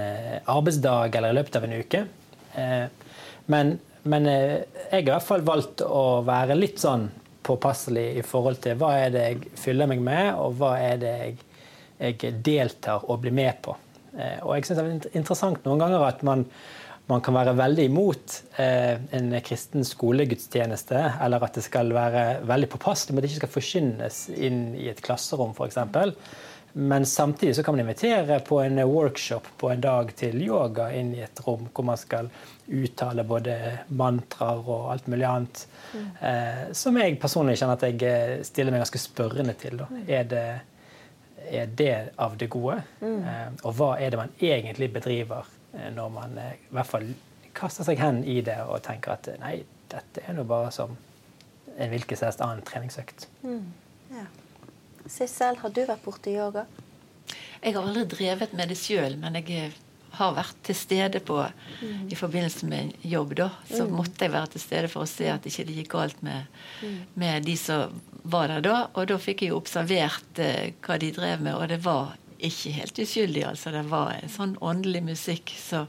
arbeidsdag 0.47 1.19
eller 1.19 1.35
i 1.35 1.43
løpet 1.43 1.59
av 1.59 1.67
en 1.67 1.81
uke. 1.81 2.07
Eh, 2.55 2.85
men, 3.51 3.75
men 4.03 4.29
eh, 4.29 4.63
jeg 4.89 4.91
har 4.91 5.03
i 5.03 5.11
hvert 5.11 5.27
fall 5.27 5.45
valgt 5.47 5.83
å 5.85 6.21
være 6.25 6.57
litt 6.57 6.81
sånn 6.81 7.09
påpasselig 7.45 8.07
i 8.19 8.23
forhold 8.25 8.61
til 8.63 8.79
hva 8.81 8.95
er 9.03 9.11
det 9.13 9.25
jeg 9.25 9.51
fyller 9.61 9.89
meg 9.91 10.01
med, 10.05 10.31
og 10.41 10.57
hva 10.61 10.75
er 10.81 11.01
det 11.01 11.13
jeg, 11.19 11.35
jeg 11.99 12.39
deltar 12.45 13.05
og 13.05 13.21
blir 13.25 13.35
med 13.35 13.61
på. 13.65 13.75
Eh, 14.15 14.39
og 14.41 14.55
jeg 14.55 14.69
synes 14.69 14.81
det 14.81 14.87
er 15.11 15.21
interessant 15.21 15.67
noen 15.67 15.83
ganger 15.83 16.07
at 16.07 16.25
man, 16.25 16.47
man 17.11 17.21
kan 17.21 17.37
være 17.37 17.53
veldig 17.59 17.85
imot 17.85 18.39
en 18.57 19.35
kristen 19.45 19.85
skolegudstjeneste, 19.85 21.03
eller 21.21 21.43
at 21.45 21.59
det 21.59 21.67
skal 21.67 21.93
være 21.93 22.23
veldig 22.49 22.71
påpasselig, 22.73 23.13
men 23.13 23.21
det 23.21 23.29
ikke 23.29 23.43
skal 23.43 23.55
forkynnes 23.59 24.21
inn 24.33 24.61
i 24.79 24.89
et 24.89 25.03
klasserom, 25.05 25.53
f.eks. 25.53 25.77
Men 26.77 27.05
samtidig 27.05 27.55
så 27.55 27.63
kan 27.63 27.73
man 27.73 27.79
invitere 27.79 28.39
på 28.39 28.59
en 28.59 28.79
workshop 28.83 29.47
på 29.57 29.69
en 29.69 29.81
dag 29.81 30.09
til 30.15 30.41
yoga 30.43 30.89
inn 30.91 31.13
i 31.15 31.21
et 31.23 31.39
rom 31.45 31.69
hvor 31.71 31.85
man 31.87 31.95
skal 31.95 32.27
uttale 32.67 33.23
både 33.23 33.55
mantraer 33.95 34.59
og 34.59 34.89
alt 34.91 35.07
mulig 35.07 35.23
annet. 35.29 35.61
Mm. 35.93 36.09
Eh, 36.19 36.59
som 36.75 36.99
jeg 36.99 37.15
personlig 37.21 37.55
kjenner 37.61 37.79
at 37.79 37.87
jeg 37.87 38.03
eh, 38.03 38.43
stiller 38.43 38.75
meg 38.75 38.83
ganske 38.83 39.03
spørrende 39.05 39.55
til. 39.61 39.79
Da. 39.79 39.87
Er, 40.03 40.27
det, 40.27 40.43
er 41.47 41.71
det 41.79 41.95
av 42.19 42.35
det 42.43 42.51
gode? 42.51 42.81
Mm. 42.99 43.23
Eh, 43.23 43.47
og 43.63 43.79
hva 43.79 43.93
er 43.95 44.11
det 44.11 44.19
man 44.25 44.35
egentlig 44.43 44.91
bedriver 44.99 45.47
eh, 45.77 45.87
når 45.95 46.11
man 46.19 46.37
eh, 46.43 46.57
i 46.59 46.75
hvert 46.75 46.91
fall 46.91 47.11
kaster 47.55 47.87
seg 47.87 48.03
hen 48.03 48.25
i 48.27 48.41
det 48.43 48.59
og 48.67 48.81
tenker 48.83 49.15
at 49.15 49.31
nei, 49.39 49.61
dette 49.95 50.27
er 50.27 50.35
nå 50.35 50.43
bare 50.43 50.75
som 50.75 50.99
en 51.79 51.95
hvilken 51.95 52.19
som 52.19 52.27
helst 52.27 52.43
annen 52.43 52.67
treningsøkt. 52.67 53.29
Mm. 53.47 53.63
Ja. 54.11 54.27
Sissel, 55.11 55.57
har 55.61 55.73
du 55.73 55.81
vært 55.85 56.03
borti 56.05 56.35
yoga? 56.35 56.65
Jeg 57.61 57.75
har 57.75 57.81
aldri 57.81 58.05
drevet 58.09 58.53
med 58.57 58.69
det 58.71 58.77
sjøl, 58.79 59.17
men 59.21 59.37
jeg 59.39 59.71
har 60.15 60.35
vært 60.35 60.59
til 60.65 60.77
stede 60.77 61.21
på 61.25 61.37
mm. 61.41 62.11
i 62.13 62.17
forbindelse 62.17 62.67
med 62.69 63.05
jobb. 63.05 63.35
da, 63.39 63.49
Så 63.69 63.85
mm. 63.85 63.95
måtte 63.97 64.25
jeg 64.25 64.33
være 64.35 64.53
til 64.53 64.63
stede 64.63 64.91
for 64.91 65.05
å 65.05 65.09
se 65.09 65.29
at 65.31 65.47
ikke 65.49 65.65
det 65.67 65.79
gikk 65.79 65.89
galt 65.95 66.21
med, 66.25 66.45
mm. 66.81 66.99
med 67.21 67.47
de 67.47 67.57
som 67.59 67.97
var 68.23 68.51
der 68.51 68.63
da. 68.65 68.77
Og 68.93 69.09
da 69.11 69.17
fikk 69.21 69.45
jeg 69.45 69.53
jo 69.53 69.59
observert 69.59 70.41
eh, 70.41 70.71
hva 70.85 70.99
de 71.01 71.11
drev 71.15 71.43
med, 71.43 71.57
og 71.57 71.67
det 71.73 71.81
var 71.85 72.15
ikke 72.45 72.75
helt 72.77 73.01
uskyldig. 73.01 73.43
altså 73.49 73.73
Det 73.75 73.83
var 73.89 74.15
en 74.19 74.31
sånn 74.31 74.55
åndelig 74.61 75.03
musikk 75.09 75.53
så 75.59 75.85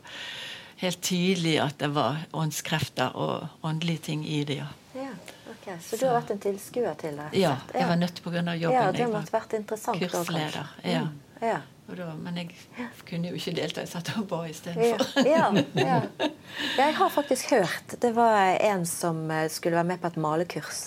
helt 0.80 1.00
tydelig 1.04 1.56
at 1.62 1.78
det 1.80 1.92
var 1.96 2.26
åndskrefter 2.36 3.16
og 3.16 3.64
åndelige 3.66 4.10
ting 4.10 4.26
i 4.26 4.42
det. 4.48 4.60
ja. 4.64 4.72
Okay. 5.66 5.78
Så, 5.82 5.96
så 5.96 6.00
du 6.00 6.06
har 6.08 6.18
vært 6.20 6.34
en 6.36 6.42
tilskuer 6.42 6.98
til 7.00 7.16
det? 7.18 7.30
Ja, 7.38 7.56
jeg 7.74 7.88
var 7.88 7.98
nødt 8.00 8.22
pga. 8.22 8.42
jobben. 8.54 8.76
Ja, 8.76 8.90
det 8.94 9.08
måtte 9.10 9.34
vært 9.34 9.56
interessant 9.58 10.02
kursleder. 10.02 10.76
Ja. 10.84 11.06
Mm. 11.06 11.16
ja. 11.42 11.62
Da, 11.86 12.06
men 12.18 12.38
jeg 12.40 12.50
kunne 13.06 13.30
jo 13.30 13.38
ikke 13.38 13.52
delta, 13.54 13.84
jeg 13.84 13.90
satt 13.92 14.08
og 14.18 14.26
ba 14.30 14.40
istedenfor. 14.50 15.22
Ja, 15.22 15.52
ja, 15.78 16.00
ja. 16.18 16.30
Jeg 16.80 16.94
har 16.96 17.10
faktisk 17.12 17.52
hørt 17.54 17.94
Det 18.02 18.10
var 18.16 18.56
en 18.58 18.86
som 18.88 19.30
eh, 19.30 19.46
skulle 19.52 19.76
være 19.76 19.90
med 19.92 20.00
på 20.02 20.10
et 20.10 20.16
malekurs. 20.18 20.80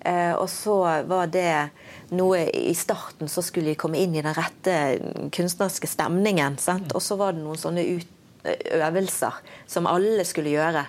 Eh, 0.00 0.32
og 0.34 0.48
så 0.50 0.76
var 1.06 1.30
det 1.30 1.70
noe 2.10 2.40
I 2.58 2.74
starten 2.74 3.30
så 3.30 3.44
skulle 3.44 3.70
de 3.70 3.78
komme 3.78 4.00
inn 4.02 4.16
i 4.16 4.24
den 4.24 4.34
rette 4.34 4.74
kunstneriske 5.30 5.86
stemningen. 5.86 6.58
Sant? 6.58 6.90
Og 6.96 7.04
så 7.04 7.18
var 7.20 7.36
det 7.36 7.44
noen 7.44 7.60
sånne 7.60 7.86
ut 7.86 8.18
øvelser 8.44 9.38
som 9.66 9.86
alle 9.86 10.24
skulle 10.26 10.50
gjøre. 10.50 10.84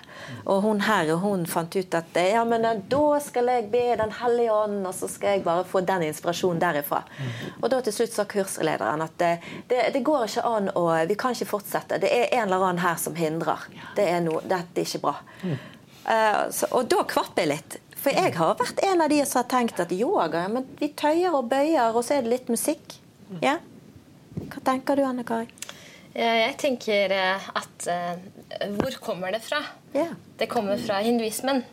Og 0.50 0.62
hun 0.64 0.80
her 0.84 1.12
hun 1.22 1.46
fant 1.46 1.76
ut 1.76 1.94
at 1.94 2.16
ja, 2.18 2.42
men 2.48 2.64
eh, 2.66 2.80
da 2.90 3.20
skal 3.22 3.50
jeg 3.52 3.68
be 3.70 3.84
Den 3.98 4.12
hellige 4.12 4.52
ånd, 4.52 4.86
og 4.86 4.94
så 4.94 5.08
skal 5.08 5.36
jeg 5.36 5.44
bare 5.44 5.64
få 5.64 5.80
den 5.80 6.02
inspirasjonen 6.08 6.60
derifra. 6.60 7.02
Og 7.60 7.70
da 7.70 7.80
til 7.80 7.94
slutt 7.94 8.14
sa 8.14 8.24
kurslederen 8.28 9.04
at 9.04 9.14
det, 9.18 9.32
det, 9.70 9.82
det 9.94 10.02
går 10.04 10.26
ikke 10.26 10.46
an 10.48 10.70
å 10.74 10.84
Vi 11.08 11.14
kan 11.18 11.36
ikke 11.36 11.52
fortsette. 11.54 12.00
Det 12.02 12.10
er 12.10 12.32
en 12.32 12.48
eller 12.48 12.64
annen 12.70 12.82
her 12.82 12.98
som 13.00 13.14
hindrer. 13.14 13.68
Det 13.96 14.08
er 14.08 14.20
noe, 14.24 14.42
dette 14.42 14.80
er 14.80 14.88
ikke 14.88 15.02
bra. 15.04 15.16
Uh, 16.04 16.50
så, 16.52 16.68
og 16.76 16.88
da 16.90 17.04
kvapp 17.08 17.38
jeg 17.40 17.48
litt. 17.48 17.78
For 17.96 18.12
jeg 18.12 18.34
har 18.36 18.56
vært 18.60 18.82
en 18.84 19.00
av 19.00 19.08
de 19.08 19.22
som 19.24 19.40
har 19.40 19.48
tenkt 19.48 19.78
at 19.80 19.92
yoga 19.96 20.42
ja, 20.44 20.48
men 20.52 20.66
vi 20.76 20.90
tøyer 20.92 21.32
og 21.32 21.46
bøyer, 21.48 21.94
og 21.94 22.04
så 22.04 22.18
er 22.18 22.26
det 22.26 22.34
litt 22.34 22.50
musikk. 22.52 22.98
Ja? 23.40 23.56
Hva 24.34 24.60
tenker 24.66 24.98
du, 24.98 25.06
Anne 25.06 25.24
Kari? 25.24 25.48
Jeg 26.14 26.54
tenker 26.62 27.10
eh, 27.10 27.46
at 27.58 27.86
eh, 27.90 28.68
Hvor 28.76 28.98
kommer 29.02 29.34
det 29.34 29.42
fra? 29.42 29.58
Yeah. 29.94 30.14
Det 30.38 30.48
kommer 30.48 30.78
fra 30.78 31.00
hinduismen. 31.02 31.64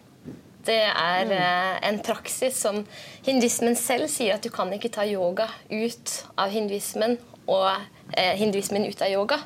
Det 0.66 0.80
er 0.82 1.26
mm. 1.26 1.32
Eh, 1.32 1.90
en 1.90 2.00
praksis 2.06 2.58
som 2.58 2.82
hinduismen 3.26 3.76
selv 3.76 4.10
sier 4.10 4.38
at 4.38 4.46
du 4.46 4.50
kan 4.54 4.72
ikke 4.74 4.92
ta 4.94 5.06
yoga 5.06 5.48
ut 5.70 6.16
av 6.38 6.54
hinduismen 6.54 7.18
og 7.50 7.70
eh, 8.18 8.34
hinduismen 8.38 8.86
ut 8.86 9.02
av 9.02 9.14
yoga. 9.14 9.40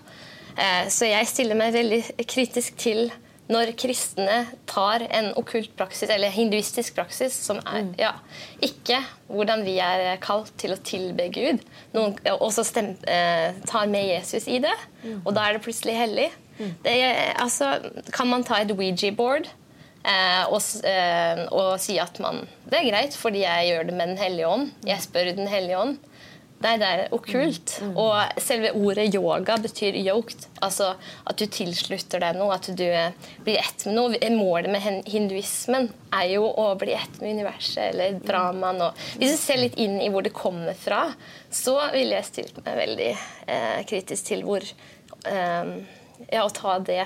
Eh, 0.56 0.88
så 0.91 1.12
jeg 1.12 1.28
stiller 1.28 1.60
meg 1.60 1.76
veldig 1.76 2.02
kritisk 2.28 2.76
til 2.80 3.10
når 3.52 3.76
kristne 3.78 4.39
tar 4.70 5.04
en 5.06 5.30
okkult 5.38 5.76
praksis, 5.78 6.10
eller 6.10 6.34
hinduistisk 6.34 6.96
praksis, 6.98 7.36
som 7.46 7.60
er 7.62 7.84
mm. 7.86 7.91
ja, 8.00 8.14
ikke 8.66 9.02
hvordan 9.30 9.66
vi 9.68 9.76
er 9.84 10.18
kalt 10.24 10.54
til 10.62 10.74
å 10.74 10.80
tilbe 10.82 11.28
Gud, 11.34 11.62
noen, 11.93 12.16
og 12.39 12.50
så 12.56 12.66
stem, 12.66 12.96
eh, 13.10 13.58
tar 13.70 13.91
med 13.91 14.08
Jesus 14.10 14.50
i 14.50 14.58
det, 14.64 14.74
mm. 15.04 15.22
og 15.22 15.36
da 15.38 15.46
er 15.46 15.58
det 15.58 15.66
plutselig 15.66 15.98
hellig. 16.00 16.32
Mm. 16.58 16.74
Det 16.82 16.96
er, 17.04 17.22
altså, 17.43 17.76
kan 18.16 18.32
man 18.32 18.46
ta 18.48 18.62
et 18.64 18.74
Ouija-board 18.74 19.50
eh, 19.50 20.43
og, 20.48 20.62
eh, 20.88 21.46
og, 21.50 21.74
si 21.84 21.98
at 22.00 22.20
man 22.24 22.46
Det 22.64 22.80
er 22.80 22.88
greit, 22.88 23.18
fordi 23.20 23.43
jeg 23.43 23.70
gjør 23.70 23.89
det 23.89 23.96
med 23.98 24.14
Den 24.14 24.22
hellige 24.22 24.48
ånd. 24.48 24.70
Jeg 24.88 25.04
spør 25.04 25.34
Den 25.36 25.52
hellige 25.52 25.82
ånd. 25.82 25.98
Nei, 26.66 26.76
det 26.82 26.88
er 26.89 27.13
okkult. 27.13 27.76
Mm. 27.82 27.91
Mm. 27.91 27.97
Og 28.01 28.41
selve 28.41 28.72
ordet 28.80 29.07
yoga 29.13 29.57
betyr 29.61 29.97
yoked. 30.01 30.47
Altså 30.66 30.91
at 30.97 31.38
du 31.38 31.45
tilslutter 31.51 32.24
deg 32.24 32.39
noe, 32.39 32.55
at 32.57 32.70
du 32.74 32.86
blir 33.45 33.59
ett 33.61 33.86
med 33.86 33.97
noe. 33.97 34.22
Målet 34.36 34.72
med 34.74 35.05
hinduismen 35.09 35.91
er 36.16 36.30
jo 36.34 36.47
å 36.49 36.68
bli 36.80 36.95
ett 36.97 37.20
med 37.22 37.38
universet 37.38 37.91
eller 37.91 38.18
dramaen. 38.24 38.82
Hvis 39.20 39.36
du 39.36 39.41
ser 39.41 39.61
litt 39.61 39.78
inn 39.82 39.99
i 40.01 40.09
hvor 40.13 40.26
det 40.26 40.34
kommer 40.36 40.74
fra, 40.80 41.05
så 41.53 41.78
ville 41.93 42.18
jeg 42.18 42.30
stilt 42.32 42.57
meg 42.66 42.80
veldig 42.82 43.11
eh, 43.11 43.84
kritisk 43.88 44.32
til 44.32 44.45
hvor 44.47 44.66
eh, 44.66 45.76
Ja, 46.32 46.45
å 46.45 46.49
ta 46.49 46.80
det 46.80 47.03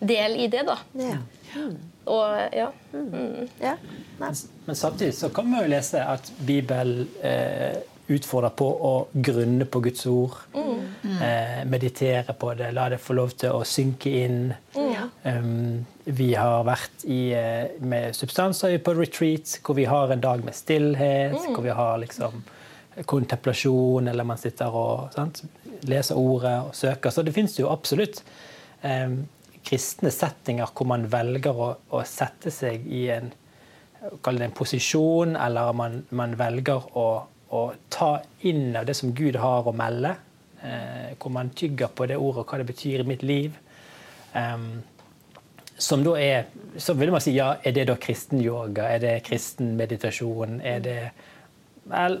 del 0.00 0.36
i 0.42 0.48
det, 0.50 0.64
da. 0.66 0.76
Ja. 0.98 1.20
Mm. 1.54 1.76
Og 2.10 2.56
ja. 2.56 2.72
Mm. 2.92 3.48
ja. 3.60 3.76
Men, 4.18 4.34
men, 4.64 4.76
samtidig 4.76 5.14
så 5.14 5.28
kan 5.28 5.50
vi 5.52 5.62
jo 5.62 5.70
lese 5.70 6.02
at 6.04 6.32
Bibelen 6.46 7.08
eh, 7.22 7.76
utfordre 8.10 8.50
på 8.56 8.66
å 8.66 8.92
grunne 9.12 9.66
på 9.70 9.82
Guds 9.84 10.06
ord. 10.10 10.36
Mm. 10.54 10.80
Eh, 11.22 11.64
meditere 11.70 12.34
på 12.38 12.52
det, 12.54 12.70
la 12.76 12.88
det 12.92 13.00
få 13.00 13.16
lov 13.16 13.34
til 13.40 13.56
å 13.56 13.64
synke 13.66 14.12
inn. 14.24 14.52
Mm. 14.76 15.10
Um, 15.24 15.86
vi 16.04 16.32
har 16.34 16.64
vært 16.66 17.04
i, 17.04 17.32
eh, 17.36 17.76
med 17.80 18.16
substanser 18.16 18.78
på 18.84 18.94
retreat 18.98 19.58
hvor 19.64 19.78
vi 19.78 19.86
har 19.88 20.12
en 20.12 20.22
dag 20.22 20.44
med 20.44 20.56
stillhet, 20.56 21.36
mm. 21.36 21.54
hvor 21.54 21.64
vi 21.66 21.76
har 21.76 21.98
liksom 22.02 22.42
kontemplasjon, 23.06 24.08
eller 24.08 24.26
man 24.26 24.40
sitter 24.40 24.74
og 24.74 25.12
sant, 25.14 25.42
leser 25.88 26.18
ordet 26.18 26.56
og 26.66 26.74
søker. 26.76 27.12
Så 27.14 27.22
det 27.24 27.34
fins 27.36 27.58
jo 27.60 27.70
absolutt 27.70 28.22
um, 28.82 29.22
kristne 29.64 30.12
settinger 30.12 30.72
hvor 30.74 30.88
man 30.90 31.06
velger 31.10 31.56
å, 31.56 31.74
å 31.90 32.02
sette 32.08 32.52
seg 32.52 32.86
i 32.88 33.06
en, 33.14 33.30
en 34.02 34.56
posisjon, 34.56 35.36
eller 35.36 35.76
man, 35.76 36.00
man 36.16 36.36
velger 36.40 36.90
å 36.98 37.06
å 37.50 37.62
ta 37.90 38.12
inn 38.46 38.76
av 38.78 38.86
det 38.86 38.94
som 38.98 39.14
Gud 39.16 39.38
har 39.40 39.66
å 39.66 39.74
melde. 39.76 40.14
Eh, 40.62 41.16
hvor 41.18 41.32
man 41.32 41.50
tygger 41.56 41.88
på 41.96 42.06
det 42.06 42.18
ordet 42.20 42.42
og 42.42 42.50
hva 42.52 42.60
det 42.60 42.68
betyr 42.68 43.02
i 43.02 43.08
mitt 43.08 43.22
liv. 43.24 43.56
Um, 44.34 44.82
som 45.80 46.04
da 46.04 46.12
er 46.20 46.44
Så 46.78 46.94
vil 46.94 47.10
man 47.10 47.22
si 47.24 47.32
ja, 47.34 47.56
er 47.64 47.72
det 47.74 47.88
da 47.88 47.96
kristen 47.98 48.38
yoga? 48.44 48.84
Er 48.94 49.00
det 49.02 49.22
kristen 49.26 49.72
meditasjon? 49.76 50.60
Er 50.62 50.78
det 50.84 50.98
Vel, 51.90 52.20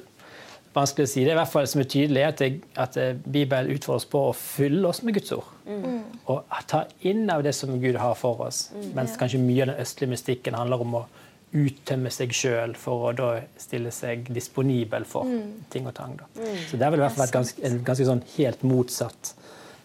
vanskelig 0.74 1.06
å 1.06 1.10
si. 1.10 1.22
Det 1.22 1.30
er 1.30 1.36
i 1.36 1.38
hvert 1.38 1.52
fall 1.52 1.66
som 1.68 1.82
er 1.82 1.88
tydelig, 1.92 2.22
at, 2.26 2.40
det, 2.40 2.62
at 2.80 2.96
eh, 2.98 3.12
Bibelen 3.14 3.70
utfordrer 3.74 4.00
oss 4.00 4.08
på 4.10 4.22
å 4.30 4.32
fylle 4.34 4.88
oss 4.88 5.02
med 5.06 5.14
Guds 5.18 5.34
ord. 5.36 5.50
Mm. 5.68 6.00
Og 6.32 6.56
ta 6.70 6.84
inn 7.06 7.28
av 7.30 7.44
det 7.46 7.52
som 7.54 7.76
Gud 7.82 7.98
har 8.00 8.16
for 8.18 8.40
oss. 8.48 8.70
Mm, 8.72 8.88
mens 8.96 9.18
kanskje 9.20 9.42
mye 9.42 9.66
av 9.66 9.74
den 9.74 9.84
østlige 9.84 10.14
mystikken 10.14 10.56
handler 10.58 10.82
om 10.82 10.96
å 11.02 11.04
uttømme 11.50 12.10
seg 12.14 12.32
sjøl 12.36 12.76
for 12.78 13.08
å 13.08 13.14
da 13.16 13.30
stille 13.58 13.90
seg 13.94 14.28
disponibel 14.30 15.06
for 15.08 15.26
mm. 15.26 15.66
ting 15.72 15.88
og 15.90 15.96
tang. 15.96 16.14
Mm. 16.36 16.60
Så 16.70 16.78
det 16.78 16.86
har 16.86 16.94
vel 16.94 17.02
i 17.02 17.04
hvert 17.04 17.16
fall 17.16 17.24
vært 17.24 17.38
ganske, 17.40 17.64
en 17.66 17.80
ganske 17.86 18.06
sånn 18.06 18.22
helt 18.36 18.62
motsatt 18.66 19.32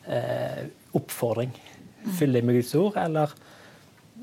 eh, 0.05 0.68
oppfordring. 0.97 1.55
Mm. 2.03 2.13
Fyll 2.20 2.38
deg 2.38 2.45
med 2.45 2.59
Guds 2.59 2.76
ord, 2.78 2.99
eller 3.01 3.34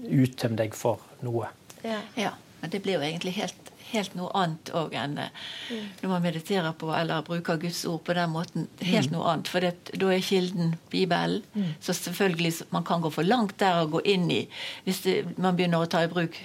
uttøm 0.03 0.57
deg 0.59 0.79
for 0.79 1.03
noe. 1.27 1.51
Ja. 1.83 1.99
ja. 2.19 2.37
Men 2.63 2.71
det 2.71 2.85
blir 2.85 3.01
jo 3.01 3.03
egentlig 3.03 3.35
helt, 3.41 3.73
helt 3.91 4.15
noe 4.15 4.31
annet 4.39 4.71
òg 4.79 4.95
enn 4.95 5.19
eh, 5.19 5.35
mm. 5.75 5.91
når 6.05 6.15
man 6.15 6.25
mediterer 6.29 6.79
på 6.79 6.95
eller 6.95 7.27
bruker 7.27 7.59
Guds 7.67 7.83
ord 7.91 8.05
på 8.07 8.15
den 8.15 8.31
måten. 8.37 8.71
Helt 8.87 9.11
mm. 9.11 9.19
noe 9.19 9.35
annet. 9.35 9.51
For 9.51 9.67
det, 9.67 9.99
da 9.99 10.15
er 10.15 10.23
kilden 10.23 10.77
Bibelen. 10.95 11.43
Mm. 11.59 11.75
Så 11.83 11.99
selvfølgelig 11.99 12.71
man 12.71 12.87
kan 12.87 13.03
gå 13.03 13.11
for 13.11 13.27
langt 13.27 13.59
der 13.59 13.83
og 13.83 13.97
gå 13.99 14.07
inn 14.15 14.31
i 14.31 14.45
Hvis 14.87 15.03
det, 15.09 15.17
man 15.43 15.59
begynner 15.59 15.83
å 15.83 15.91
ta 15.91 16.07
i 16.07 16.13
bruk 16.13 16.39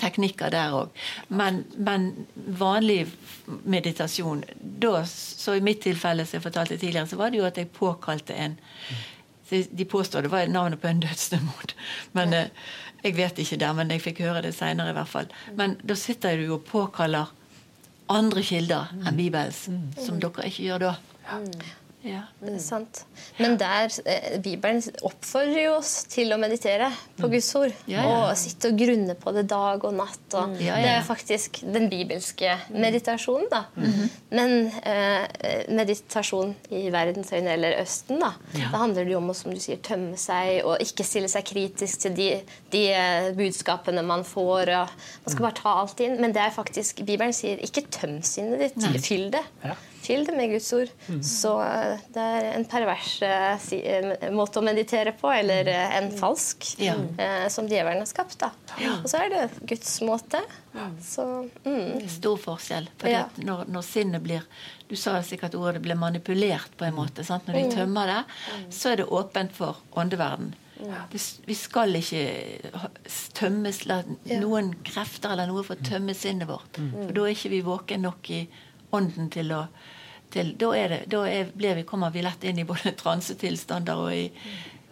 teknikker 0.00 0.50
der 0.50 0.74
òg. 0.74 1.02
Men, 1.28 1.62
men, 1.76 2.26
vanlig 2.58 3.06
meditasjon 3.46 4.44
da, 4.58 5.04
Så 5.06 5.54
i 5.54 5.64
mitt 5.64 5.82
tilfelle, 5.84 6.26
som 6.26 6.38
jeg 6.38 6.46
fortalte 6.46 6.78
tidligere, 6.78 7.06
så 7.06 7.18
var 7.20 7.30
det 7.30 7.42
jo 7.42 7.48
at 7.48 7.60
jeg 7.60 7.72
påkalte 7.74 8.34
en 8.34 8.56
De 9.50 9.84
påstår 9.84 10.24
det 10.24 10.32
var 10.32 10.48
navnet 10.48 10.80
på 10.80 10.88
en 10.88 11.00
dødsdemon. 11.00 11.74
Men 12.12 12.32
ja. 12.32 12.40
Eh, 12.40 12.72
jeg 13.04 13.16
vet 13.18 13.38
ikke 13.38 13.58
der, 13.60 13.72
men 13.76 13.90
jeg 13.92 14.00
fikk 14.00 14.22
høre 14.24 14.40
det 14.42 14.54
seinere 14.56 14.94
i 14.94 14.96
hvert 14.96 15.10
fall. 15.10 15.26
Men 15.58 15.76
da 15.84 15.94
sitter 15.94 16.38
du 16.40 16.46
jo 16.46 16.54
og 16.56 16.64
påkaller 16.64 17.28
andre 18.08 18.42
kilder 18.44 18.92
enn 19.04 19.18
Bibels, 19.18 19.66
mm. 19.68 19.90
som 20.00 20.20
dere 20.22 20.48
ikke 20.48 20.64
gjør 20.64 20.86
da. 20.86 20.94
Ja. 22.04 22.14
Ja, 22.14 22.20
det 22.44 22.52
er 22.58 22.60
sant. 22.60 23.00
Men 23.40 23.54
der, 23.58 23.88
eh, 24.04 24.36
Bibelen 24.42 24.82
oppfordrer 25.06 25.62
jo 25.64 25.72
oss 25.78 25.92
til 26.12 26.34
å 26.34 26.38
meditere 26.40 26.90
på 27.16 27.26
mm. 27.26 27.32
Guds 27.32 27.48
ord. 27.56 27.72
Ja, 27.88 28.02
ja. 28.04 28.18
Og 28.18 28.36
sitte 28.38 28.70
og 28.70 28.78
grunne 28.78 29.16
på 29.18 29.32
det 29.32 29.46
dag 29.48 29.86
og 29.88 29.94
natt. 29.96 30.26
Og 30.36 30.52
mm. 30.52 30.58
ja, 30.62 30.76
Det 30.84 30.90
er 30.92 31.06
faktisk 31.06 31.62
den 31.64 31.88
bibelske 31.92 32.58
meditasjonen. 32.70 33.48
da. 33.50 33.64
Mm 33.76 33.92
-hmm. 33.92 34.08
Men 34.30 34.50
eh, 34.82 35.64
meditasjon 35.68 36.54
i 36.70 36.90
verdensøyne 36.90 37.52
eller 37.52 37.80
Østen, 37.82 38.20
da, 38.20 38.32
da 38.52 38.76
handler 38.76 39.04
det 39.04 39.12
jo 39.12 39.18
om 39.18 39.30
å 39.30 39.34
som 39.34 39.54
du 39.54 39.60
sier, 39.60 39.76
tømme 39.76 40.16
seg 40.16 40.64
og 40.64 40.76
ikke 40.80 41.04
stille 41.04 41.28
seg 41.28 41.44
kritisk 41.44 42.00
til 42.00 42.16
de, 42.16 42.40
de 42.70 42.84
eh, 42.92 43.32
budskapene 43.32 44.02
man 44.02 44.24
får. 44.24 44.66
Man 44.66 45.32
skal 45.32 45.40
mm. 45.40 45.42
bare 45.48 45.62
ta 45.62 45.80
alt 45.80 46.00
inn. 46.00 46.20
Men 46.20 46.32
det 46.32 46.42
er 46.42 46.50
faktisk, 46.50 47.00
Bibelen 47.06 47.32
sier 47.32 47.56
ikke 47.56 47.88
tøm 47.90 48.22
sinnet 48.22 48.60
ditt, 48.60 49.04
fyll 49.04 49.30
det. 49.30 49.44
Fyll 50.04 50.26
med 50.36 50.52
Guds 50.52 50.70
ord. 50.76 50.92
Mm. 51.08 51.20
Så 51.26 51.52
eh, 51.64 52.02
det 52.14 52.26
er 52.38 52.48
en 52.52 52.66
pervers 52.70 53.14
uh, 53.24 54.30
måte 54.34 54.60
å 54.60 54.66
meditere 54.66 55.14
på, 55.18 55.30
eller 55.32 55.70
en 55.74 56.10
falsk, 56.18 56.74
ja. 56.82 56.94
som 57.52 57.68
djevelen 57.70 58.04
har 58.04 58.10
skapt. 58.10 58.38
da. 58.42 58.52
Ja. 58.80 58.98
Og 59.00 59.10
så 59.10 59.24
er 59.24 59.32
det 59.32 59.42
Guds 59.68 59.96
måte. 60.04 60.42
Så, 61.02 61.48
mm. 61.64 62.08
Stor 62.10 62.40
forskjell. 62.40 62.88
For 62.98 63.12
ja. 63.12 63.24
når, 63.36 63.64
når, 63.70 63.86
sinnet 63.86 64.24
blir 64.24 64.42
Du 64.88 64.96
sa 64.98 65.16
sikkert 65.24 65.54
ordet 65.56 65.80
blir 65.82 65.96
manipulert 65.98 66.74
på 66.76 66.86
en 66.88 66.96
måte. 66.96 67.24
Sant? 67.24 67.46
Når 67.48 67.56
de 67.56 67.64
mm. 67.68 67.72
tømmer 67.78 68.10
det, 68.10 68.20
så 68.74 68.92
er 68.92 69.02
det 69.02 69.08
åpent 69.08 69.54
for 69.56 69.80
åndeverden. 69.96 70.52
Vi, 71.10 71.18
vi, 71.46 71.54
skal 71.54 71.94
ikke 71.96 72.24
tømmes, 73.38 73.84
la 73.88 74.00
noen 74.40 74.72
krefter 74.84 75.32
eller 75.34 75.48
noe 75.48 75.64
få 75.66 75.78
tømme 75.86 76.16
sinnet 76.18 76.50
vårt. 76.50 76.80
For 76.80 77.14
da 77.14 77.24
er 77.24 77.36
ikke 77.36 77.52
vi 77.54 77.60
våken 77.64 78.04
nok 78.08 78.30
i 78.34 78.44
ånden 78.94 79.30
til 79.34 79.52
å 79.54 79.66
til, 80.34 80.56
Da, 80.58 80.72
det, 80.74 81.04
da 81.06 81.20
er, 81.30 81.50
vi, 81.54 81.82
kommer 81.86 82.10
vi 82.10 82.22
lett 82.24 82.44
inn 82.44 82.58
i 82.58 82.64
både 82.66 82.90
transetilstander 83.02 84.00
og 84.02 84.14
i 84.14 84.24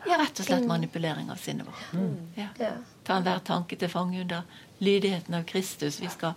ja, 0.06 0.18
rett 0.18 0.38
og 0.38 0.46
slett 0.46 0.66
manipulering 0.66 1.30
av 1.30 1.38
sinnet 1.38 1.66
vårt. 1.66 1.92
Mm. 1.94 2.14
Ja. 2.38 2.72
Ta 3.06 3.18
enhver 3.18 3.42
tanke 3.46 3.78
til 3.78 3.90
fange 3.90 4.20
under 4.22 4.42
lydigheten 4.82 5.34
av 5.38 5.44
Kristus. 5.46 6.00
Vi 6.02 6.10
skal, 6.10 6.32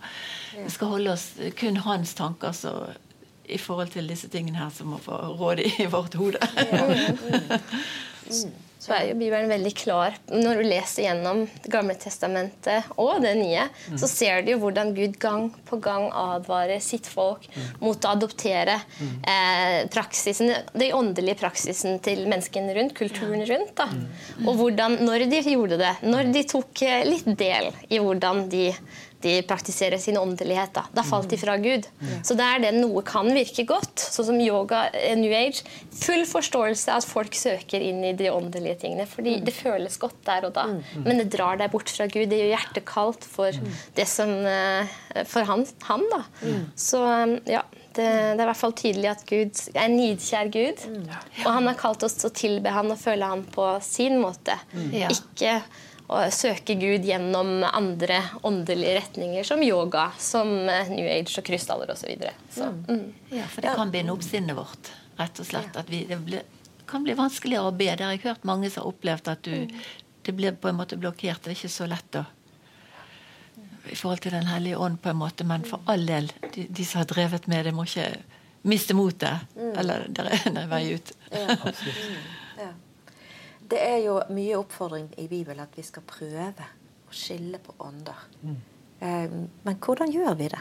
vi 0.54 0.70
skal 0.70 0.92
holde 0.94 1.14
oss 1.16 1.32
kun 1.58 1.80
hans 1.82 2.14
tanker 2.14 2.54
så, 2.54 2.74
i 3.44 3.58
forhold 3.58 3.90
til 3.94 4.10
disse 4.10 4.30
tingene 4.30 4.58
her 4.58 4.70
som 4.74 4.94
må 4.94 5.00
få 5.02 5.18
råde 5.38 5.66
i 5.66 5.86
vårt 5.90 6.14
hode. 6.18 6.42
Så 8.78 8.92
er 8.92 9.06
jo 9.08 9.16
Bibelen 9.18 9.48
veldig 9.50 9.72
klar. 9.76 10.16
Når 10.30 10.60
du 10.60 10.66
leser 10.68 11.06
gjennom 11.06 11.44
Det 11.64 11.70
Gamle 11.72 11.96
testamentet 11.98 12.90
og 13.00 13.22
det 13.24 13.32
nye, 13.38 13.64
mm. 13.72 13.96
så 13.98 14.08
ser 14.10 14.44
du 14.44 14.52
jo 14.52 14.60
hvordan 14.62 14.92
Gud 14.96 15.16
gang 15.22 15.48
på 15.66 15.78
gang 15.82 16.06
advarer 16.12 16.82
sitt 16.84 17.08
folk 17.10 17.48
mm. 17.50 17.64
mot 17.82 18.04
å 18.04 18.12
adoptere 18.12 18.76
mm. 18.84 19.14
eh, 19.32 19.78
praksisen, 19.92 20.52
den 20.76 20.94
åndelige 20.96 21.40
praksisen 21.40 21.98
til 22.04 22.26
menneskene 22.28 22.76
rundt, 22.76 22.94
kulturen 22.98 23.46
rundt. 23.48 23.74
Da. 23.80 23.88
Mm. 23.90 24.46
Og 24.46 24.60
hvordan, 24.60 25.00
når 25.08 25.26
de 25.32 25.42
gjorde 25.56 25.80
det, 25.80 25.96
når 26.06 26.32
de 26.36 26.46
tok 26.52 26.86
eh, 26.86 27.02
litt 27.08 27.32
del 27.40 27.72
i 27.88 28.02
hvordan 28.02 28.46
de 28.52 28.68
de 29.24 29.36
praktiserer 29.48 29.98
sin 29.98 30.18
åndelighet. 30.20 30.74
Da, 30.76 30.86
da 30.94 31.02
falt 31.06 31.30
de 31.32 31.38
fra 31.40 31.56
Gud. 31.58 31.88
Så 32.22 32.36
Så 32.36 32.42
der 32.42 32.60
det 32.60 32.72
noe 32.76 33.00
kan 33.06 33.28
virke 33.32 33.64
godt, 33.64 33.96
sånn 33.96 34.28
som 34.28 34.40
yoga, 34.42 34.86
eh, 34.92 35.14
New 35.16 35.32
Age, 35.32 35.64
full 35.96 36.26
forståelse 36.28 36.92
av 36.92 37.00
at 37.00 37.08
folk 37.08 37.36
søker 37.36 37.80
inn 37.80 38.02
i 38.04 38.12
de 38.12 38.28
åndelige 38.30 38.82
tingene. 38.84 39.06
fordi 39.06 39.38
det 39.44 39.54
føles 39.54 39.96
godt 39.98 40.20
der 40.26 40.44
og 40.44 40.52
da. 40.52 40.66
Men 41.04 41.18
det 41.18 41.30
drar 41.32 41.56
deg 41.56 41.70
bort 41.72 41.88
fra 41.88 42.06
Gud. 42.06 42.28
Det 42.28 42.42
gjør 42.42 42.52
hjertet 42.52 42.84
kaldt 42.84 43.24
for 43.24 43.50
det 43.96 44.06
som 44.06 44.28
eh, 44.28 44.86
For 45.24 45.48
han, 45.48 45.64
han 45.88 46.04
da. 46.12 46.22
Så 46.76 47.00
eh, 47.00 47.38
ja. 47.56 47.64
Det, 47.96 48.04
det, 48.04 48.42
er 48.42 48.44
i 48.44 48.48
hvert 48.50 48.60
fall 48.60 48.74
tydelig 48.76 49.08
at 49.08 49.22
Gud 49.24 49.60
er 49.72 49.86
en 49.86 49.94
nidkjær 49.96 50.50
Gud. 50.52 50.82
Og 51.46 51.48
han 51.48 51.64
har 51.64 51.78
kalt 51.80 52.02
oss 52.04 52.18
til 52.20 52.28
å 52.28 52.34
tilbe 52.36 52.68
han 52.68 52.92
og 52.92 52.98
føle 53.00 53.24
han 53.24 53.46
på 53.48 53.70
sin 53.80 54.18
måte. 54.20 54.58
Ikke 54.92 55.62
søke 56.30 56.76
Gud 56.78 57.04
gjennom 57.04 57.64
andre 57.66 58.22
åndelige 58.46 59.00
retninger, 59.00 59.44
som 59.44 59.62
yoga, 59.62 60.10
som 60.18 60.68
eh, 60.68 60.92
New 60.92 61.08
Age 61.10 61.40
og 61.40 61.46
krystaller 61.46 61.90
osv. 61.90 62.12
Mm. 62.56 62.84
Mm. 62.88 63.06
Ja, 63.34 63.48
for 63.50 63.66
det 63.66 63.74
kan 63.78 63.90
binde 63.94 64.14
opp 64.14 64.22
sinnet 64.26 64.56
vårt, 64.58 64.92
rett 65.18 65.42
og 65.42 65.48
slett. 65.48 65.74
At 65.76 65.90
vi, 65.90 66.04
det 66.06 66.20
ble, 66.22 66.44
kan 66.86 67.06
bli 67.06 67.16
vanskeligere 67.18 67.72
å 67.72 67.74
be. 67.74 67.90
Det 67.90 68.06
har 68.06 68.14
jeg 68.14 68.24
hørt 68.28 68.46
mange 68.46 68.70
som 68.70 68.84
har 68.84 68.94
opplevd 68.94 69.32
at 69.34 69.42
du, 69.46 69.66
mm. 69.66 69.84
det 70.28 70.36
blir 70.38 70.58
på 70.60 70.70
en 70.70 70.78
måte 70.78 70.98
blokkert. 71.00 71.42
Det 71.42 71.54
er 71.54 71.58
ikke 71.58 71.74
så 71.74 71.90
lett 71.90 72.22
å 72.22 72.26
i 73.86 73.94
forhold 73.94 74.18
til 74.18 74.34
Den 74.34 74.48
hellige 74.50 74.78
ånd, 74.82 74.96
på 75.02 75.12
en 75.12 75.20
måte, 75.20 75.44
men 75.46 75.62
for 75.62 75.78
all 75.86 76.06
del, 76.08 76.32
de, 76.54 76.64
de 76.70 76.84
som 76.84 76.98
har 76.98 77.06
drevet 77.06 77.46
med 77.46 77.68
det, 77.68 77.74
må 77.74 77.84
ikke 77.86 78.08
miste 78.66 78.96
motet. 78.98 79.46
Mm. 79.54 79.72
Eller 79.78 80.06
det 80.14 80.26
er 80.26 80.48
en 80.50 80.58
vei 80.70 80.82
ut. 80.94 81.12
Ja, 81.30 81.54
absolutt. 81.54 82.02
Det 83.70 83.82
er 83.82 84.00
jo 84.04 84.16
mye 84.30 84.58
oppfordring 84.58 85.08
i 85.18 85.26
Bibelen 85.30 85.64
at 85.64 85.76
vi 85.76 85.84
skal 85.86 86.04
prøve 86.06 86.66
å 87.06 87.14
skille 87.14 87.58
på 87.62 87.74
ånder. 87.82 88.26
Mm. 88.42 88.58
Eh, 89.00 89.38
men 89.66 89.78
hvordan 89.82 90.12
gjør 90.12 90.36
vi 90.38 90.50
det? 90.52 90.60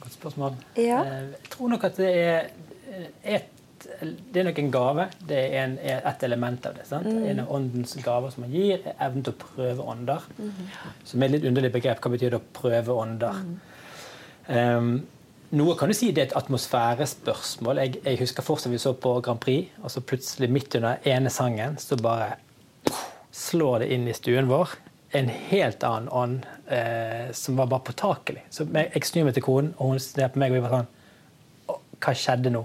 Godt 0.00 0.16
spørsmål. 0.16 0.58
Ja. 0.76 1.00
Eh, 1.04 1.30
jeg 1.36 1.52
tror 1.54 1.72
nok 1.74 1.86
at 1.88 2.02
det 2.02 2.10
er 2.16 2.50
eh, 2.88 3.08
et 3.36 3.54
det 3.78 4.40
er 4.40 4.46
nok 4.48 4.58
en 4.58 4.70
gave. 4.74 5.04
Det 5.28 5.36
er 5.38 5.60
en, 5.62 5.76
et 5.78 6.22
element 6.26 6.64
av 6.66 6.74
det. 6.74 6.86
Mm. 6.90 7.18
En 7.30 7.40
av 7.44 7.52
åndens 7.54 7.92
gaver 8.02 8.32
som 8.34 8.42
man 8.42 8.50
gir, 8.50 8.80
er 8.82 8.96
evnen 9.06 9.22
til 9.22 9.36
å 9.36 9.38
prøve 9.38 9.84
ånder. 9.92 10.24
Mm. 10.38 10.64
Som 11.06 11.22
er 11.22 11.28
et 11.28 11.36
litt 11.36 11.46
underlig 11.46 11.70
begrep. 11.76 12.00
Hva 12.02 12.10
betyr 12.10 12.34
det 12.34 12.40
å 12.40 12.48
prøve 12.58 12.96
ånder? 12.98 13.38
Mm. 13.38 13.54
Um, 14.48 14.90
noe 15.56 15.76
kan 15.78 15.88
du 15.88 15.96
si 15.96 16.10
det 16.12 16.22
er 16.22 16.28
et 16.28 16.36
atmosfærespørsmål. 16.36 17.80
Jeg, 17.84 18.00
jeg 18.04 18.20
husker 18.20 18.44
fortsatt 18.44 18.72
vi 18.72 18.80
så 18.82 18.92
på 18.92 19.14
Grand 19.24 19.40
Prix, 19.40 19.70
og 19.82 19.92
så 19.92 20.04
plutselig 20.04 20.50
midt 20.52 20.76
under 20.76 21.00
ene 21.08 21.32
sangen 21.32 21.78
så 21.80 21.96
bare 22.00 22.36
slår 23.32 23.84
det 23.84 23.92
inn 23.94 24.08
i 24.08 24.16
stuen 24.16 24.50
vår 24.50 24.76
en 25.16 25.28
helt 25.28 25.84
annen 25.84 26.08
ånd 26.12 26.46
eh, 26.66 27.30
som 27.32 27.56
var 27.56 27.66
bare 27.66 27.86
påtakelig. 27.86 28.42
Så 28.50 28.66
jeg, 28.66 28.90
jeg 28.94 29.08
snur 29.08 29.28
meg 29.28 29.36
til 29.38 29.46
konen, 29.46 29.70
og 29.78 29.94
hun 29.94 30.02
ser 30.02 30.28
på 30.32 30.40
meg 30.40 30.52
og 30.52 30.58
vi 30.58 30.64
var 30.66 30.74
sånn 30.76 30.90
Hva 31.98 32.14
skjedde 32.14 32.52
nå? 32.54 32.60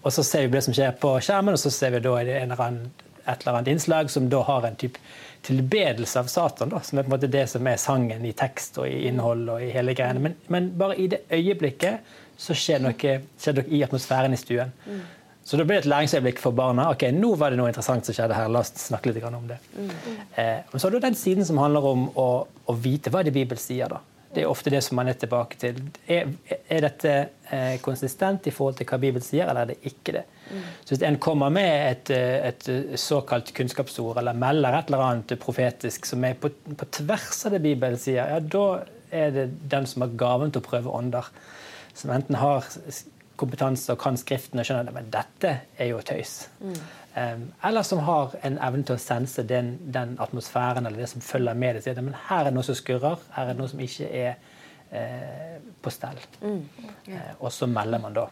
Og 0.00 0.14
så 0.14 0.24
ser 0.26 0.46
vi 0.46 0.54
det 0.56 0.64
som 0.66 0.74
skjer 0.76 0.96
på 1.00 1.12
skjermen, 1.22 1.54
og 1.54 1.62
så 1.62 1.70
ser 1.72 1.94
vi 1.94 2.02
da 2.04 2.16
et 2.20 2.32
eller 2.40 3.52
annet 3.54 3.70
innslag 3.70 4.10
som 4.10 4.28
da 4.32 4.42
har 4.48 4.66
en 4.66 4.78
type 4.80 4.98
tilbedelse 5.42 6.20
av 6.20 6.28
Satan, 6.28 6.72
da, 6.72 6.80
som 6.84 6.98
er 6.98 7.06
på 7.06 7.10
en 7.10 7.14
måte 7.16 7.30
det 7.32 7.46
som 7.50 7.66
er 7.66 7.78
sangen 7.80 8.24
i 8.28 8.32
tekst 8.36 8.76
og 8.80 8.88
i 8.88 9.06
innhold. 9.08 9.48
og 9.48 9.62
i 9.64 9.70
hele 9.74 9.94
greiene. 9.96 10.20
Men, 10.20 10.36
men 10.48 10.68
bare 10.78 10.98
i 11.00 11.06
det 11.12 11.22
øyeblikket 11.32 12.12
så 12.40 12.56
skjer 12.56 12.82
noe, 12.84 13.16
skjer 13.40 13.56
noe 13.56 13.68
i 13.68 13.82
atmosfæren 13.84 14.36
i 14.36 14.40
stuen. 14.40 14.72
Mm. 14.86 15.00
Så 15.44 15.56
det 15.56 15.64
et 15.74 15.86
læringsøyeblikk 15.88 16.38
for 16.38 16.54
barna. 16.54 16.90
ok, 16.90 17.08
Nå 17.16 17.32
var 17.34 17.50
det 17.50 17.58
noe 17.58 17.70
interessant 17.72 18.06
som 18.06 18.14
skjedde 18.14 18.36
her. 18.36 18.48
La 18.52 18.60
oss 18.60 18.70
snakke 18.78 19.10
litt 19.10 19.24
om 19.24 19.48
det. 19.48 19.56
Mm. 19.74 19.90
Eh, 20.38 20.76
så 20.76 20.86
har 20.86 20.92
du 20.94 21.00
den 21.00 21.16
siden 21.18 21.44
som 21.48 21.58
handler 21.58 21.88
om 21.90 22.04
å, 22.14 22.28
å 22.46 22.76
vite 22.76 23.10
hva 23.10 23.24
det 23.26 23.32
Bibelen 23.34 23.58
sier. 23.58 23.90
da. 23.90 23.98
Det 24.30 24.44
er 24.44 24.50
ofte 24.50 24.70
det 24.70 24.82
som 24.86 25.00
man 25.00 25.10
er 25.10 25.18
tilbake 25.18 25.58
til. 25.58 25.80
Er, 26.06 26.30
er 26.68 26.84
dette 26.86 27.14
eh, 27.50 27.80
konsistent 27.82 28.46
i 28.46 28.52
forhold 28.54 28.78
til 28.78 28.86
hva 28.86 29.00
Bibelen 29.02 29.26
sier, 29.26 29.48
eller 29.48 29.64
er 29.64 29.72
det 29.72 29.90
ikke 29.90 30.20
det? 30.20 30.24
Mm. 30.50 30.64
Så 30.84 30.94
Hvis 30.94 31.04
en 31.08 31.18
kommer 31.22 31.52
med 31.54 31.90
et, 31.90 32.10
eh, 32.10 32.48
et, 32.48 32.98
såkalt 33.00 33.54
kunnskapsord, 33.54 34.18
eller 34.18 34.32
melder 34.32 34.78
et 34.78 34.90
eller 34.90 35.04
annet 35.06 35.38
profetisk 35.40 36.06
som 36.06 36.24
er 36.24 36.34
på, 36.34 36.50
på 36.50 36.90
tvers 36.90 37.46
av 37.46 37.56
det 37.56 37.62
Bibelen 37.62 37.98
sier, 37.98 38.26
ja, 38.26 38.40
da 38.40 38.82
er 39.10 39.30
det 39.34 39.48
den 39.70 39.86
som 39.86 40.02
har 40.02 40.14
gaven 40.18 40.52
til 40.52 40.62
å 40.62 40.68
prøve 40.68 40.92
ånder. 40.94 41.30
Som 41.94 42.12
enten 42.14 42.38
har 42.38 42.66
kompetanse 43.40 43.92
og 43.94 44.00
kan 44.02 44.18
Skriften 44.20 44.60
og 44.60 44.66
skjønner 44.68 44.90
at 44.90 44.96
men 44.96 45.12
dette 45.12 45.54
er 45.78 45.90
jo 45.92 46.00
tøys. 46.04 46.48
Mm. 46.60 46.80
Um, 47.10 47.46
eller 47.66 47.82
som 47.82 47.98
har 48.06 48.36
en 48.46 48.58
evne 48.62 48.86
til 48.86 48.94
å 48.94 49.02
sense 49.02 49.42
den, 49.42 49.72
den, 49.94 50.14
atmosfæren 50.22 50.86
eller 50.86 51.02
det 51.02 51.08
som 51.10 51.24
følger 51.24 51.58
med 51.58 51.80
det. 51.82 51.96
Men 51.98 52.14
her 52.28 52.44
er 52.44 52.50
det 52.50 52.58
noe 52.58 52.66
som 52.66 52.78
skurrer, 52.78 53.18
her 53.34 53.48
er 53.48 53.54
det 53.54 53.62
noe 53.62 53.72
som 53.72 53.82
ikke 53.82 54.10
er 54.20 54.36
eh, 54.94 55.56
på 55.82 55.90
stell. 55.90 56.20
Mm. 56.42 56.60
Yeah. 57.08 57.16
Eh, 57.16 57.32
og 57.40 57.50
så 57.52 57.66
melder 57.70 58.02
man 58.02 58.14
da. 58.14 58.28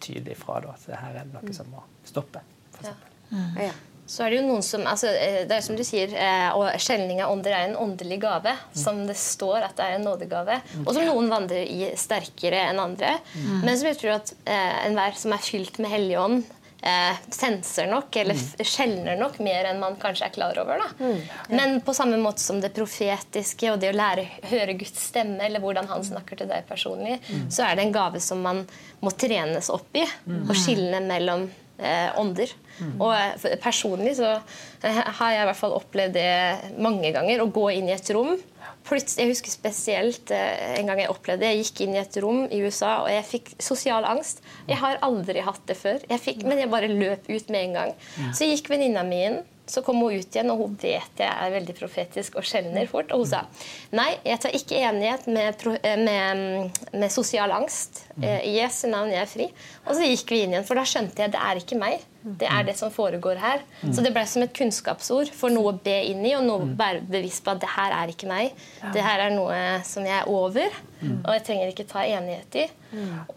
Tydelig 0.00 0.36
fra 0.40 0.60
da, 0.64 0.74
at 0.74 0.90
her 0.96 1.16
er 1.16 1.24
det 1.24 1.34
noe 1.34 1.48
mm. 1.48 1.56
som 1.56 1.72
må 1.72 1.82
stoppe. 2.08 2.44
Ja. 2.82 2.94
Mm. 3.32 3.48
Ja. 3.68 3.72
Så 4.12 4.24
er 4.24 4.32
det 4.32 4.40
jo 4.40 4.46
noen 4.48 4.64
som 4.66 4.82
altså, 4.88 5.12
eh, 5.14 5.42
det 5.48 5.56
er 5.56 5.62
som 5.64 5.76
du 5.78 5.84
sier, 5.86 6.10
eh, 6.10 6.48
og 6.58 6.66
Skjelning 6.82 7.22
av 7.22 7.32
ånder 7.32 7.54
er 7.54 7.68
en 7.68 7.78
åndelig 7.80 8.18
gave. 8.24 8.54
Mm. 8.72 8.80
Som 8.82 9.04
det 9.08 9.16
står 9.20 9.68
at 9.68 9.76
det 9.78 9.86
er 9.86 9.98
en 9.98 10.08
nådegave. 10.08 10.58
Og 10.82 10.90
som 10.90 11.06
noen 11.06 11.30
vandrer 11.32 11.62
i 11.64 11.92
sterkere 11.98 12.66
enn 12.70 12.82
andre. 12.82 13.14
Men 13.62 13.78
som 13.78 13.88
jeg 13.88 14.00
tror 14.02 14.18
at 14.18 14.34
eh, 14.42 14.82
enhver 14.88 15.16
som 15.18 15.36
er 15.36 15.46
fylt 15.46 15.80
med 15.82 15.94
Hellig 15.94 16.18
ånd, 16.20 16.42
eh, 16.82 17.16
senser 17.30 17.86
nok, 17.90 18.16
eller 18.16 18.34
mm. 18.38 18.64
skjelner 18.66 19.18
nok 19.20 19.38
mer 19.44 19.70
enn 19.70 19.80
man 19.82 19.96
kanskje 20.02 20.28
er 20.28 20.34
klar 20.34 20.58
over. 20.62 20.82
Mm. 20.98 21.20
Men 21.54 21.80
på 21.84 21.94
samme 21.96 22.18
måte 22.22 22.42
som 22.44 22.60
det 22.62 22.72
profetiske 22.76 23.72
og 23.72 23.80
det 23.82 23.92
å 23.92 23.96
lære 23.96 24.26
høre 24.50 24.76
Guds 24.80 25.08
stemme, 25.08 25.40
eller 25.46 25.62
hvordan 25.62 25.90
han 25.90 26.04
snakker 26.06 26.42
til 26.42 26.50
deg 26.50 26.66
personlig, 26.68 27.18
mm. 27.28 27.48
så 27.52 27.66
er 27.68 27.78
det 27.78 27.86
en 27.86 27.96
gave 27.96 28.22
som 28.22 28.42
man 28.44 28.64
må 29.02 29.14
trenes 29.14 29.70
opp 29.72 29.98
i. 29.98 30.06
Mm. 30.26 30.44
Og 30.48 30.56
skille 30.58 31.02
mellom 31.06 31.48
eh, 31.78 32.10
ånder. 32.20 32.52
Mm. 32.80 32.94
Og 32.98 33.12
eh, 33.14 33.58
personlig 33.62 34.16
så 34.18 34.34
eh, 34.34 35.02
har 35.18 35.34
jeg 35.34 35.44
i 35.44 35.48
hvert 35.50 35.60
fall 35.60 35.76
opplevd 35.76 36.16
det 36.16 36.80
mange 36.82 37.12
ganger. 37.14 37.42
Å 37.42 37.52
gå 37.52 37.68
inn 37.76 37.90
i 37.90 37.96
et 37.96 38.14
rom 38.14 38.34
jeg 38.90 39.30
husker 39.30 39.52
spesielt 39.52 40.32
eh, 40.34 40.78
en 40.80 40.90
gang 40.90 41.00
jeg 41.02 41.12
opplevde 41.12 41.44
det. 41.44 41.52
Jeg 41.52 41.66
gikk 41.66 41.84
inn 41.84 41.94
i 41.96 42.00
et 42.02 42.18
rom 42.24 42.44
i 42.50 42.60
USA, 42.64 43.02
og 43.04 43.10
jeg 43.12 43.24
fikk 43.28 43.52
sosial 43.62 44.06
angst. 44.08 44.42
Jeg 44.68 44.80
har 44.82 45.00
aldri 45.06 45.44
hatt 45.44 45.62
det 45.68 45.78
før, 45.78 46.02
jeg 46.10 46.22
fikk, 46.22 46.44
men 46.48 46.58
jeg 46.60 46.72
bare 46.72 46.90
løp 46.90 47.28
ut 47.30 47.52
med 47.54 47.68
en 47.68 47.78
gang. 47.78 47.94
Så 48.34 48.48
gikk 48.50 48.70
venninna 48.72 49.04
mi 49.06 49.22
inn, 49.28 49.40
Så 49.72 49.80
kom 49.86 50.02
hun 50.04 50.12
ut 50.12 50.34
igjen, 50.36 50.50
og 50.52 50.60
hun 50.60 50.74
vet 50.82 51.20
jeg 51.22 51.32
er 51.32 51.52
veldig 51.54 51.74
profetisk 51.78 52.34
og 52.36 52.44
skjelner 52.44 52.88
fort. 52.90 53.12
Og 53.14 53.22
hun 53.22 53.30
sa 53.30 53.44
nei, 53.96 54.10
jeg 54.26 54.40
tar 54.44 54.56
ikke 54.58 54.80
enighet 54.84 55.24
med, 55.32 55.64
eh, 55.80 55.96
med, 55.96 56.80
med 56.92 57.12
sosial 57.14 57.54
angst. 57.56 58.02
Eh, 58.20 58.42
I 58.50 58.58
Jesu 58.58 58.84
navn, 58.92 59.12
jeg 59.14 59.22
er 59.24 59.30
fri. 59.30 59.46
Og 59.86 59.94
så 59.96 60.04
gikk 60.04 60.28
vi 60.34 60.42
inn 60.44 60.52
igjen, 60.52 60.66
for 60.68 60.76
da 60.76 60.84
skjønte 60.88 61.24
jeg 61.24 61.32
det 61.32 61.40
er 61.40 61.60
ikke 61.62 61.78
meg. 61.80 62.04
Det 62.22 62.46
er 62.46 62.62
det 62.68 62.76
som 62.78 62.92
foregår 62.94 63.40
her. 63.42 63.64
Så 63.90 64.04
det 64.04 64.12
ble 64.14 64.22
som 64.30 64.44
et 64.44 64.52
kunnskapsord 64.54 65.32
for 65.34 65.50
noe 65.50 65.72
å 65.72 65.78
be 65.82 65.96
inn 66.12 66.20
i, 66.28 66.36
og 66.38 66.44
noe 66.46 66.62
å 66.62 66.68
være 66.78 67.00
bevisst 67.10 67.42
på 67.42 67.50
at 67.56 67.64
det 67.64 67.72
her 67.72 67.96
er 67.96 68.12
ikke 68.12 68.28
meg. 68.30 68.52
Det 68.94 69.02
her 69.02 69.24
er 69.24 69.32
noe 69.34 69.56
som 69.88 70.04
jeg 70.06 70.20
er 70.20 70.28
over, 70.30 70.76
og 71.24 71.32
jeg 71.34 71.44
trenger 71.48 71.72
ikke 71.72 71.88
ta 71.90 72.04
enighet 72.06 72.60
i. 72.62 72.66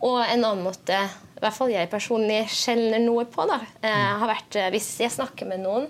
Og 0.03 0.19
en 0.21 0.43
annen 0.43 0.61
måte 0.67 0.99
i 0.99 1.41
hvert 1.41 1.55
fall 1.57 1.71
jeg 1.73 1.89
personlig 1.91 2.43
skjelner 2.53 3.01
noe 3.03 3.25
på, 3.25 3.47
da, 3.49 3.57
eh, 3.81 4.11
har 4.21 4.29
vært 4.29 4.59
hvis 4.75 4.91
jeg 5.01 5.11
snakker 5.15 5.49
med 5.49 5.63
noen 5.65 5.89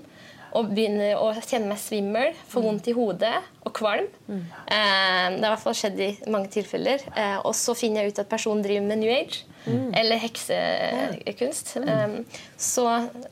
og 0.55 0.71
begynner 0.71 1.19
å 1.19 1.31
kjenne 1.41 1.67
meg 1.69 1.81
svimmel, 1.81 2.31
får 2.51 2.63
vondt 2.63 2.87
i 2.87 2.95
hodet 2.95 3.35
og 3.65 3.73
kvalm. 3.75 4.07
Mm. 4.29 4.43
Eh, 4.45 5.25
det 5.35 5.43
har 5.43 5.49
i 5.49 5.51
hvert 5.51 5.63
fall 5.65 5.75
skjedd 5.77 5.99
i 6.05 6.11
mange 6.31 6.51
tilfeller. 6.53 7.03
Eh, 7.15 7.37
og 7.41 7.51
så 7.57 7.75
finner 7.77 8.03
jeg 8.03 8.13
ut 8.13 8.23
at 8.23 8.31
personen 8.31 8.63
driver 8.63 8.87
med 8.87 9.01
New 9.01 9.11
Age 9.11 9.43
mm. 9.65 9.89
eller 9.99 10.21
heksekunst. 10.21 11.75
Mm. 11.81 11.89
Eh, 11.89 12.41
så, 12.57 12.85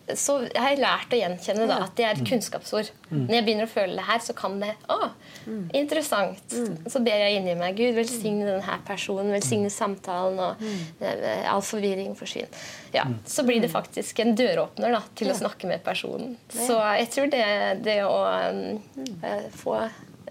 så, 0.09 0.39
jeg 0.49 0.63
har 0.65 0.81
lært 0.81 1.13
å 1.15 1.21
gjenkjenne 1.21 1.67
da, 1.69 1.79
at 1.87 1.95
det 1.97 2.07
er 2.07 2.17
et 2.17 2.27
kunnskapsord. 2.27 2.91
Mm. 3.09 3.21
Når 3.21 3.35
jeg 3.37 3.47
begynner 3.47 3.69
å 3.69 3.73
føle 3.73 3.97
det 3.99 4.07
her, 4.09 4.23
så 4.25 4.35
kan 4.37 4.59
det 4.63 4.73
Å, 4.91 4.99
mm. 5.45 5.65
interessant. 5.79 6.57
Mm. 6.57 6.89
Så 6.91 7.03
ber 7.05 7.23
jeg 7.23 7.39
inni 7.39 7.55
meg 7.59 7.77
Gud, 7.79 7.93
velsigne 7.97 8.49
denne 8.49 8.79
personen, 8.87 9.31
velsigne 9.33 9.71
samtalen, 9.73 10.41
og 10.43 11.03
eh, 11.03 11.45
all 11.49 11.63
forvirring 11.65 12.17
forsvinner. 12.19 12.65
Ja, 12.93 13.07
så 13.25 13.43
blir 13.43 13.61
det 13.61 13.71
faktisk 13.73 14.19
en 14.21 14.35
døråpner 14.37 14.93
da, 14.93 15.01
til 15.17 15.31
å 15.33 15.37
snakke 15.37 15.69
med 15.69 15.81
personen. 15.85 16.35
Så 16.53 16.77
jeg 16.99 17.09
tror 17.13 17.29
det, 17.33 17.45
det 17.81 17.99
å 18.05 18.17
um, 18.53 19.47
få 19.57 19.79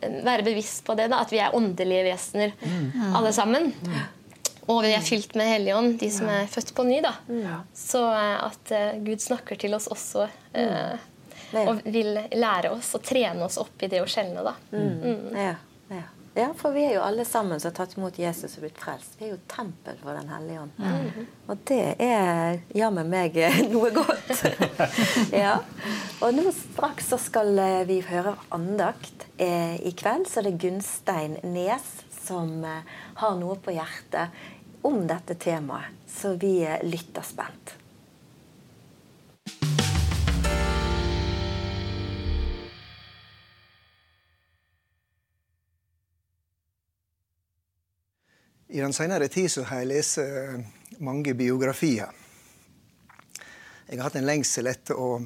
være 0.03 0.47
bevisst 0.47 0.85
på 0.87 0.95
det, 0.99 1.09
da, 1.11 1.23
at 1.23 1.33
vi 1.35 1.41
er 1.43 1.55
åndelige 1.59 2.07
vesener 2.07 2.55
mm. 2.63 3.15
alle 3.19 3.33
sammen. 3.35 3.73
Og 4.71 4.85
vi 4.85 4.93
er 4.95 5.03
fylt 5.03 5.35
med 5.39 5.51
Helligånd, 5.51 5.97
de 5.99 6.09
som 6.15 6.31
er 6.31 6.47
født 6.51 6.71
på 6.77 6.87
ny. 6.87 7.01
da. 7.03 7.17
Så 7.75 8.03
eh, 8.15 8.37
at 8.47 8.75
uh, 8.75 8.93
Gud 9.03 9.23
snakker 9.23 9.59
til 9.59 9.75
oss 9.75 9.89
også. 9.91 10.29
Uh, 10.55 11.09
og 11.67 11.83
vil 11.85 12.15
lære 12.15 12.71
oss 12.73 12.95
og 12.97 13.03
trene 13.05 13.45
oss 13.45 13.59
opp 13.61 13.83
i 13.83 13.91
det 13.93 14.01
å 14.03 14.09
skjelne. 14.09 14.45
da. 14.47 14.55
Mm. 14.71 14.93
mm. 15.03 15.37
Ja, 15.37 15.55
ja. 15.99 16.05
Ja, 16.35 16.55
for 16.57 16.73
vi 16.73 16.87
er 16.87 16.95
jo 16.95 17.03
alle 17.05 17.25
sammen 17.29 17.61
som 17.61 17.69
har 17.69 17.75
tatt 17.77 17.99
imot 17.99 18.17
Jesus 18.17 18.55
og 18.57 18.65
blitt 18.65 18.79
frelst. 18.81 19.19
Vi 19.21 19.27
er 19.27 19.35
jo 19.35 19.41
tempel 19.53 19.99
for 20.01 20.17
Den 20.17 20.31
hellige 20.33 20.63
ånd. 20.63 20.79
Mm. 20.81 21.27
Og 21.53 21.67
det 21.69 21.83
er 22.01 22.63
jammen 22.77 23.11
meg 23.13 23.37
noe 23.69 23.91
godt. 23.93 24.33
ja. 25.43 25.59
Og 26.25 26.33
nå 26.33 26.47
straks 26.57 27.13
så 27.13 27.21
skal 27.21 27.53
eh, 27.61 27.83
vi 27.89 28.01
høre 28.09 28.33
andakt. 28.55 29.29
Eh, 29.37 29.77
I 29.85 29.93
kveld 29.93 30.25
så 30.31 30.41
er 30.41 30.49
det 30.49 30.57
Gunstein 30.65 31.37
Nes 31.53 31.93
som 32.23 32.63
eh, 32.65 32.97
har 33.21 33.37
noe 33.37 33.59
på 33.61 33.77
hjertet 33.77 34.33
om 34.89 35.03
dette 35.05 35.37
temaet. 35.37 36.01
Så 36.09 36.33
vi 36.41 36.63
lytter 36.89 37.29
spent. 37.29 37.77
I 48.73 48.81
den 48.81 48.93
senere 48.97 49.29
tid 49.29 49.51
så 49.53 49.67
har 49.69 49.83
jeg 49.83 49.89
lest 49.91 50.19
eh, 50.23 50.55
mange 51.05 51.35
biografier. 51.37 52.09
Jeg 53.85 53.99
har 53.99 54.07
hatt 54.07 54.15
en 54.17 54.25
lengsel 54.25 54.71
etter 54.71 54.97
å 54.97 55.19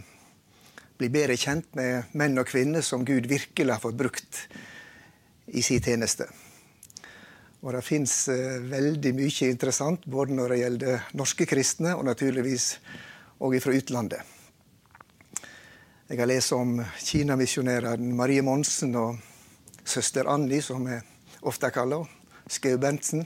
bli 0.98 1.08
bedre 1.14 1.36
kjent 1.38 1.68
med 1.78 2.16
menn 2.18 2.34
og 2.42 2.48
kvinner 2.48 2.82
som 2.82 3.04
Gud 3.06 3.28
virkelig 3.30 3.70
har 3.70 3.84
fått 3.84 4.00
brukt 4.00 4.40
i 5.46 5.62
sin 5.62 5.78
tjeneste. 5.78 6.26
Og 7.62 7.70
det 7.76 7.84
fins 7.86 8.16
eh, 8.34 8.58
veldig 8.66 9.14
mye 9.14 9.52
interessant 9.52 10.10
både 10.10 10.40
når 10.40 10.50
det 10.50 10.58
gjelder 10.64 11.06
norske 11.22 11.46
kristne, 11.46 11.94
og 11.94 12.02
naturligvis 12.10 12.66
òg 13.46 13.60
fra 13.62 13.76
utlandet. 13.78 14.34
Jeg 16.10 16.18
har 16.18 16.32
lest 16.32 16.58
om 16.58 16.80
kinamisjonæren 16.82 18.10
Marie 18.18 18.42
Monsen 18.42 18.98
og 18.98 19.22
søster 19.86 20.26
Anni, 20.34 20.58
som 20.58 20.82
vi 20.90 20.98
ofte 21.46 21.70
kaller 21.70 22.02
henne. 22.02 22.22
Skau 22.46 22.76
Bentsen 22.78 23.24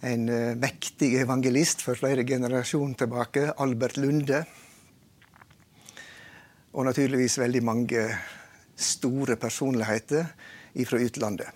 en 0.00 0.28
uh, 0.28 0.56
mektig 0.56 1.14
evangelist 1.20 1.82
for 1.84 1.98
flere 1.98 2.24
generasjoner 2.26 2.94
tilbake, 3.00 3.52
Albert 3.56 3.96
Lunde. 3.96 4.42
Og 6.76 6.84
naturligvis 6.84 7.38
veldig 7.40 7.62
mange 7.64 8.02
store 8.76 9.36
personligheter 9.40 10.26
fra 10.84 11.00
utlandet. 11.00 11.48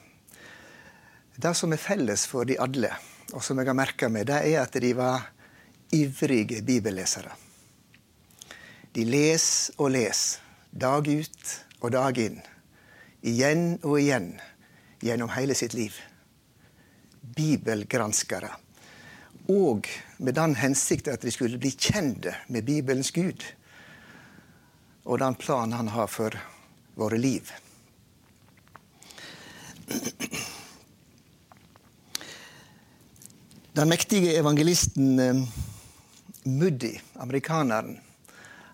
Det 1.36 1.52
som 1.56 1.72
er 1.72 1.80
felles 1.80 2.24
for 2.28 2.48
de 2.48 2.56
alle, 2.60 2.90
og 3.32 3.44
som 3.44 3.60
jeg 3.60 3.68
har 3.68 3.76
merka 3.76 4.08
meg, 4.08 4.26
det 4.28 4.40
er 4.48 4.62
at 4.62 4.76
de 4.80 4.92
var 4.96 5.28
ivrige 5.92 6.62
bibellesere. 6.64 7.32
De 8.96 9.04
les 9.04 9.70
og 9.78 9.92
les, 9.94 10.22
dag 10.72 11.06
ut 11.06 11.52
og 11.80 11.92
dag 11.92 12.18
inn. 12.18 12.40
Igjen 13.20 13.76
og 13.82 14.00
igjen 14.00 14.32
gjennom 15.04 15.32
hele 15.36 15.54
sitt 15.56 15.76
liv 15.76 15.96
bibelgranskere. 17.36 18.50
Og 19.50 19.88
med 20.18 20.36
den 20.36 20.54
hensikt 20.60 21.08
at 21.10 21.24
de 21.26 21.32
skulle 21.34 21.58
bli 21.58 21.72
kjent 21.74 22.28
med 22.48 22.66
Bibelens 22.68 23.10
Gud 23.14 23.44
og 25.04 25.18
den 25.18 25.34
planen 25.34 25.72
han 25.72 25.88
har 25.88 26.06
for 26.06 26.36
våre 26.94 27.18
liv. 27.18 27.50
Den 33.72 33.88
mektige 33.88 34.36
evangelisten 34.38 35.18
eh, 35.18 35.42
Muddy, 36.44 36.94
amerikaneren, 37.14 37.98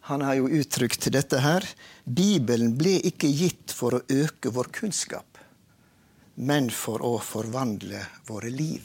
han 0.06 0.22
har 0.22 0.36
jo 0.38 0.50
uttrykt 0.60 1.08
dette 1.12 1.40
her. 1.42 1.64
Bibelen 2.04 2.76
ble 2.78 2.98
ikke 3.08 3.30
gitt 3.32 3.74
for 3.74 3.96
å 3.96 4.04
øke 4.06 4.52
vår 4.54 4.70
kunnskap 4.74 5.35
men 6.36 6.70
for 6.70 7.02
å 7.04 7.16
forvandle 7.24 8.02
våre 8.28 8.50
liv. 8.52 8.84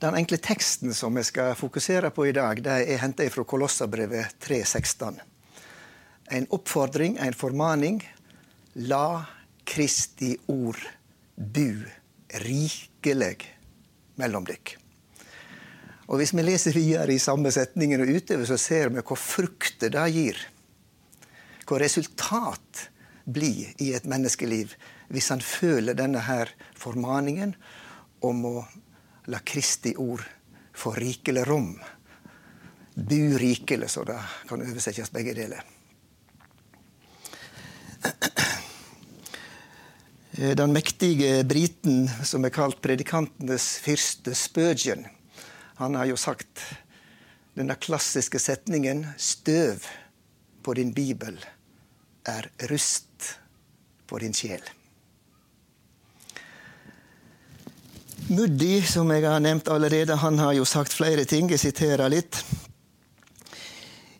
Den 0.00 0.16
enkle 0.18 0.36
teksten 0.42 0.94
som 0.94 1.14
vi 1.16 1.24
skal 1.24 1.54
fokusere 1.56 2.10
på 2.12 2.26
i 2.28 2.34
dag, 2.36 2.60
det 2.64 2.80
er 2.84 3.00
henta 3.00 3.24
fra 3.32 3.44
Kolossabrevet 3.48 4.36
3,16. 4.42 5.20
En 6.34 6.46
oppfordring, 6.52 7.18
en 7.20 7.36
formaning. 7.36 8.00
La 8.88 9.24
Kristi 9.64 10.34
ord 10.50 10.80
bu 11.36 11.84
rikelig 12.44 13.36
mellom 14.20 14.44
dykk. 14.48 14.74
Og 16.12 16.20
Hvis 16.20 16.34
vi 16.36 16.44
leser 16.44 16.76
videre 16.76 17.14
i 17.14 17.22
samme 17.22 17.52
setningen 17.54 18.02
og 18.04 18.10
utover, 18.12 18.44
så 18.44 18.58
ser 18.60 18.92
vi 18.92 19.00
hva 19.00 19.16
frukter 19.16 19.92
det 19.94 20.04
gir. 20.12 20.42
Hva 21.64 21.80
resultat 21.80 22.88
blir 23.24 23.72
i 23.80 23.94
et 23.96 24.04
menneskeliv 24.04 24.74
hvis 25.14 25.30
han 25.32 25.42
føler 25.44 25.96
denne 25.96 26.24
her 26.26 26.50
formaningen 26.78 27.54
om 28.26 28.44
å 28.48 28.56
la 29.30 29.40
Kristi 29.46 29.94
ord 29.96 30.24
få 30.74 30.94
rikelig 30.98 31.46
rom. 31.48 31.74
Bu 32.94 33.38
rikelig, 33.38 33.88
så 33.90 34.04
det 34.06 34.18
kan 34.48 34.62
oversettes 34.62 35.12
begge 35.14 35.34
deler. 35.36 35.62
Den 40.34 40.74
mektige 40.74 41.44
briten 41.46 42.08
som 42.26 42.42
er 42.44 42.50
kalt 42.54 42.80
predikantenes 42.82 43.76
fyrste 43.82 44.34
Spurgeon, 44.34 45.04
han 45.78 45.94
har 45.94 46.10
jo 46.10 46.18
sagt 46.18 46.62
denne 47.54 47.76
klassiske 47.78 48.38
setningen 48.42 49.06
'Støv 49.16 49.86
på 50.62 50.74
din 50.74 50.90
bibel 50.94 51.38
er 52.26 52.50
rust 52.70 53.38
på 54.06 54.18
din 54.18 54.34
sjel'. 54.34 54.83
Muddi, 58.24 58.78
som 58.88 59.10
jeg 59.12 59.26
har 59.28 59.40
nevnt 59.44 59.68
allerede, 59.68 60.14
han 60.16 60.38
har 60.40 60.54
jo 60.56 60.64
sagt 60.64 60.94
flere 60.96 61.26
ting. 61.28 61.50
Jeg 61.52 61.60
siterer 61.60 62.08
litt. 62.08 62.38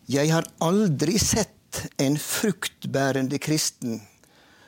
Jeg 0.05 0.29
har 0.29 0.45
aldri 0.61 1.15
sett 1.17 1.79
en 1.97 2.13
fruktbærende 2.21 3.39
kristen 3.41 3.97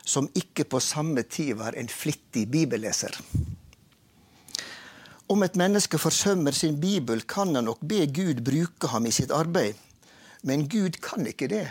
som 0.02 0.26
ikke 0.34 0.66
på 0.66 0.80
samme 0.82 1.22
tid 1.30 1.54
var 1.60 1.78
en 1.78 1.90
flittig 1.92 2.48
bibelleser. 2.50 3.14
Om 5.30 5.46
et 5.46 5.60
menneske 5.60 6.00
forsømmer 6.02 6.56
sin 6.56 6.80
bibel, 6.82 7.22
kan 7.22 7.54
han 7.54 7.68
nok 7.68 7.84
be 7.86 8.08
Gud 8.10 8.42
bruke 8.48 8.90
ham 8.90 9.06
i 9.06 9.12
sitt 9.14 9.30
arbeid. 9.36 9.76
Men 10.42 10.66
Gud 10.66 10.98
kan 11.04 11.28
ikke 11.30 11.52
det. 11.52 11.68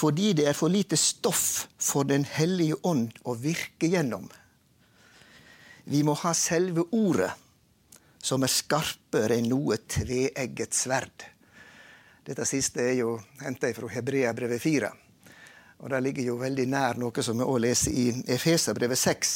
Fordi 0.00 0.32
det 0.32 0.48
er 0.48 0.56
for 0.56 0.72
lite 0.72 0.96
stoff 0.96 1.66
for 1.76 2.08
Den 2.08 2.24
hellige 2.24 2.80
ånd 2.86 3.12
å 3.28 3.36
virke 3.36 3.90
gjennom. 3.92 4.30
Vi 5.84 6.00
må 6.02 6.14
ha 6.16 6.32
selve 6.34 6.86
ordet, 6.96 7.30
som 8.24 8.44
er 8.44 8.52
skarpere 8.52 9.36
enn 9.36 9.50
noe 9.52 9.76
tveegget 9.84 10.72
sverd. 10.72 11.26
Dette 12.24 12.46
siste 12.48 12.80
er 12.80 12.94
jo 13.02 13.18
henta 13.42 13.68
fra 13.76 13.90
Hebreabrevet 13.92 14.62
4. 14.62 14.88
Og 15.84 15.90
Det 15.92 16.00
ligger 16.00 16.30
jo 16.30 16.40
veldig 16.40 16.64
nær 16.72 16.96
noe 16.96 17.22
som 17.22 17.36
vi 17.36 17.44
òg 17.44 17.60
leser 17.66 17.92
i 17.92 18.06
Efeserbrevet 18.32 18.96
6, 18.96 19.34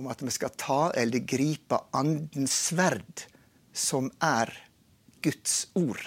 om 0.00 0.08
at 0.08 0.24
vi 0.24 0.32
skal 0.32 0.54
ta 0.56 0.88
eller 0.96 1.20
gripe 1.28 1.78
andens 1.92 2.54
sverd, 2.70 3.26
som 3.72 4.08
er 4.24 4.48
Guds 5.20 5.66
ord. 5.76 6.00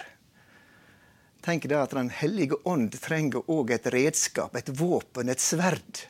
Tenk 1.45 1.67
deg 1.69 1.77
at 1.77 1.93
Den 1.93 2.09
hellige 2.09 2.57
ånd 2.65 2.97
trenger 2.97 3.45
òg 3.45 3.75
et 3.77 3.85
redskap, 3.93 4.55
et 4.57 4.73
våpen, 4.73 5.29
et 5.29 5.39
sverd, 5.39 6.01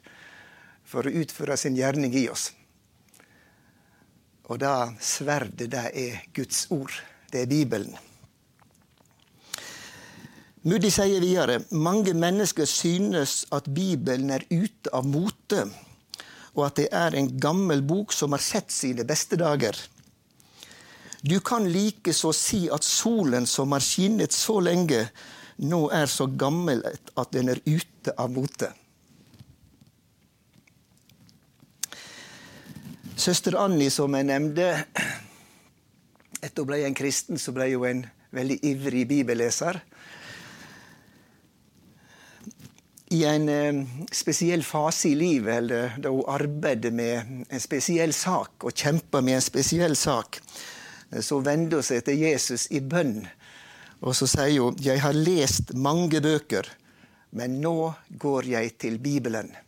for 0.88 1.04
å 1.04 1.12
utføre 1.12 1.58
sin 1.60 1.76
gjerning 1.76 2.16
i 2.16 2.30
oss. 2.32 2.54
Og 4.48 4.60
det 4.60 4.74
sverdet, 5.04 5.72
det 5.72 5.88
er 5.92 6.22
Guds 6.36 6.68
ord. 6.72 6.94
Det 7.32 7.44
er 7.44 7.50
Bibelen. 7.52 7.96
Moody 10.68 10.90
sier 10.92 11.22
videre 11.24 11.62
mange 11.72 12.12
mennesker 12.18 12.68
synes 12.68 13.46
at 13.56 13.68
Bibelen 13.72 14.32
er 14.36 14.44
ute 14.52 14.92
av 14.96 15.06
mote, 15.08 15.62
og 16.56 16.64
at 16.66 16.80
det 16.80 16.88
er 16.96 17.16
en 17.16 17.30
gammel 17.40 17.84
bok 17.88 18.16
som 18.16 18.36
har 18.36 18.44
sett 18.44 18.74
sine 18.74 19.06
beste 19.08 19.40
dager. 19.40 19.78
Du 21.22 21.40
kan 21.40 21.68
like 21.72 22.14
så 22.14 22.34
si 22.36 22.66
at 22.72 22.84
solen 22.84 23.48
som 23.48 23.72
har 23.76 23.84
skinnet 23.84 24.36
så 24.36 24.60
lenge, 24.64 25.06
nå 25.58 25.88
er 25.94 26.08
så 26.12 26.28
gammel 26.28 26.84
at 26.88 27.32
den 27.36 27.54
er 27.54 27.64
ute 27.66 28.16
av 28.18 28.32
mote. 28.32 28.72
Søster 33.18 33.58
Annie, 33.58 33.90
som 33.90 34.14
jeg 34.14 34.28
nevnte, 34.30 34.70
etter 36.38 36.62
hun 36.62 36.70
ble 36.70 36.84
en 36.86 36.98
kristen, 36.98 37.40
så 37.42 37.52
ble 37.56 37.72
hun 37.74 37.88
en 37.90 38.04
veldig 38.38 38.60
ivrig 38.70 39.08
bibelleser. 39.10 39.82
i 43.10 43.24
en 43.24 43.50
eh, 43.50 43.78
spesiell 44.12 44.64
fase 44.68 45.14
i 45.14 45.16
livet, 45.16 45.62
eller 45.62 45.94
da 46.04 46.12
hun 46.12 46.28
arbeider 46.28 46.92
med 46.92 47.46
en 47.48 47.62
spesiell 47.64 48.12
sak 48.14 48.66
og 48.68 48.76
kjemper 48.76 49.24
med 49.24 49.38
en 49.38 49.46
spesiell 49.46 49.96
sak, 49.96 50.42
eh, 51.12 51.22
så 51.24 51.40
vender 51.40 51.80
hun 51.80 51.88
seg 51.88 52.04
til 52.04 52.20
Jesus 52.26 52.68
i 52.76 52.82
bønn. 52.84 53.22
Og 54.04 54.16
så 54.16 54.28
sier 54.28 54.60
hun, 54.62 54.76
'Jeg 54.76 55.02
har 55.02 55.14
lest 55.14 55.74
mange 55.74 56.22
bøker, 56.22 56.68
men 57.32 57.62
nå 57.62 57.94
går 58.20 58.44
jeg 58.44 58.78
til 58.78 59.00
Bibelen.' 59.00 59.67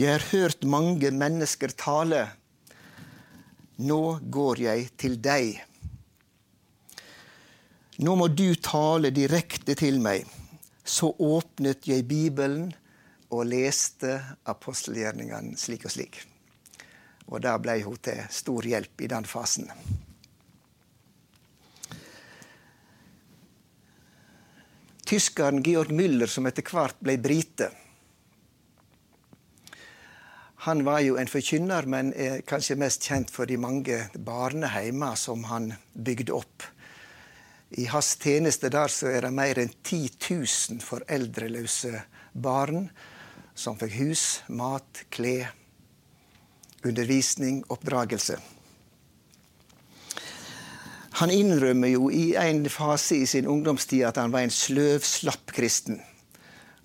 'Jeg 0.00 0.12
har 0.12 0.24
hørt 0.32 0.64
mange 0.64 1.10
mennesker 1.12 1.68
tale. 1.76 2.30
Nå 3.76 4.20
går 4.32 4.60
jeg 4.64 4.90
til 4.96 5.20
deg.' 5.20 5.60
'Nå 8.00 8.14
må 8.16 8.28
du 8.28 8.54
tale 8.54 9.10
direkte 9.12 9.74
til 9.76 10.00
meg.' 10.00 10.24
så 10.90 11.10
åpnet 11.18 11.86
jeg 11.86 12.06
Bibelen 12.08 12.70
og 13.30 13.44
leste 13.46 14.16
apostelgjerningene 14.48 15.58
slik 15.60 15.84
og 15.84 15.92
slik. 15.94 16.16
Og 17.30 17.42
da 17.44 17.54
ble 17.62 17.76
hun 17.84 18.00
til 18.02 18.24
stor 18.32 18.66
hjelp 18.66 19.04
i 19.04 19.10
den 19.12 19.28
fasen. 19.28 19.68
Tyskeren 25.06 25.62
Georg 25.62 25.92
Müller, 25.94 26.30
som 26.30 26.46
etter 26.46 26.66
hvert 26.66 26.98
ble 27.02 27.16
brite, 27.18 27.70
han 30.60 30.84
var 30.84 31.00
jo 31.00 31.16
en 31.16 31.30
forkynner, 31.30 31.86
men 31.88 32.10
er 32.12 32.42
kanskje 32.44 32.76
mest 32.76 33.06
kjent 33.08 33.30
for 33.32 33.48
de 33.48 33.56
mange 33.56 33.96
barneheimer 34.12 35.16
som 35.16 35.46
han 35.48 35.70
bygde 35.94 36.34
opp. 36.36 36.66
I 37.80 37.86
hans 37.88 38.10
tjeneste 38.20 38.68
der 38.68 38.92
så 38.92 39.08
er 39.08 39.24
det 39.24 39.30
mer 39.32 39.56
enn 39.62 39.70
10 39.72 40.10
000 40.26 40.82
foreldreløse 40.84 42.02
barn 42.34 42.90
som 43.56 43.78
fikk 43.80 43.94
hus, 44.02 44.24
mat, 44.52 45.04
klær, 45.08 45.54
undervisning, 46.84 47.62
oppdragelse. 47.72 48.36
Han 51.22 51.32
innrømmer 51.32 51.94
jo 51.94 52.10
i 52.12 52.34
en 52.40 52.66
fase 52.68 53.22
i 53.22 53.26
sin 53.28 53.48
ungdomstid 53.48 54.04
at 54.08 54.20
han 54.20 54.32
var 54.32 54.44
en 54.44 54.52
sløv, 54.52 55.00
slapp 55.04 55.56
kristen. 55.56 56.02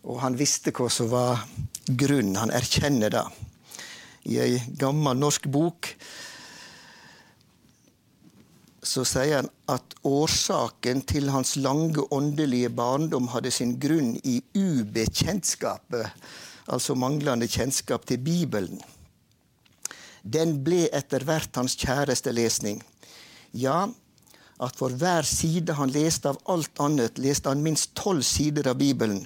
Og 0.07 0.21
han 0.23 0.39
visste 0.39 0.71
hva 0.75 0.87
som 0.91 1.11
var 1.11 1.43
grunnen. 1.87 2.39
Han 2.39 2.55
erkjenner 2.55 3.11
det. 3.11 3.25
I 4.25 4.39
ei 4.41 4.61
gammel 4.79 5.17
norsk 5.21 5.45
bok 5.53 5.91
så 8.85 9.01
sier 9.07 9.39
han 9.39 9.47
at 9.71 9.95
årsaken 10.05 11.01
til 11.09 11.31
hans 11.33 11.55
lange 11.57 12.03
åndelige 12.13 12.69
barndom 12.69 13.31
hadde 13.33 13.51
sin 13.53 13.75
grunn 13.81 14.13
i 14.21 14.37
ubekjentskapet, 14.53 16.11
altså 16.69 16.95
manglende 16.97 17.49
kjennskap 17.49 18.05
til 18.05 18.21
Bibelen. 18.21 18.77
Den 20.21 20.59
ble 20.65 20.85
etter 20.93 21.25
hvert 21.25 21.57
hans 21.57 21.77
kjæreste 21.81 22.33
lesning. 22.33 22.81
Ja, 23.53 23.87
at 24.61 24.77
for 24.79 24.93
hver 24.93 25.25
side 25.27 25.75
han 25.77 25.91
leste 25.93 26.31
av 26.31 26.39
alt 26.49 26.79
annet, 26.81 27.19
leste 27.21 27.51
han 27.51 27.65
minst 27.65 27.93
tolv 27.97 28.23
sider 28.25 28.69
av 28.71 28.79
Bibelen. 28.79 29.25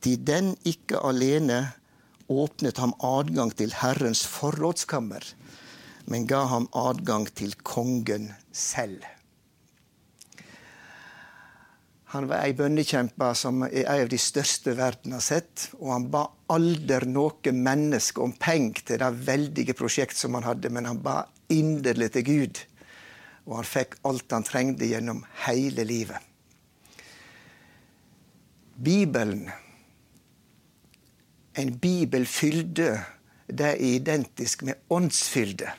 Til 0.00 0.16
den 0.24 0.54
ikke 0.64 1.02
alene 1.04 1.66
åpnet 2.30 2.78
ham 2.78 2.94
adgang 3.04 3.50
til 3.58 3.74
Herrens 3.82 4.22
forrådskammer 4.26 5.34
men 6.10 6.26
ga 6.26 6.42
ham 6.50 6.66
adgang 6.74 7.28
til 7.38 7.54
kongen 7.62 8.32
selv. 8.52 9.04
Han 12.10 12.26
var 12.26 12.42
ei 12.42 12.54
bønnekjempe 12.58 13.28
som 13.38 13.62
er 13.68 13.84
en 13.84 14.02
av 14.06 14.08
de 14.10 14.18
største 14.18 14.74
verden 14.74 15.14
har 15.14 15.22
sett. 15.22 15.68
Og 15.78 15.92
han 15.94 16.08
ba 16.10 16.24
aldri 16.50 17.06
noe 17.06 17.52
menneske 17.54 18.24
om 18.24 18.34
penger 18.34 18.82
til 18.88 18.98
det 19.04 19.12
veldige 19.28 19.76
prosjekt 19.78 20.18
som 20.18 20.34
han 20.34 20.48
hadde, 20.48 20.72
men 20.74 20.90
han 20.90 20.98
ba 21.04 21.20
inderlig 21.54 22.10
til 22.16 22.26
Gud. 22.26 22.64
Og 23.46 23.60
han 23.60 23.70
fikk 23.70 23.94
alt 24.10 24.34
han 24.34 24.46
trengte 24.48 24.90
gjennom 24.90 25.22
hele 25.46 25.86
livet. 25.86 26.18
Bibelen, 28.74 29.46
en 31.60 31.76
bibelfylde, 31.78 32.90
det 33.46 33.66
er 33.66 33.82
identisk 33.82 34.62
med 34.66 34.74
åndsfylde. 34.90 35.70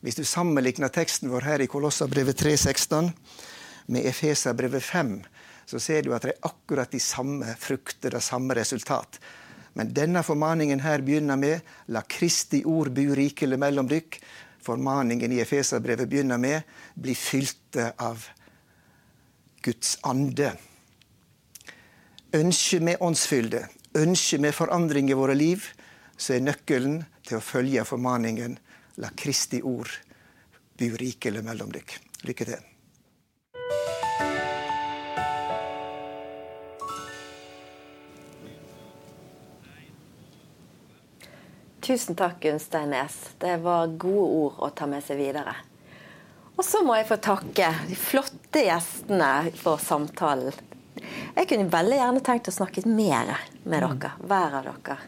Hvis 0.00 0.18
du 0.18 0.24
sammenligner 0.24 0.92
teksten 0.92 1.30
vår 1.32 1.46
her 1.48 1.64
i 1.64 1.70
Kolossabrevet 1.70 2.38
3,16 2.42 3.10
med 3.90 4.06
Efeserbrevet 4.06 4.84
5, 4.84 5.16
så 5.66 5.80
ser 5.82 6.04
du 6.06 6.12
at 6.14 6.22
det 6.22 6.36
er 6.36 6.46
akkurat 6.46 6.92
de 6.92 7.00
samme 7.02 7.56
frukter, 7.58 8.14
det 8.14 8.22
samme 8.22 8.54
resultat. 8.54 9.18
Men 9.74 9.90
denne 9.92 10.22
formaningen 10.24 10.80
her 10.80 11.02
begynner 11.04 11.36
med 11.36 11.60
'La 11.88 12.00
Kristi 12.08 12.62
ord 12.64 12.94
bu 12.94 13.14
rikelig 13.14 13.58
mellom 13.58 13.88
dykk'. 13.88 14.20
Formaningen 14.62 15.32
i 15.32 15.40
Efeserbrevet 15.40 16.08
begynner 16.08 16.36
med 16.36 16.62
'Bli 16.94 17.14
fylte 17.14 17.92
av 17.98 18.24
Guds 19.62 19.98
ande'. 20.02 20.56
«Ønske 22.32 22.80
med 22.80 22.96
åndsfylde, 23.00 23.66
ønsker 23.96 24.42
med 24.42 24.54
forandring 24.54 25.10
i 25.10 25.18
våre 25.18 25.34
liv, 25.36 25.64
så 26.16 26.36
er 26.36 26.46
nøkkelen 26.46 27.02
til 27.26 27.38
å 27.38 27.44
følge 27.44 27.84
formaningen 27.88 28.58
La 29.02 29.12
Kristi 29.16 29.60
ord 29.64 29.92
bu 30.76 30.88
rikelig 31.00 31.44
mellom 31.44 31.72
dykk. 31.72 31.98
Lykke 32.28 32.48
til. 32.48 32.64
Tusen 41.86 42.16
takk, 42.18 42.40
Gunstein 42.42 42.90
Nes. 42.90 43.14
Det 43.38 43.60
var 43.62 43.92
gode 43.94 44.26
ord 44.40 44.56
å 44.66 44.72
ta 44.74 44.88
med 44.90 45.04
seg 45.06 45.20
videre. 45.20 45.54
Og 46.56 46.64
så 46.66 46.80
må 46.82 46.96
jeg 46.96 47.06
få 47.06 47.20
takke 47.22 47.68
de 47.86 47.98
flotte 48.00 48.64
gjestene 48.64 49.52
for 49.60 49.78
samtalen. 49.78 50.56
Jeg 51.36 51.48
kunne 51.50 51.70
veldig 51.72 51.98
gjerne 52.00 52.22
tenkt 52.24 52.50
å 52.50 52.54
snakke 52.54 52.86
mer 52.88 53.34
med 53.64 53.82
dere, 53.82 54.12
hver 54.22 54.58
av 54.60 54.66
dere. 54.68 54.98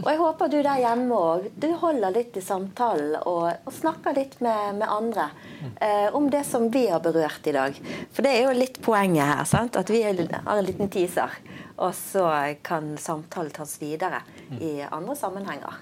Og 0.00 0.06
jeg 0.08 0.20
håper 0.22 0.48
du 0.48 0.56
der 0.64 0.80
hjemme 0.80 1.16
òg 1.16 1.48
du 1.60 1.66
holder 1.82 2.14
litt 2.14 2.36
i 2.40 2.42
samtalen 2.44 3.18
og, 3.28 3.48
og 3.68 3.74
snakker 3.76 4.16
litt 4.16 4.38
med, 4.44 4.78
med 4.80 4.88
andre 4.88 5.26
eh, 5.74 6.08
om 6.16 6.30
det 6.32 6.44
som 6.48 6.70
vi 6.72 6.86
har 6.88 7.02
berørt 7.04 7.46
i 7.48 7.54
dag. 7.56 7.76
For 8.14 8.24
det 8.24 8.32
er 8.38 8.46
jo 8.46 8.54
litt 8.56 8.80
poenget 8.84 9.28
her. 9.28 9.44
Sant? 9.48 9.76
At 9.76 9.92
vi 9.92 10.00
har 10.06 10.16
en 10.16 10.64
liten 10.64 10.88
teaser. 10.92 11.36
Og 11.82 11.92
så 11.96 12.24
kan 12.64 12.94
samtalen 13.00 13.52
tas 13.52 13.76
videre 13.82 14.22
i 14.60 14.78
andre 14.88 15.16
sammenhenger. 15.18 15.80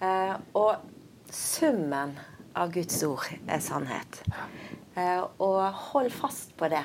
Eh, 0.00 0.34
og 0.56 1.30
summen 1.34 2.16
av 2.56 2.72
Guds 2.72 3.02
ord 3.06 3.28
er 3.46 3.60
sannhet. 3.64 4.22
Eh, 4.96 5.20
og 5.38 5.60
hold 5.90 6.10
fast 6.14 6.56
på 6.58 6.70
det. 6.72 6.84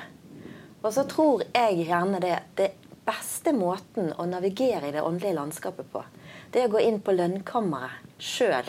Og 0.82 0.92
så 0.94 1.06
tror 1.08 1.44
jeg 1.54 1.86
gjerne 1.86 2.20
det, 2.22 2.38
det 2.58 2.70
beste 3.06 3.52
måten 3.54 4.12
å 4.18 4.26
navigere 4.28 4.88
i 4.88 4.94
det 4.94 5.04
åndelige 5.04 5.38
landskapet 5.38 5.88
på, 5.92 6.02
det 6.52 6.62
er 6.62 6.68
å 6.68 6.74
gå 6.76 6.82
inn 6.86 7.00
på 7.04 7.14
lønnkammeret 7.14 8.18
sjøl 8.22 8.68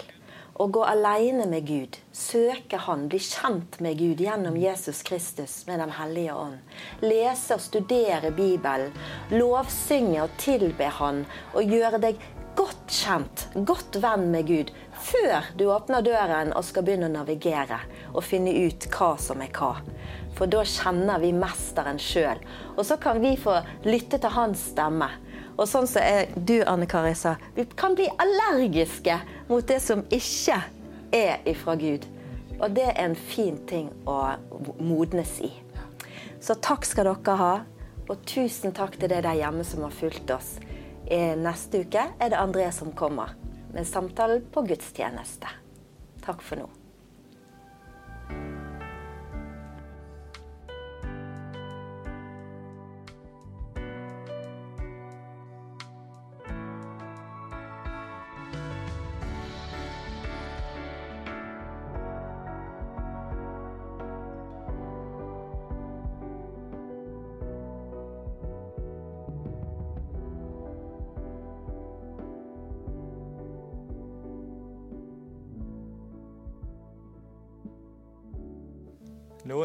Og 0.57 0.71
gå 0.73 0.81
alene 0.89 1.45
med 1.45 1.67
Gud, 1.69 1.97
søke 2.11 2.79
Han, 2.81 3.05
bli 3.11 3.19
kjent 3.21 3.77
med 3.85 3.99
Gud 3.99 4.21
gjennom 4.21 4.55
Jesus 4.57 5.03
Kristus 5.05 5.59
med 5.67 5.79
Den 5.79 5.93
hellige 5.93 6.33
ånd. 6.33 6.57
Lese 7.05 7.59
og 7.59 7.61
studere 7.61 8.31
Bibelen, 8.33 8.89
lovsynge 9.29 10.23
og 10.23 10.33
tilbe 10.41 10.89
Han, 10.97 11.21
og 11.53 11.75
gjøre 11.75 12.01
deg 12.07 12.25
godt 12.57 12.89
kjent, 12.89 13.45
godt 13.69 13.99
venn 14.01 14.31
med 14.33 14.49
Gud, 14.49 14.73
før 14.97 15.45
du 15.59 15.67
åpner 15.69 16.01
døren 16.01 16.55
og 16.57 16.65
skal 16.65 16.87
begynne 16.87 17.11
å 17.11 17.15
navigere 17.19 17.83
og 18.15 18.23
finne 18.25 18.55
ut 18.65 18.89
hva 18.97 19.13
som 19.21 19.45
er 19.45 19.53
hva. 19.53 19.75
For 20.37 20.49
da 20.49 20.61
kjenner 20.61 21.21
vi 21.21 21.31
mesteren 21.33 21.97
sjøl. 22.01 22.37
Og 22.75 22.85
så 22.85 22.99
kan 23.01 23.17
vi 23.23 23.33
få 23.41 23.55
lytte 23.87 24.19
til 24.21 24.33
hans 24.35 24.67
stemme. 24.73 25.09
Og 25.57 25.65
sånn 25.65 25.89
som 25.89 26.03
er 26.05 26.29
du, 26.37 26.59
Anne 26.69 26.85
Kari, 26.89 27.15
sa, 27.17 27.35
vi 27.55 27.65
kan 27.77 27.97
bli 27.97 28.05
allergiske 28.21 29.17
mot 29.49 29.65
det 29.65 29.79
som 29.81 30.05
ikke 30.13 30.59
er 31.17 31.41
ifra 31.49 31.73
Gud. 31.81 32.05
Og 32.59 32.69
det 32.77 32.85
er 32.91 33.01
en 33.07 33.17
fin 33.17 33.57
ting 33.69 33.89
å 34.05 34.19
modnes 34.77 35.39
i. 35.45 35.49
Så 36.41 36.57
takk 36.61 36.85
skal 36.85 37.09
dere 37.09 37.41
ha. 37.41 37.51
Og 38.07 38.21
tusen 38.29 38.71
takk 38.71 38.95
til 38.95 39.09
deg 39.11 39.25
der 39.25 39.35
hjemme 39.41 39.65
som 39.67 39.83
har 39.83 39.91
fulgt 39.91 40.31
oss. 40.31 40.53
Neste 41.09 41.81
uke 41.83 42.05
er 42.19 42.31
det 42.31 42.39
André 42.39 42.69
som 42.75 42.93
kommer 42.95 43.33
med 43.73 43.87
samtalen 43.89 44.45
på 44.53 44.63
gudstjeneste. 44.69 45.49
Takk 46.23 46.45
for 46.45 46.61
nå. 46.61 46.76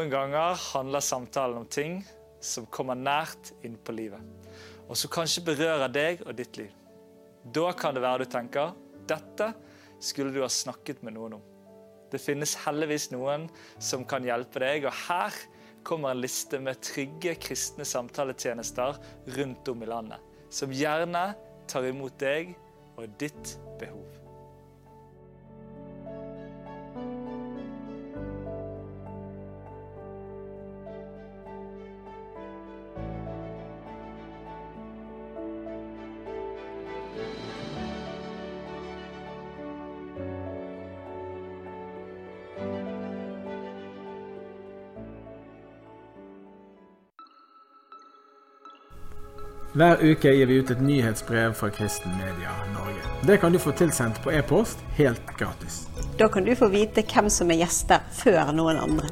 Noen 0.03 0.11
ganger 0.11 0.57
handler 0.59 0.99
samtalen 0.99 1.57
om 1.61 1.65
ting 1.71 2.01
som 2.43 2.65
kommer 2.67 2.97
nært 2.99 3.53
inn 3.63 3.77
på 3.79 3.93
livet, 3.95 4.19
og 4.83 4.97
som 4.99 5.11
kanskje 5.15 5.45
berører 5.47 5.87
deg 5.95 6.25
og 6.25 6.33
ditt 6.35 6.57
liv. 6.59 6.73
Da 7.55 7.69
kan 7.71 7.95
det 7.95 8.01
være 8.03 8.25
du 8.25 8.33
tenker 8.33 8.73
dette 9.07 9.47
skulle 10.03 10.33
du 10.35 10.41
ha 10.43 10.49
snakket 10.51 11.05
med 11.07 11.15
noen 11.15 11.37
om. 11.37 11.45
Det 12.11 12.19
finnes 12.19 12.57
heldigvis 12.65 13.13
noen 13.13 13.45
som 13.79 14.03
kan 14.03 14.27
hjelpe 14.27 14.59
deg, 14.65 14.89
og 14.89 14.97
her 15.05 15.39
kommer 15.87 16.11
en 16.11 16.19
liste 16.25 16.59
med 16.59 16.83
trygge 16.83 17.37
kristne 17.47 17.87
samtaletjenester 17.87 18.99
rundt 19.37 19.71
om 19.71 19.87
i 19.87 19.91
landet, 19.93 20.19
som 20.51 20.75
gjerne 20.75 21.29
tar 21.71 21.87
imot 21.87 22.19
deg 22.19 22.51
og 22.99 23.07
ditt 23.23 23.55
behov. 23.79 24.22
Hver 49.73 49.97
uke 50.05 50.29
gir 50.29 50.45
vi 50.45 50.53
ut 50.61 50.69
et 50.69 50.81
nyhetsbrev 50.81 51.53
fra 51.57 51.69
Kristen 51.73 52.11
Media 52.17 52.51
Norge. 52.73 53.01
Det 53.27 53.37
kan 53.37 53.51
du 53.51 53.59
få 53.59 53.71
tilsendt 53.71 54.19
på 54.23 54.31
e-post 54.31 54.77
helt 54.95 55.21
gratis. 55.37 55.87
Da 56.17 56.27
kan 56.29 56.45
du 56.45 56.55
få 56.55 56.67
vite 56.69 57.01
hvem 57.01 57.29
som 57.29 57.49
er 57.49 57.57
gjester 57.63 58.03
før 58.13 58.51
noen 58.53 58.77
andre. 58.77 59.09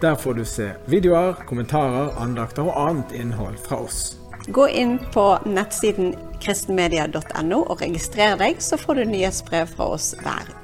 Der 0.00 0.16
får 0.16 0.38
du 0.38 0.44
se 0.48 0.70
videoer, 0.88 1.36
kommentarer, 1.44 2.14
andakter 2.16 2.64
og 2.64 2.80
annet 2.80 3.12
innhold 3.12 3.60
fra 3.66 3.82
oss. 3.84 4.16
Gå 4.48 4.70
inn 4.72 4.96
på 5.12 5.26
nettsiden 5.44 6.14
kristenmedia.no 6.40 7.60
og 7.60 7.84
registrer 7.84 8.40
deg, 8.40 8.64
så 8.64 8.80
får 8.80 9.02
du 9.02 9.12
nyhetsbrev 9.12 9.68
fra 9.76 9.92
oss 9.98 10.14
hver 10.24 10.48
uke. 10.48 10.59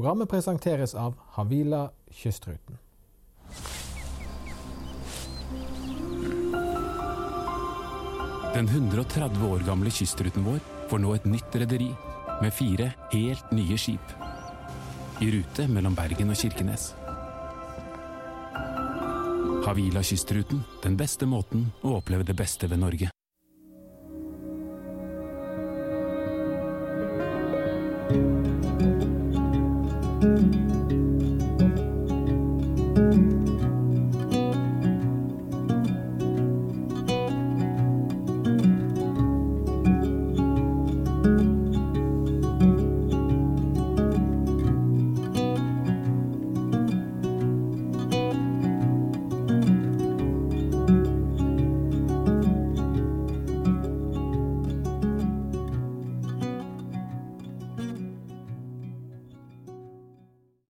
Programmet 0.00 0.30
presenteres 0.30 0.94
av 0.94 1.14
Havila 1.30 1.90
Kystruten. 2.10 2.78
Den 8.54 8.68
130 8.68 9.44
år 9.50 9.58
gamle 9.66 9.92
kystruten 9.92 10.46
vår 10.48 10.56
får 10.88 11.04
nå 11.04 11.12
et 11.18 11.28
nytt 11.28 11.60
rederi 11.60 11.90
med 12.40 12.56
fire 12.56 12.88
helt 13.12 13.52
nye 13.52 13.76
skip. 13.76 14.16
I 15.20 15.28
rute 15.36 15.68
mellom 15.68 16.00
Bergen 16.00 16.32
og 16.32 16.40
Kirkenes. 16.46 16.94
Havila 19.68 20.00
Kystruten, 20.00 20.64
den 20.80 20.96
beste 20.96 21.28
måten 21.28 21.68
å 21.84 21.98
oppleve 22.00 22.24
det 22.24 22.40
beste 22.40 22.72
ved 22.72 22.80
Norge. 22.80 23.12